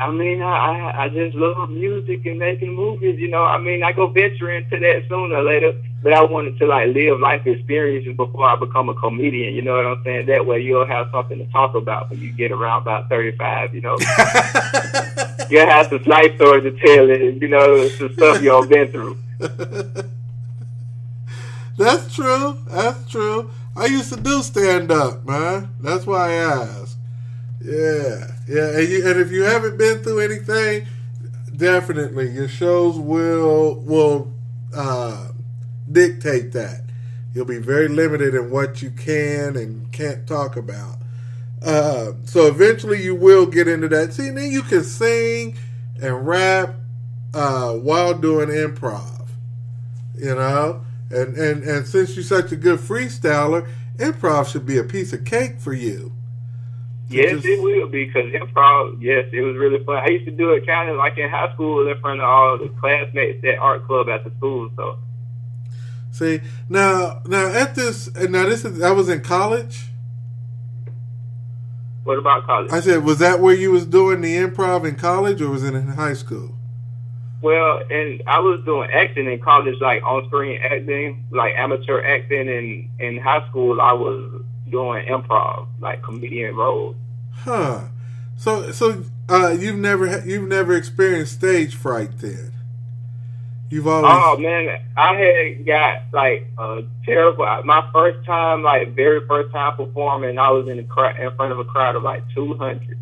I 0.00 0.10
mean, 0.10 0.40
I, 0.40 0.46
I 0.56 1.04
I 1.04 1.08
just 1.10 1.36
love 1.36 1.68
music 1.68 2.24
and 2.24 2.38
making 2.38 2.74
movies. 2.74 3.20
You 3.20 3.28
know, 3.28 3.44
I 3.44 3.58
mean, 3.58 3.82
I 3.82 3.92
go 3.92 4.06
venture 4.06 4.50
into 4.50 4.78
that 4.78 5.02
sooner 5.06 5.36
or 5.36 5.42
later. 5.42 5.74
But 6.02 6.12
I 6.12 6.22
wanted 6.24 6.58
to 6.58 6.66
like 6.66 6.94
live 6.94 7.20
life 7.20 7.46
experiences 7.46 8.16
before 8.16 8.44
I 8.44 8.56
become 8.56 8.88
a 8.88 8.94
comedian. 8.94 9.54
You 9.54 9.62
know 9.62 9.76
what 9.76 9.86
I'm 9.86 10.02
saying? 10.02 10.26
That 10.26 10.44
way 10.44 10.60
you'll 10.60 10.86
have 10.86 11.08
something 11.12 11.38
to 11.38 11.46
talk 11.52 11.76
about 11.76 12.10
when 12.10 12.20
you 12.20 12.32
get 12.32 12.50
around 12.50 12.82
about 12.82 13.08
35. 13.08 13.74
You 13.74 13.82
know, 13.82 13.96
you'll 15.50 15.66
have 15.66 15.86
some 15.88 16.02
life 16.04 16.34
stories 16.36 16.64
to 16.64 16.72
tell, 16.84 17.08
and 17.10 17.40
you 17.40 17.48
know, 17.48 17.88
some 17.88 18.12
stuff 18.14 18.42
y'all 18.42 18.66
been 18.66 18.90
through. 18.90 19.16
That's 21.78 22.14
true. 22.14 22.58
That's 22.68 23.10
true. 23.10 23.50
I 23.76 23.86
used 23.86 24.12
to 24.12 24.20
do 24.20 24.42
stand 24.42 24.90
up, 24.90 25.24
man. 25.26 25.70
That's 25.80 26.06
why 26.06 26.28
I 26.28 26.32
asked. 26.34 26.98
Yeah, 27.64 28.26
yeah. 28.48 28.78
And, 28.78 28.88
you, 28.88 29.08
and 29.08 29.20
if 29.20 29.30
you 29.30 29.42
haven't 29.42 29.78
been 29.78 30.02
through 30.02 30.20
anything, 30.20 30.86
definitely 31.56 32.30
your 32.30 32.48
shows 32.48 32.98
will 32.98 33.76
will 33.80 34.32
uh, 34.74 35.28
dictate 35.90 36.52
that. 36.52 36.82
You'll 37.34 37.46
be 37.46 37.58
very 37.58 37.88
limited 37.88 38.34
in 38.34 38.50
what 38.50 38.82
you 38.82 38.90
can 38.90 39.56
and 39.56 39.90
can't 39.92 40.26
talk 40.26 40.56
about. 40.56 40.98
Uh, 41.64 42.12
so 42.24 42.46
eventually, 42.46 43.02
you 43.02 43.14
will 43.14 43.46
get 43.46 43.68
into 43.68 43.88
that. 43.88 44.12
See, 44.12 44.28
then 44.30 44.50
you 44.50 44.62
can 44.62 44.84
sing 44.84 45.56
and 46.02 46.26
rap 46.26 46.74
uh, 47.32 47.72
while 47.74 48.14
doing 48.14 48.48
improv. 48.48 49.28
You 50.16 50.34
know, 50.34 50.84
and 51.10 51.36
and 51.36 51.62
and 51.62 51.86
since 51.86 52.14
you're 52.16 52.24
such 52.24 52.52
a 52.52 52.56
good 52.56 52.80
freestyler, 52.80 53.68
improv 53.96 54.48
should 54.50 54.66
be 54.66 54.78
a 54.78 54.84
piece 54.84 55.12
of 55.12 55.24
cake 55.24 55.58
for 55.58 55.72
you. 55.72 56.12
Yes, 57.08 57.32
Just- 57.32 57.46
it 57.46 57.62
will 57.62 57.88
be 57.88 58.06
because 58.06 58.32
improv. 58.32 58.98
Yes, 59.00 59.28
it 59.32 59.40
was 59.40 59.56
really 59.56 59.82
fun. 59.84 59.96
I 59.96 60.08
used 60.08 60.24
to 60.24 60.30
do 60.30 60.52
it 60.52 60.66
kind 60.66 60.88
of 60.88 60.96
like 60.96 61.18
in 61.18 61.28
high 61.28 61.52
school 61.54 61.86
in 61.88 62.00
front 62.00 62.20
of 62.20 62.28
all 62.28 62.58
the 62.58 62.68
classmates 62.80 63.44
at 63.44 63.58
art 63.58 63.86
club 63.86 64.08
at 64.08 64.24
the 64.24 64.30
school. 64.38 64.70
So 64.76 64.98
See 66.12 66.40
now, 66.68 67.22
now 67.26 67.46
at 67.46 67.74
this, 67.74 68.06
and 68.06 68.32
now 68.32 68.44
this 68.44 68.64
is 68.66 68.82
I 68.82 68.90
was 68.90 69.08
in 69.08 69.22
college. 69.22 69.86
what 72.04 72.18
about 72.18 72.44
college? 72.44 72.70
I 72.70 72.80
said, 72.80 73.02
was 73.02 73.18
that 73.18 73.40
where 73.40 73.54
you 73.54 73.70
was 73.70 73.86
doing 73.86 74.20
the 74.20 74.36
improv 74.36 74.86
in 74.86 74.96
college, 74.96 75.40
or 75.40 75.48
was 75.48 75.64
it 75.64 75.74
in 75.74 75.88
high 75.88 76.12
school? 76.12 76.56
Well, 77.40 77.82
and 77.90 78.22
I 78.26 78.38
was 78.40 78.62
doing 78.64 78.90
acting 78.92 79.26
in 79.26 79.40
college, 79.40 79.80
like 79.80 80.02
on 80.04 80.26
screen 80.26 80.60
acting, 80.62 81.24
like 81.30 81.54
amateur 81.56 82.02
acting. 82.02 82.48
And 82.48 82.88
in 83.00 83.18
high 83.18 83.48
school, 83.48 83.80
I 83.80 83.94
was 83.94 84.42
doing 84.70 85.06
improv, 85.06 85.66
like 85.80 86.02
comedian 86.02 86.54
roles. 86.54 86.94
Huh. 87.32 87.86
So, 88.36 88.70
so 88.70 89.02
uh, 89.28 89.56
you've 89.58 89.78
never 89.78 90.22
you've 90.26 90.48
never 90.48 90.76
experienced 90.76 91.32
stage 91.32 91.74
fright 91.74 92.18
then. 92.18 92.51
You've 93.72 93.86
oh, 93.86 94.04
always 94.04 94.12
Oh 94.14 94.36
man, 94.36 94.78
I 94.98 95.14
had 95.14 95.64
got 95.64 96.02
like 96.12 96.46
a 96.58 96.82
terrible. 97.06 97.46
My 97.64 97.88
first 97.90 98.22
time, 98.26 98.62
like 98.62 98.94
very 98.94 99.26
first 99.26 99.50
time 99.50 99.74
performing, 99.76 100.38
I 100.38 100.50
was 100.50 100.68
in 100.68 100.78
a 100.78 100.82
crowd 100.82 101.18
in 101.18 101.34
front 101.36 101.52
of 101.52 101.58
a 101.58 101.64
crowd 101.64 101.96
of 101.96 102.02
like 102.02 102.22
two 102.34 102.52
hundred. 102.52 102.98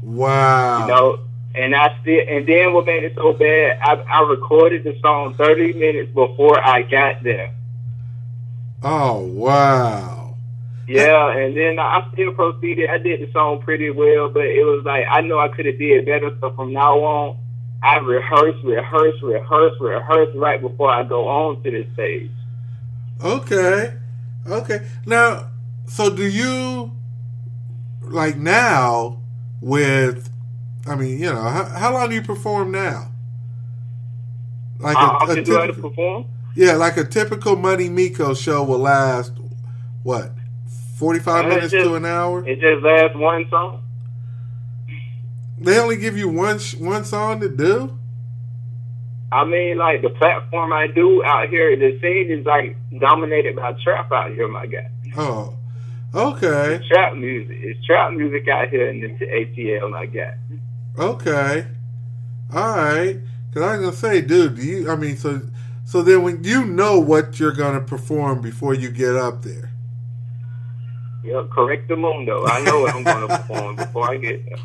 wow. 0.00 0.82
You 0.82 0.86
know, 0.86 1.18
and 1.56 1.74
I 1.74 1.98
still, 2.02 2.22
and 2.28 2.46
then 2.46 2.72
what 2.72 2.86
made 2.86 3.02
it 3.02 3.16
so 3.16 3.32
bad, 3.32 3.80
I, 3.82 3.94
I 3.94 4.28
recorded 4.28 4.84
the 4.84 4.96
song 5.00 5.34
thirty 5.34 5.72
minutes 5.72 6.12
before 6.14 6.64
I 6.64 6.82
got 6.82 7.24
there. 7.24 7.52
Oh 8.84 9.18
wow. 9.22 10.36
Yeah, 10.86 11.36
and 11.36 11.56
then 11.56 11.80
I 11.80 12.08
still 12.12 12.32
proceeded. 12.34 12.90
I 12.90 12.98
did 12.98 13.26
the 13.26 13.32
song 13.32 13.60
pretty 13.60 13.90
well, 13.90 14.28
but 14.28 14.44
it 14.44 14.64
was 14.64 14.84
like 14.84 15.06
I 15.10 15.22
know 15.22 15.40
I 15.40 15.48
could 15.48 15.66
have 15.66 15.80
did 15.80 16.06
better. 16.06 16.30
So 16.40 16.52
from 16.52 16.72
now 16.72 17.00
on, 17.00 17.38
I 17.82 17.96
rehearse, 17.98 18.56
rehearse, 18.62 19.22
rehearse, 19.22 19.80
rehearse 19.80 20.34
right 20.36 20.60
before 20.60 20.90
I 20.90 21.02
go 21.02 21.28
on 21.28 21.62
to 21.62 21.70
the 21.70 21.86
stage. 21.94 22.30
Okay. 23.22 23.94
Okay. 24.46 24.86
Now, 25.06 25.46
so 25.86 26.14
do 26.14 26.26
you 26.26 26.92
like 28.02 28.36
now 28.36 29.20
with, 29.60 30.30
I 30.86 30.94
mean, 30.94 31.18
you 31.18 31.32
know, 31.32 31.40
how, 31.42 31.64
how 31.64 31.92
long 31.94 32.08
do 32.10 32.14
you 32.14 32.22
perform 32.22 32.70
now? 32.72 33.08
Like 34.78 34.96
often 34.96 35.38
a, 35.38 35.40
a 35.40 35.44
typical, 35.44 35.90
perform? 35.90 36.24
yeah, 36.56 36.72
like 36.76 36.96
a 36.96 37.04
typical 37.04 37.54
Money 37.56 37.88
Miko 37.90 38.32
show 38.34 38.62
will 38.64 38.78
last 38.78 39.32
what, 40.02 40.32
forty 40.96 41.18
five 41.18 41.44
Uh, 41.44 41.48
minutes 41.48 41.72
just- 41.72 41.84
to 41.86 41.94
an 41.96 42.06
hour? 42.06 42.46
It 42.46 42.60
just 42.60 42.82
lasts 42.82 43.16
one 43.16 43.46
song. 43.50 43.82
They 45.60 45.78
only 45.78 45.96
give 45.96 46.16
you 46.16 46.28
one 46.28 46.58
sh- 46.58 46.74
one 46.76 47.04
song 47.04 47.40
to 47.40 47.48
do. 47.48 47.96
I 49.32 49.44
mean, 49.44 49.76
like 49.78 50.02
the 50.02 50.10
platform 50.10 50.72
I 50.72 50.86
do 50.88 51.22
out 51.24 51.48
here, 51.50 51.76
the 51.76 52.00
scene 52.00 52.30
is 52.30 52.44
like 52.46 52.76
dominated 52.98 53.54
by 53.56 53.74
trap 53.84 54.10
out 54.10 54.32
here, 54.32 54.48
my 54.48 54.66
guy. 54.66 54.90
Oh, 55.16 55.56
okay, 56.14 56.80
Trap 56.88 57.14
music. 57.16 57.58
It's 57.60 57.84
trap 57.86 58.12
music 58.12 58.48
out 58.48 58.68
here 58.70 58.88
in 58.88 59.00
the 59.00 59.08
ATL, 59.26 59.90
my 59.90 60.06
guy. 60.06 60.34
okay, 60.98 61.66
all 62.52 62.76
right. 62.76 63.18
Because 63.48 63.62
I 63.62 63.76
was 63.76 63.80
gonna 63.84 63.96
say, 63.96 64.20
dude, 64.22 64.56
do 64.56 64.62
you? 64.62 64.90
I 64.90 64.96
mean, 64.96 65.16
so 65.16 65.40
so 65.84 66.02
then 66.02 66.22
when 66.22 66.42
you 66.42 66.64
know 66.64 66.98
what 66.98 67.38
you're 67.38 67.52
gonna 67.52 67.80
perform 67.80 68.40
before 68.40 68.74
you 68.74 68.90
get 68.90 69.14
up 69.14 69.42
there. 69.42 69.70
Yep, 71.22 71.50
correct 71.50 71.86
the 71.88 71.96
mundo. 71.96 72.46
I 72.46 72.62
know 72.62 72.80
what 72.80 72.94
I'm 72.94 73.04
going 73.04 73.20
to 73.28 73.36
perform 73.38 73.76
before 73.76 74.10
I 74.10 74.16
get 74.16 74.42
there. 74.46 74.56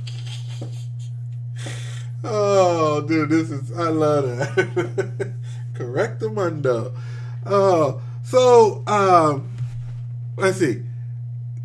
Oh, 2.27 3.01
dude, 3.01 3.29
this 3.29 3.51
is 3.51 3.71
I 3.71 3.89
love 3.89 4.25
that. 4.37 5.33
Correct 5.75 6.19
the 6.19 6.29
mundo. 6.29 6.93
Oh, 7.45 8.01
so 8.23 8.83
um, 8.87 9.51
let's 10.35 10.57
see. 10.57 10.81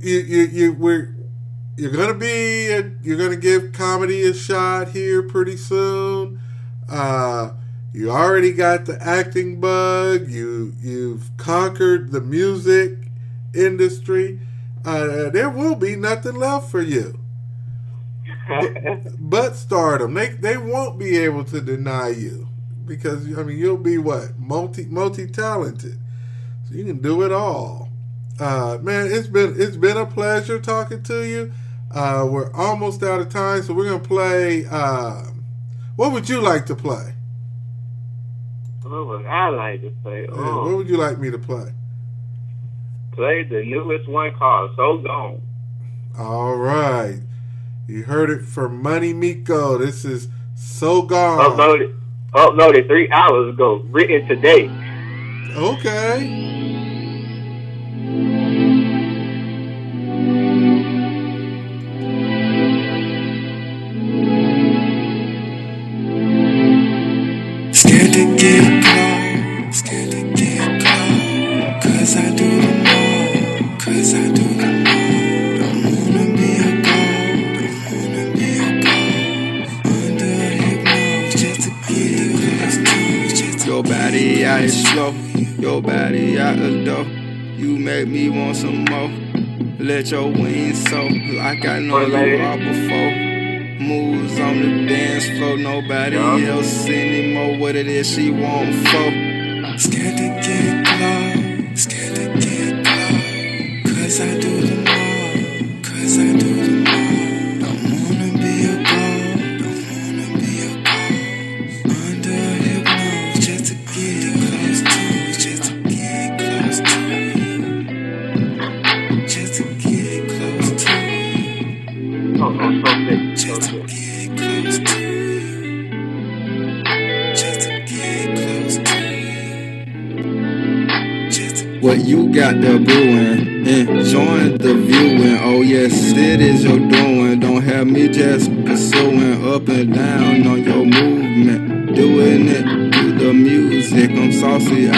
You 0.01 0.19
you 0.19 0.43
you 0.45 0.73
we're 0.75 1.15
you're 1.77 1.93
gonna 1.93 2.15
be 2.15 2.67
you're 3.03 3.17
gonna 3.17 3.37
give 3.37 3.73
comedy 3.73 4.23
a 4.25 4.35
shot 4.35 4.89
here 4.89 5.23
pretty 5.23 5.57
soon. 5.57 6.41
Uh, 6.89 7.53
you 7.95 8.11
already 8.11 8.53
got 8.53 8.85
the 8.85 9.03
acting 9.03 9.61
bug. 9.61 10.29
You 10.29 10.75
you've 10.81 11.31
conquered 11.39 12.13
the 12.13 12.21
music 12.21 12.99
industry. 13.55 14.41
Uh, 14.85 15.31
there 15.31 15.49
will 15.49 15.75
be 15.75 15.97
nothing 15.97 16.35
left 16.35 16.71
for 16.71 16.83
you 16.83 17.20
but 19.19 19.57
stardom. 19.57 20.15
They 20.15 20.29
they 20.31 20.57
won't 20.57 20.99
be 20.99 21.19
able 21.19 21.45
to 21.45 21.61
deny 21.61 22.09
you 22.09 22.49
because 22.85 23.27
I 23.39 23.43
mean 23.43 23.59
you'll 23.59 23.77
be 23.77 23.99
what 23.99 24.39
multi 24.39 24.87
multi 24.87 25.27
talented, 25.27 25.99
so 26.69 26.75
you 26.75 26.85
can 26.85 26.99
do 26.99 27.23
it 27.23 27.33
all. 27.33 27.89
Uh, 28.39 28.79
man, 28.83 29.09
it's 29.11 29.27
been 29.29 29.55
it's 29.61 29.77
been 29.77 29.97
a 29.97 30.07
pleasure 30.07 30.59
talking 30.61 31.03
to 31.05 31.23
you. 31.27 31.53
Uh, 31.93 32.27
we're 32.31 32.53
almost 32.53 33.03
out 33.03 33.21
of 33.21 33.29
time, 33.29 33.63
so 33.63 33.75
we're 33.75 33.85
gonna 33.85 33.99
play. 33.99 34.65
Uh, 34.71 35.25
what 35.97 36.13
would 36.13 36.29
you 36.29 36.41
like 36.41 36.67
to 36.67 36.75
play? 36.77 37.15
what 38.83 39.07
would 39.07 39.27
I 39.27 39.49
like 39.51 39.83
to 39.83 39.91
play? 40.03 40.23
Yeah, 40.23 40.29
Oh, 40.33 40.65
what 40.67 40.77
would 40.79 40.89
you 40.89 40.97
like 40.97 41.19
me 41.19 41.31
to 41.31 41.39
play? 41.39 41.73
play 43.13 43.45
the 43.45 43.63
newest 43.65 44.09
one 44.09 44.33
called 44.35 44.71
So 44.77 44.99
Gone. 44.99 45.43
All 46.19 46.57
right, 46.57 47.21
you 47.87 48.05
heard 48.05 48.31
it 48.31 48.43
from 48.43 48.83
Money 48.83 49.13
Miko. 49.13 49.79
This 49.79 50.05
is 50.05 50.29
so 50.55 51.03
gone. 51.03 51.39
Uploaded, 51.39 51.97
uploaded 52.33 52.87
three 52.87 53.11
hours 53.11 53.55
ago. 53.55 53.83
Written 53.91 54.27
today. 54.29 54.69
Okay. 55.57 56.70
What 97.71 97.77
it 97.77 97.87
is 97.87 98.11
she 98.11 98.33
want 98.33 98.75
for? 98.89 99.30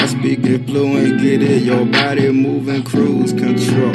I 0.02 0.06
speak 0.06 0.40
it 0.42 0.66
fluent. 0.66 1.20
Get 1.20 1.42
it, 1.42 1.62
your 1.62 1.86
body 1.86 2.32
moving, 2.32 2.82
cruise 2.82 3.32
control. 3.32 3.92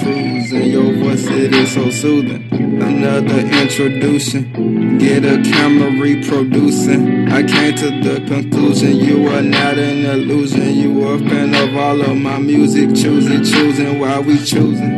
Cruising, 0.00 0.70
your 0.70 0.94
voice 0.94 1.26
it 1.26 1.54
is 1.54 1.74
so 1.74 1.90
soothing. 1.90 2.48
Another 2.50 3.40
introduction. 3.40 4.96
Get 4.96 5.22
a 5.22 5.36
camera 5.42 5.90
reproducing. 6.00 7.30
I 7.30 7.42
came 7.42 7.74
to 7.76 7.90
the 7.90 8.26
conclusion 8.26 8.96
you 8.96 9.28
are 9.28 9.42
not 9.42 9.76
an 9.76 10.06
illusion. 10.06 10.76
You 10.76 11.06
are 11.06 11.16
a 11.16 11.18
fan 11.18 11.54
of 11.54 11.76
all 11.76 12.00
of 12.00 12.16
my 12.16 12.38
music. 12.38 12.94
Choosing, 12.96 13.44
choosing 13.44 13.98
why 13.98 14.18
we 14.18 14.38
choosing. 14.38 14.96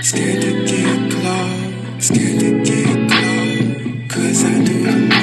Scared 0.00 0.42
to 0.42 0.64
get 0.64 1.10
close, 1.10 2.06
scared 2.06 2.38
to 2.38 2.62
get 2.62 3.10
close. 3.10 4.14
Cause 4.14 4.44
I 4.44 4.64
do 4.64 5.17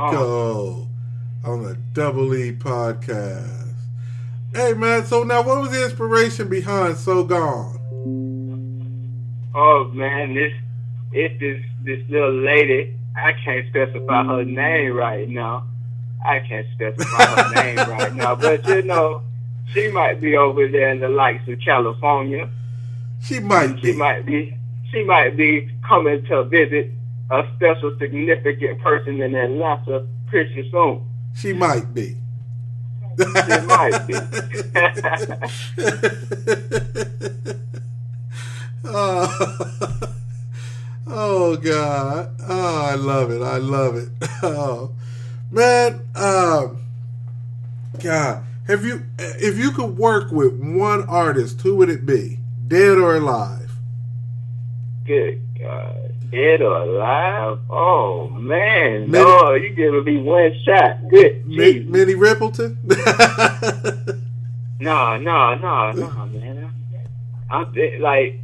Miko 0.00 0.88
on 1.44 1.62
the 1.62 1.76
Double 1.92 2.34
E 2.34 2.52
podcast. 2.52 3.74
Hey 4.54 4.72
man, 4.72 5.04
so 5.04 5.24
now 5.24 5.42
what 5.42 5.60
was 5.60 5.70
the 5.72 5.84
inspiration 5.84 6.48
behind 6.48 6.96
So 6.96 7.22
Gone? 7.22 7.76
Oh 9.54 9.90
man, 9.92 10.34
this 10.34 10.52
it's 11.12 11.38
this 11.38 11.62
this 11.84 12.00
little 12.08 12.32
lady. 12.32 12.96
I 13.14 13.32
can't 13.44 13.66
specify 13.68 14.24
her 14.24 14.42
name 14.44 14.94
right 14.94 15.28
now. 15.28 15.66
I 16.24 16.40
can't 16.40 16.66
specify 16.74 17.24
her 17.26 17.54
name 17.62 17.76
right 17.76 18.14
now, 18.14 18.34
but 18.36 18.66
you 18.68 18.80
know, 18.82 19.22
she 19.74 19.88
might 19.90 20.18
be 20.20 20.34
over 20.34 20.66
there 20.66 20.90
in 20.92 21.00
the 21.00 21.08
likes 21.10 21.46
of 21.46 21.60
California. 21.60 22.48
She 23.22 23.38
might 23.38 23.76
She 23.80 23.92
be. 23.92 23.98
might 23.98 24.24
be 24.24 24.56
she 24.90 25.04
might 25.04 25.36
be 25.36 25.68
coming 25.86 26.24
to 26.26 26.44
visit 26.44 26.90
a 27.30 27.42
special 27.56 27.96
significant 27.98 28.80
person 28.80 29.20
in 29.20 29.34
Atlanta 29.34 30.06
pretty 30.26 30.70
soon. 30.70 31.04
She 31.34 31.52
might 31.52 31.92
be. 31.94 32.16
She 33.18 33.60
might 33.66 34.06
be. 34.06 34.14
oh. 38.84 39.88
oh 41.06 41.56
God. 41.56 42.34
Oh, 42.48 42.82
I 42.82 42.94
love 42.94 43.30
it. 43.30 43.42
I 43.42 43.58
love 43.58 43.96
it. 43.96 44.08
Oh. 44.42 44.92
Man, 45.50 46.00
um 46.14 46.78
God, 48.02 48.44
have 48.66 48.84
you 48.84 49.04
if 49.18 49.58
you 49.58 49.70
could 49.72 49.98
work 49.98 50.32
with 50.32 50.58
one 50.58 51.02
artist, 51.08 51.60
who 51.60 51.76
would 51.76 51.90
it 51.90 52.06
be? 52.06 52.38
Dead 52.66 52.96
or 52.96 53.16
alive? 53.16 53.70
Good 55.04 55.42
God. 55.58 56.09
Dead 56.30 56.62
or 56.62 56.76
alive? 56.76 57.58
Oh 57.68 58.28
man. 58.30 59.10
Minnie- 59.10 59.24
No, 59.24 59.54
you 59.54 59.70
giving 59.70 60.04
me 60.04 60.22
one 60.22 60.52
shot. 60.64 61.08
Good 61.08 61.44
Jesus. 61.48 61.88
Minnie 61.90 62.14
Riperton? 62.14 62.76
No, 64.80 65.18
no, 65.18 65.54
no, 65.56 65.92
no, 65.92 66.26
man. 66.26 66.72
I'm 67.50 67.72
it- 67.74 68.00
like, 68.00 68.40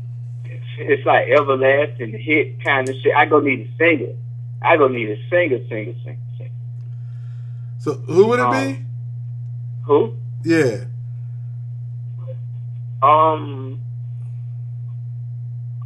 it's, 0.78 1.06
like 1.06 1.28
everlasting 1.28 2.12
hit 2.18 2.62
kind 2.62 2.86
of 2.88 2.94
shit. 3.02 3.14
I 3.14 3.24
go 3.24 3.40
need 3.40 3.60
a 3.60 3.76
singer. 3.78 4.12
I 4.60 4.76
go 4.76 4.88
need 4.88 5.08
a 5.08 5.16
singer, 5.30 5.58
singer, 5.68 5.94
singer, 6.04 6.18
singer. 6.36 6.50
so 7.78 7.94
who 7.94 8.26
would 8.26 8.40
it 8.40 8.50
be? 8.50 8.56
Um, 8.78 8.86
Who? 9.84 10.14
Yeah. 10.44 10.84
Um. 13.02 13.80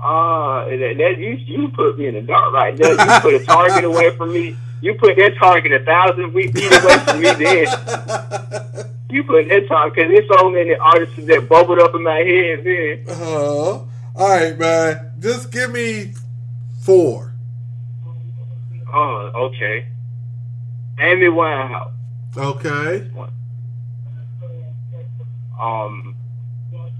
Uh, 0.03 0.65
that, 0.65 0.95
that 0.97 1.19
you 1.19 1.33
you 1.47 1.69
put 1.69 1.99
me 1.99 2.07
in 2.07 2.15
the 2.15 2.23
dark 2.23 2.53
right 2.55 2.75
there. 2.77 2.93
You 2.93 3.21
put 3.21 3.35
a 3.35 3.45
target 3.45 3.85
away 3.85 4.17
from 4.17 4.33
me. 4.33 4.57
You 4.81 4.95
put 4.95 5.15
that 5.17 5.35
target 5.39 5.73
a 5.73 5.85
thousand 5.85 6.33
feet 6.33 6.57
away 6.57 6.99
from 7.05 7.21
me. 7.21 7.33
Then 7.35 7.67
you 9.11 9.25
put 9.25 9.47
that 9.49 9.69
target 9.69 9.95
because 9.95 10.11
there's 10.11 10.29
so 10.41 10.49
many 10.51 10.75
artists 10.75 11.17
that 11.27 11.49
bubbled 11.49 11.81
up 11.81 11.95
in 11.95 12.03
my 12.03 12.17
head. 12.21 12.65
Then 12.65 13.05
Oh, 13.11 13.89
all 14.17 14.29
right, 14.31 14.59
man. 14.59 15.13
Just 15.21 15.51
give 15.53 15.71
me 15.71 16.15
four. 16.83 17.35
oh, 18.93 19.31
okay. 19.53 19.87
Amy 20.99 21.27
Winehouse. 21.27 21.93
Okay. 22.37 23.11
Um, 25.61 26.15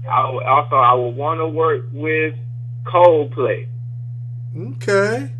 I 0.07 0.21
also 0.21 0.75
I 0.75 0.93
would 0.93 1.15
want 1.15 1.39
to 1.39 1.47
work 1.47 1.85
with 1.91 2.35
Coldplay. 2.85 3.67
Okay. 4.57 5.31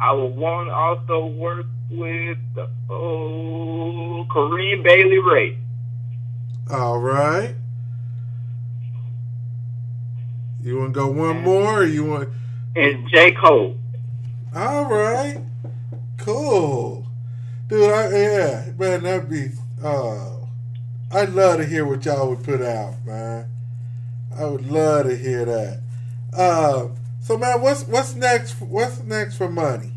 I 0.00 0.12
would 0.12 0.36
want 0.36 0.68
to 0.68 0.74
also 0.74 1.26
work 1.26 1.66
with 1.90 2.38
oh 2.90 4.26
Corinne 4.30 4.82
Bailey 4.82 5.18
Rae. 5.18 5.58
All 6.70 6.98
right. 6.98 7.54
You 10.62 10.78
want 10.78 10.94
to 10.94 11.00
go 11.00 11.06
one 11.08 11.42
more, 11.42 11.80
or 11.80 11.84
you 11.84 12.04
want? 12.04 12.28
and 12.74 13.08
J. 13.08 13.32
Cole. 13.32 13.76
All 14.54 14.84
right. 14.84 15.38
Cool, 16.18 17.06
dude. 17.68 17.90
I, 17.90 18.10
yeah, 18.10 18.70
man. 18.78 19.02
That'd 19.04 19.30
be. 19.30 19.50
Uh, 19.82 20.30
I'd 21.12 21.30
love 21.30 21.58
to 21.58 21.64
hear 21.64 21.86
what 21.86 22.04
y'all 22.04 22.30
would 22.30 22.42
put 22.42 22.60
out, 22.62 22.94
man. 23.04 23.46
I 24.38 24.44
would 24.44 24.70
love 24.70 25.06
to 25.06 25.16
hear 25.16 25.44
that. 25.44 25.80
Uh, 26.36 26.88
so, 27.20 27.38
man, 27.38 27.60
what's 27.60 27.86
what's 27.88 28.14
next? 28.14 28.60
What's 28.60 29.02
next 29.02 29.36
for 29.36 29.48
money? 29.48 29.92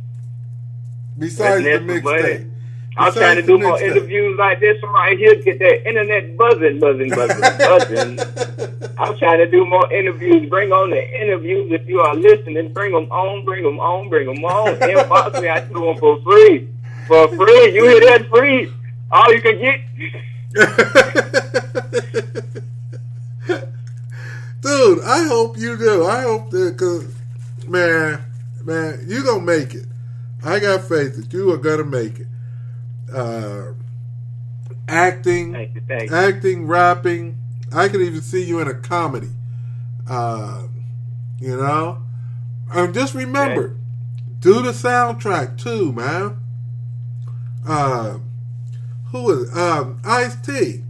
Besides 1.17 1.63
the 1.63 1.71
mixtape. 1.71 2.51
I'm 2.97 3.13
trying 3.13 3.35
to 3.37 3.41
do 3.41 3.57
more 3.57 3.77
mixtape. 3.77 3.91
interviews 3.91 4.37
like 4.37 4.59
this 4.59 4.81
one 4.81 4.91
right 4.93 5.17
here, 5.17 5.35
get 5.35 5.59
that 5.59 5.87
internet 5.87 6.35
buzzing, 6.37 6.79
buzzing, 6.79 7.09
buzzing, 7.09 7.41
buzzing. 7.59 8.19
I'm 8.97 9.17
trying 9.17 9.37
to 9.37 9.49
do 9.49 9.65
more 9.65 9.91
interviews. 9.91 10.49
Bring 10.49 10.71
on 10.71 10.89
the 10.89 11.21
interviews 11.21 11.71
if 11.71 11.87
you 11.87 11.99
are 11.99 12.15
listening. 12.15 12.73
Bring 12.73 12.91
them 12.93 13.09
on, 13.11 13.45
bring 13.45 13.63
them 13.63 13.79
on, 13.79 14.09
bring 14.09 14.27
them 14.27 14.43
on. 14.43 14.75
Inbox 14.75 15.41
me. 15.41 15.47
I 15.49 15.61
do 15.61 15.85
them 15.85 15.97
for 15.97 16.21
free. 16.21 16.67
For 17.07 17.27
free. 17.29 17.73
You 17.73 17.85
hear 17.85 17.99
that? 18.01 18.27
Free. 18.29 18.71
All 19.11 19.33
you 19.33 19.41
can 19.41 19.59
get. 19.59 19.79
Dude, 24.61 25.01
I 25.03 25.23
hope 25.27 25.57
you 25.57 25.77
do. 25.77 26.05
I 26.05 26.21
hope 26.23 26.49
that, 26.51 26.77
cause 26.77 27.05
man, 27.67 28.21
man, 28.63 29.05
you 29.07 29.23
gonna 29.23 29.41
make 29.43 29.73
it. 29.73 29.85
I 30.43 30.59
got 30.59 30.83
faith 30.83 31.15
that 31.15 31.31
you 31.31 31.51
are 31.51 31.57
gonna 31.57 31.85
make 31.85 32.19
it. 32.19 32.27
Uh, 33.13 33.73
acting, 34.87 35.53
Thank 35.53 35.75
you, 35.75 35.81
thank 35.87 36.09
you. 36.09 36.15
acting, 36.15 36.67
rapping. 36.67 37.37
I 37.73 37.87
could 37.87 38.01
even 38.01 38.21
see 38.21 38.43
you 38.43 38.59
in 38.59 38.67
a 38.67 38.73
comedy. 38.73 39.29
Uh, 40.09 40.63
you 41.39 41.55
know, 41.55 41.99
and 42.71 42.93
just 42.93 43.13
remember, 43.13 43.77
do 44.39 44.61
the 44.61 44.71
soundtrack 44.71 45.57
too, 45.61 45.93
man. 45.93 46.37
Uh, 47.67 48.17
who 49.11 49.29
is 49.31 49.55
um, 49.57 50.01
Ice 50.03 50.35
T? 50.41 50.83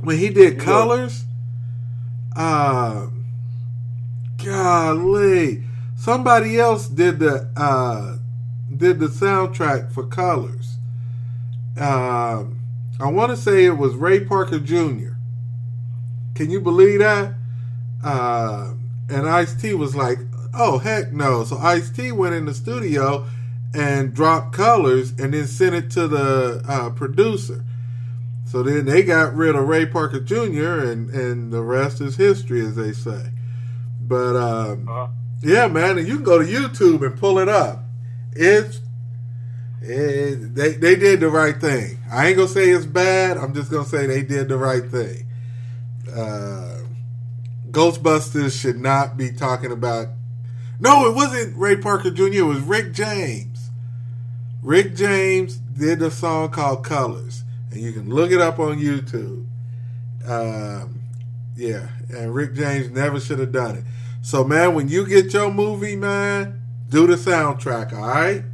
When 0.00 0.18
he 0.18 0.28
did 0.28 0.54
Yeah. 0.58 0.64
Colors, 0.64 1.23
uh, 2.36 3.06
golly, 4.44 5.64
somebody 5.96 6.58
else 6.58 6.88
did 6.88 7.18
the 7.18 7.50
uh, 7.56 8.16
did 8.74 8.98
the 9.00 9.06
soundtrack 9.06 9.92
for 9.92 10.06
Colors. 10.06 10.76
Um, 11.78 12.60
I 13.00 13.08
want 13.08 13.30
to 13.30 13.36
say 13.36 13.64
it 13.64 13.78
was 13.78 13.94
Ray 13.94 14.20
Parker 14.20 14.60
Jr. 14.60 15.14
Can 16.34 16.50
you 16.50 16.60
believe 16.60 17.00
that? 17.00 17.34
Uh, 18.02 18.74
and 19.08 19.28
Ice 19.28 19.54
T 19.60 19.74
was 19.74 19.94
like, 19.94 20.18
"Oh 20.52 20.78
heck 20.78 21.12
no!" 21.12 21.44
So 21.44 21.56
Ice 21.58 21.90
T 21.90 22.12
went 22.12 22.34
in 22.34 22.44
the 22.46 22.54
studio 22.54 23.26
and 23.74 24.14
dropped 24.14 24.54
Colors, 24.54 25.10
and 25.18 25.34
then 25.34 25.46
sent 25.46 25.74
it 25.74 25.90
to 25.92 26.06
the 26.06 26.62
uh, 26.66 26.90
producer. 26.90 27.64
So 28.54 28.62
then 28.62 28.84
they 28.84 29.02
got 29.02 29.34
rid 29.34 29.56
of 29.56 29.66
Ray 29.66 29.84
Parker 29.84 30.20
Jr. 30.20 30.78
and 30.78 31.10
and 31.10 31.52
the 31.52 31.60
rest 31.60 32.00
is 32.00 32.14
history, 32.14 32.64
as 32.64 32.76
they 32.76 32.92
say. 32.92 33.30
But 34.00 34.36
um, 34.36 34.88
Uh, 34.88 35.08
yeah, 35.42 35.66
man, 35.66 35.98
and 35.98 36.06
you 36.06 36.14
can 36.14 36.24
go 36.24 36.38
to 36.38 36.44
YouTube 36.44 37.04
and 37.04 37.18
pull 37.18 37.40
it 37.40 37.48
up. 37.48 37.82
It's 38.32 38.80
it, 39.82 40.54
they 40.54 40.74
they 40.74 40.94
did 40.94 41.18
the 41.18 41.30
right 41.30 41.60
thing. 41.60 41.98
I 42.12 42.28
ain't 42.28 42.36
gonna 42.36 42.46
say 42.46 42.70
it's 42.70 42.86
bad. 42.86 43.38
I'm 43.38 43.54
just 43.54 43.72
gonna 43.72 43.84
say 43.84 44.06
they 44.06 44.22
did 44.22 44.48
the 44.48 44.56
right 44.56 44.88
thing. 44.88 45.26
Uh, 46.16 46.78
Ghostbusters 47.72 48.58
should 48.58 48.78
not 48.78 49.16
be 49.16 49.32
talking 49.32 49.72
about. 49.72 50.10
No, 50.78 51.06
it 51.10 51.16
wasn't 51.16 51.56
Ray 51.56 51.74
Parker 51.76 52.12
Jr. 52.12 52.24
It 52.32 52.42
was 52.42 52.60
Rick 52.60 52.92
James. 52.92 53.70
Rick 54.62 54.94
James 54.94 55.56
did 55.56 56.00
a 56.02 56.10
song 56.10 56.50
called 56.50 56.84
Colors, 56.84 57.43
and 57.74 57.82
you 57.82 57.92
can 57.92 58.08
look 58.08 58.30
it 58.30 58.40
up 58.40 58.58
on 58.60 58.78
YouTube. 58.78 59.46
Um, 60.26 61.00
yeah, 61.56 61.88
and 62.08 62.34
Rick 62.34 62.54
James 62.54 62.90
never 62.90 63.18
should 63.20 63.40
have 63.40 63.52
done 63.52 63.76
it. 63.76 63.84
So, 64.22 64.44
man, 64.44 64.74
when 64.74 64.88
you 64.88 65.06
get 65.06 65.32
your 65.34 65.52
movie, 65.52 65.96
man, 65.96 66.62
do 66.88 67.06
the 67.06 67.16
soundtrack, 67.16 67.92
all 67.92 68.06
right? 68.06 68.44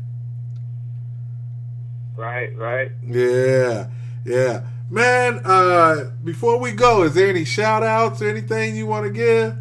right, 2.16 2.56
right. 2.56 2.90
Yeah, 3.06 3.88
yeah. 4.24 4.64
Man, 4.90 5.40
uh, 5.44 6.10
before 6.24 6.58
we 6.58 6.72
go, 6.72 7.04
is 7.04 7.14
there 7.14 7.28
any 7.28 7.44
shout 7.44 7.82
outs 7.82 8.20
or 8.20 8.28
anything 8.28 8.74
you 8.74 8.86
want 8.86 9.04
to 9.04 9.10
give? 9.10 9.56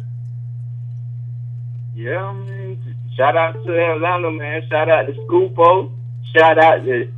Yeah, 1.94 2.32
man. 2.32 2.78
Shout 3.16 3.36
out 3.36 3.52
to 3.64 3.92
Atlanta, 3.92 4.30
man. 4.30 4.62
Shout 4.68 4.88
out 4.88 5.06
to 5.06 5.12
Scoopo. 5.12 5.92
Shout 6.34 6.58
out 6.58 6.84
to 6.84 7.12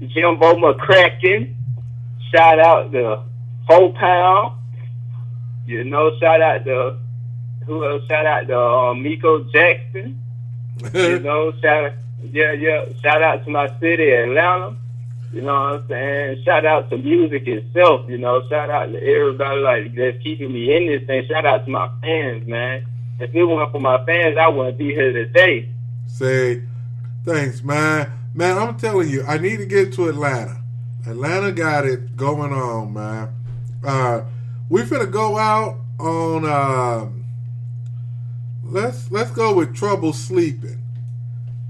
Jimbo 0.00 0.54
McCracken. 0.54 1.54
Shout 2.30 2.58
out 2.58 2.92
to 2.92 3.22
whole 3.66 3.92
Pound. 3.92 4.54
You 5.66 5.84
know, 5.84 6.18
shout 6.18 6.40
out 6.40 6.64
to 6.64 6.98
who 7.66 7.84
else? 7.84 8.02
Shout 8.08 8.24
out 8.24 8.46
to 8.46 8.58
uh, 8.58 8.94
Miko 8.94 9.44
Jackson. 9.44 10.22
You 10.94 11.18
know, 11.18 11.52
shout 11.60 11.86
out, 11.86 11.92
yeah, 12.30 12.52
yeah. 12.52 12.84
Shout 13.02 13.20
out 13.20 13.44
to 13.44 13.50
my 13.50 13.68
city, 13.80 14.12
Atlanta. 14.12 14.76
You 15.32 15.42
know 15.42 15.52
what 15.52 15.82
I'm 15.82 15.88
saying? 15.88 16.44
Shout 16.44 16.64
out 16.64 16.88
to 16.90 16.96
music 16.96 17.48
itself, 17.48 18.08
you 18.08 18.16
know. 18.16 18.48
Shout 18.48 18.70
out 18.70 18.86
to 18.92 19.02
everybody 19.02 19.60
like 19.60 19.94
that's 19.96 20.22
keeping 20.22 20.52
me 20.52 20.74
in 20.74 20.86
this 20.86 21.06
thing. 21.06 21.26
Shout 21.26 21.44
out 21.44 21.64
to 21.64 21.70
my 21.70 21.90
fans, 22.00 22.46
man. 22.46 22.86
If 23.18 23.34
it 23.34 23.44
weren't 23.44 23.72
for 23.72 23.80
my 23.80 24.04
fans, 24.06 24.38
I 24.38 24.48
wouldn't 24.48 24.78
be 24.78 24.94
here 24.94 25.12
today. 25.12 25.68
Say, 26.06 26.62
thanks, 27.24 27.62
man. 27.62 28.12
Man, 28.34 28.56
I'm 28.56 28.78
telling 28.78 29.08
you, 29.08 29.24
I 29.24 29.38
need 29.38 29.56
to 29.56 29.66
get 29.66 29.92
to 29.94 30.08
Atlanta. 30.08 30.62
Atlanta 31.08 31.52
got 31.52 31.86
it 31.86 32.16
going 32.16 32.52
on, 32.52 32.92
man. 32.92 33.28
Uh, 33.84 34.22
we 34.68 34.82
finna 34.82 35.10
go 35.10 35.38
out 35.38 35.78
on. 35.98 36.44
Uh, 36.44 37.08
let's 38.64 39.10
let's 39.10 39.30
go 39.30 39.54
with 39.54 39.74
trouble 39.74 40.12
sleeping. 40.12 40.82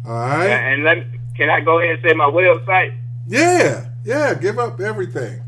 All 0.07 0.13
right. 0.13 0.49
And 0.49 0.83
let 0.83 0.99
me, 0.99 1.21
can 1.37 1.51
I 1.51 1.61
go 1.61 1.79
ahead 1.79 1.95
and 1.95 2.03
say 2.03 2.15
my 2.15 2.25
website? 2.25 2.97
Yeah, 3.29 3.87
yeah. 4.05 4.35
Give 4.35 4.59
up 4.59 4.81
everything. 4.81 5.43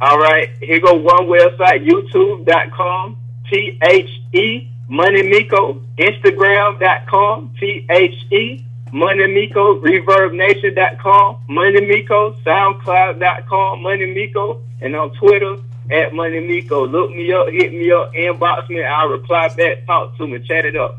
All 0.00 0.18
right, 0.18 0.50
here 0.60 0.78
go 0.78 0.94
one 0.94 1.26
website, 1.26 1.84
youtube.com, 1.84 3.16
T 3.50 3.78
H 3.82 4.08
E 4.32 4.70
Money 4.88 5.28
Miko, 5.28 5.82
Instagram.com, 5.98 7.54
T 7.58 7.84
H 7.90 8.14
E 8.32 8.64
Money 8.92 9.26
Miko, 9.26 9.80
ReverbNation.com, 9.80 11.38
Money 11.48 11.86
Miko, 11.86 12.32
SoundCloud.com, 12.44 13.82
Money 13.82 14.14
Miko, 14.14 14.60
and 14.80 14.96
on 14.96 15.10
Twitter 15.14 15.56
at 15.90 16.12
Money 16.14 16.40
Miko. 16.40 16.86
Look 16.86 17.10
me 17.10 17.32
up, 17.32 17.48
hit 17.48 17.72
me 17.72 17.90
up, 17.92 18.12
inbox 18.14 18.68
me, 18.68 18.82
I'll 18.84 19.08
reply 19.08 19.48
back, 19.54 19.84
talk 19.86 20.16
to 20.18 20.26
me, 20.26 20.38
chat 20.46 20.64
it 20.64 20.76
up. 20.76 20.98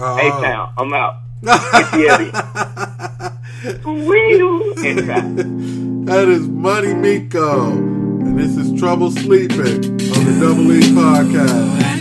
Uh, 0.00 0.16
A 0.16 0.30
Town, 0.42 0.72
I'm 0.78 0.92
out. 0.94 1.16
That 6.06 6.28
is 6.28 6.48
Money 6.48 6.94
Miko, 6.94 7.70
and 7.72 8.38
this 8.38 8.56
is 8.56 8.78
Trouble 8.80 9.10
Sleeping 9.10 9.58
on 9.60 10.24
the 10.24 10.38
Double 10.40 10.72
E 10.72 10.80
podcast. 10.80 11.99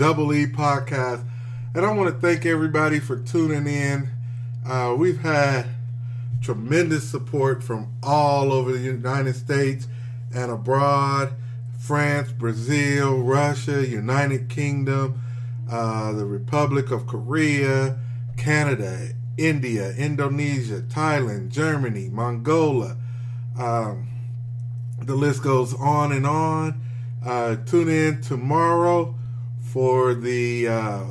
Double 0.00 0.32
E 0.32 0.46
podcast, 0.46 1.28
and 1.74 1.84
I 1.84 1.92
want 1.92 2.08
to 2.08 2.18
thank 2.26 2.46
everybody 2.46 3.00
for 3.00 3.18
tuning 3.18 3.66
in. 3.66 4.08
Uh, 4.66 4.94
we've 4.96 5.20
had 5.20 5.66
tremendous 6.40 7.06
support 7.06 7.62
from 7.62 7.92
all 8.02 8.50
over 8.50 8.72
the 8.72 8.78
United 8.78 9.36
States 9.36 9.88
and 10.34 10.50
abroad: 10.50 11.34
France, 11.78 12.32
Brazil, 12.32 13.18
Russia, 13.18 13.86
United 13.86 14.48
Kingdom, 14.48 15.20
uh, 15.70 16.12
the 16.12 16.24
Republic 16.24 16.90
of 16.90 17.06
Korea, 17.06 17.98
Canada, 18.38 19.10
India, 19.36 19.92
Indonesia, 19.98 20.80
Thailand, 20.80 21.50
Germany, 21.50 22.08
Mongolia. 22.08 22.96
Um, 23.58 24.08
the 24.98 25.14
list 25.14 25.42
goes 25.42 25.74
on 25.74 26.10
and 26.10 26.26
on. 26.26 26.80
Uh, 27.22 27.56
tune 27.66 27.90
in 27.90 28.22
tomorrow 28.22 29.14
for 29.72 30.14
the 30.14 30.66
uh, 30.66 31.04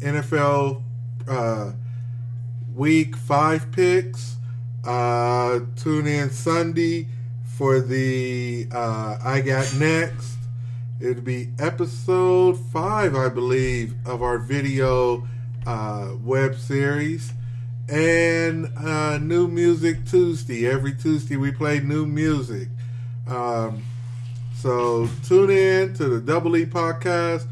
NFL 0.00 0.82
uh, 1.28 1.72
Week 2.74 3.14
Five 3.16 3.70
picks. 3.70 4.36
Uh, 4.84 5.60
tune 5.76 6.08
in 6.08 6.30
Sunday 6.30 7.06
for 7.44 7.80
the 7.80 8.66
uh, 8.72 9.18
I 9.22 9.40
Got 9.40 9.74
Next. 9.76 10.38
It'll 11.00 11.22
be 11.22 11.50
episode 11.58 12.58
five, 12.72 13.14
I 13.14 13.28
believe, 13.28 13.94
of 14.04 14.22
our 14.22 14.38
video 14.38 15.26
uh, 15.64 16.14
web 16.22 16.56
series. 16.56 17.32
And 17.88 18.72
uh, 18.76 19.18
New 19.18 19.46
Music 19.46 20.04
Tuesday. 20.04 20.66
Every 20.66 20.94
Tuesday 20.94 21.36
we 21.36 21.52
play 21.52 21.78
new 21.78 22.06
music. 22.06 22.68
Um, 23.28 23.84
so 24.56 25.08
tune 25.22 25.50
in 25.50 25.94
to 25.94 26.08
the 26.08 26.20
Double 26.20 26.56
E 26.56 26.64
podcast. 26.64 27.46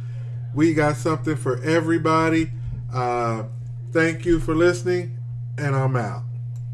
We 0.54 0.74
got 0.74 0.96
something 0.96 1.36
for 1.36 1.62
everybody. 1.62 2.50
Uh, 2.92 3.44
thank 3.92 4.24
you 4.24 4.38
for 4.38 4.54
listening, 4.54 5.18
and 5.56 5.74
I'm 5.74 5.96
out. 5.96 6.22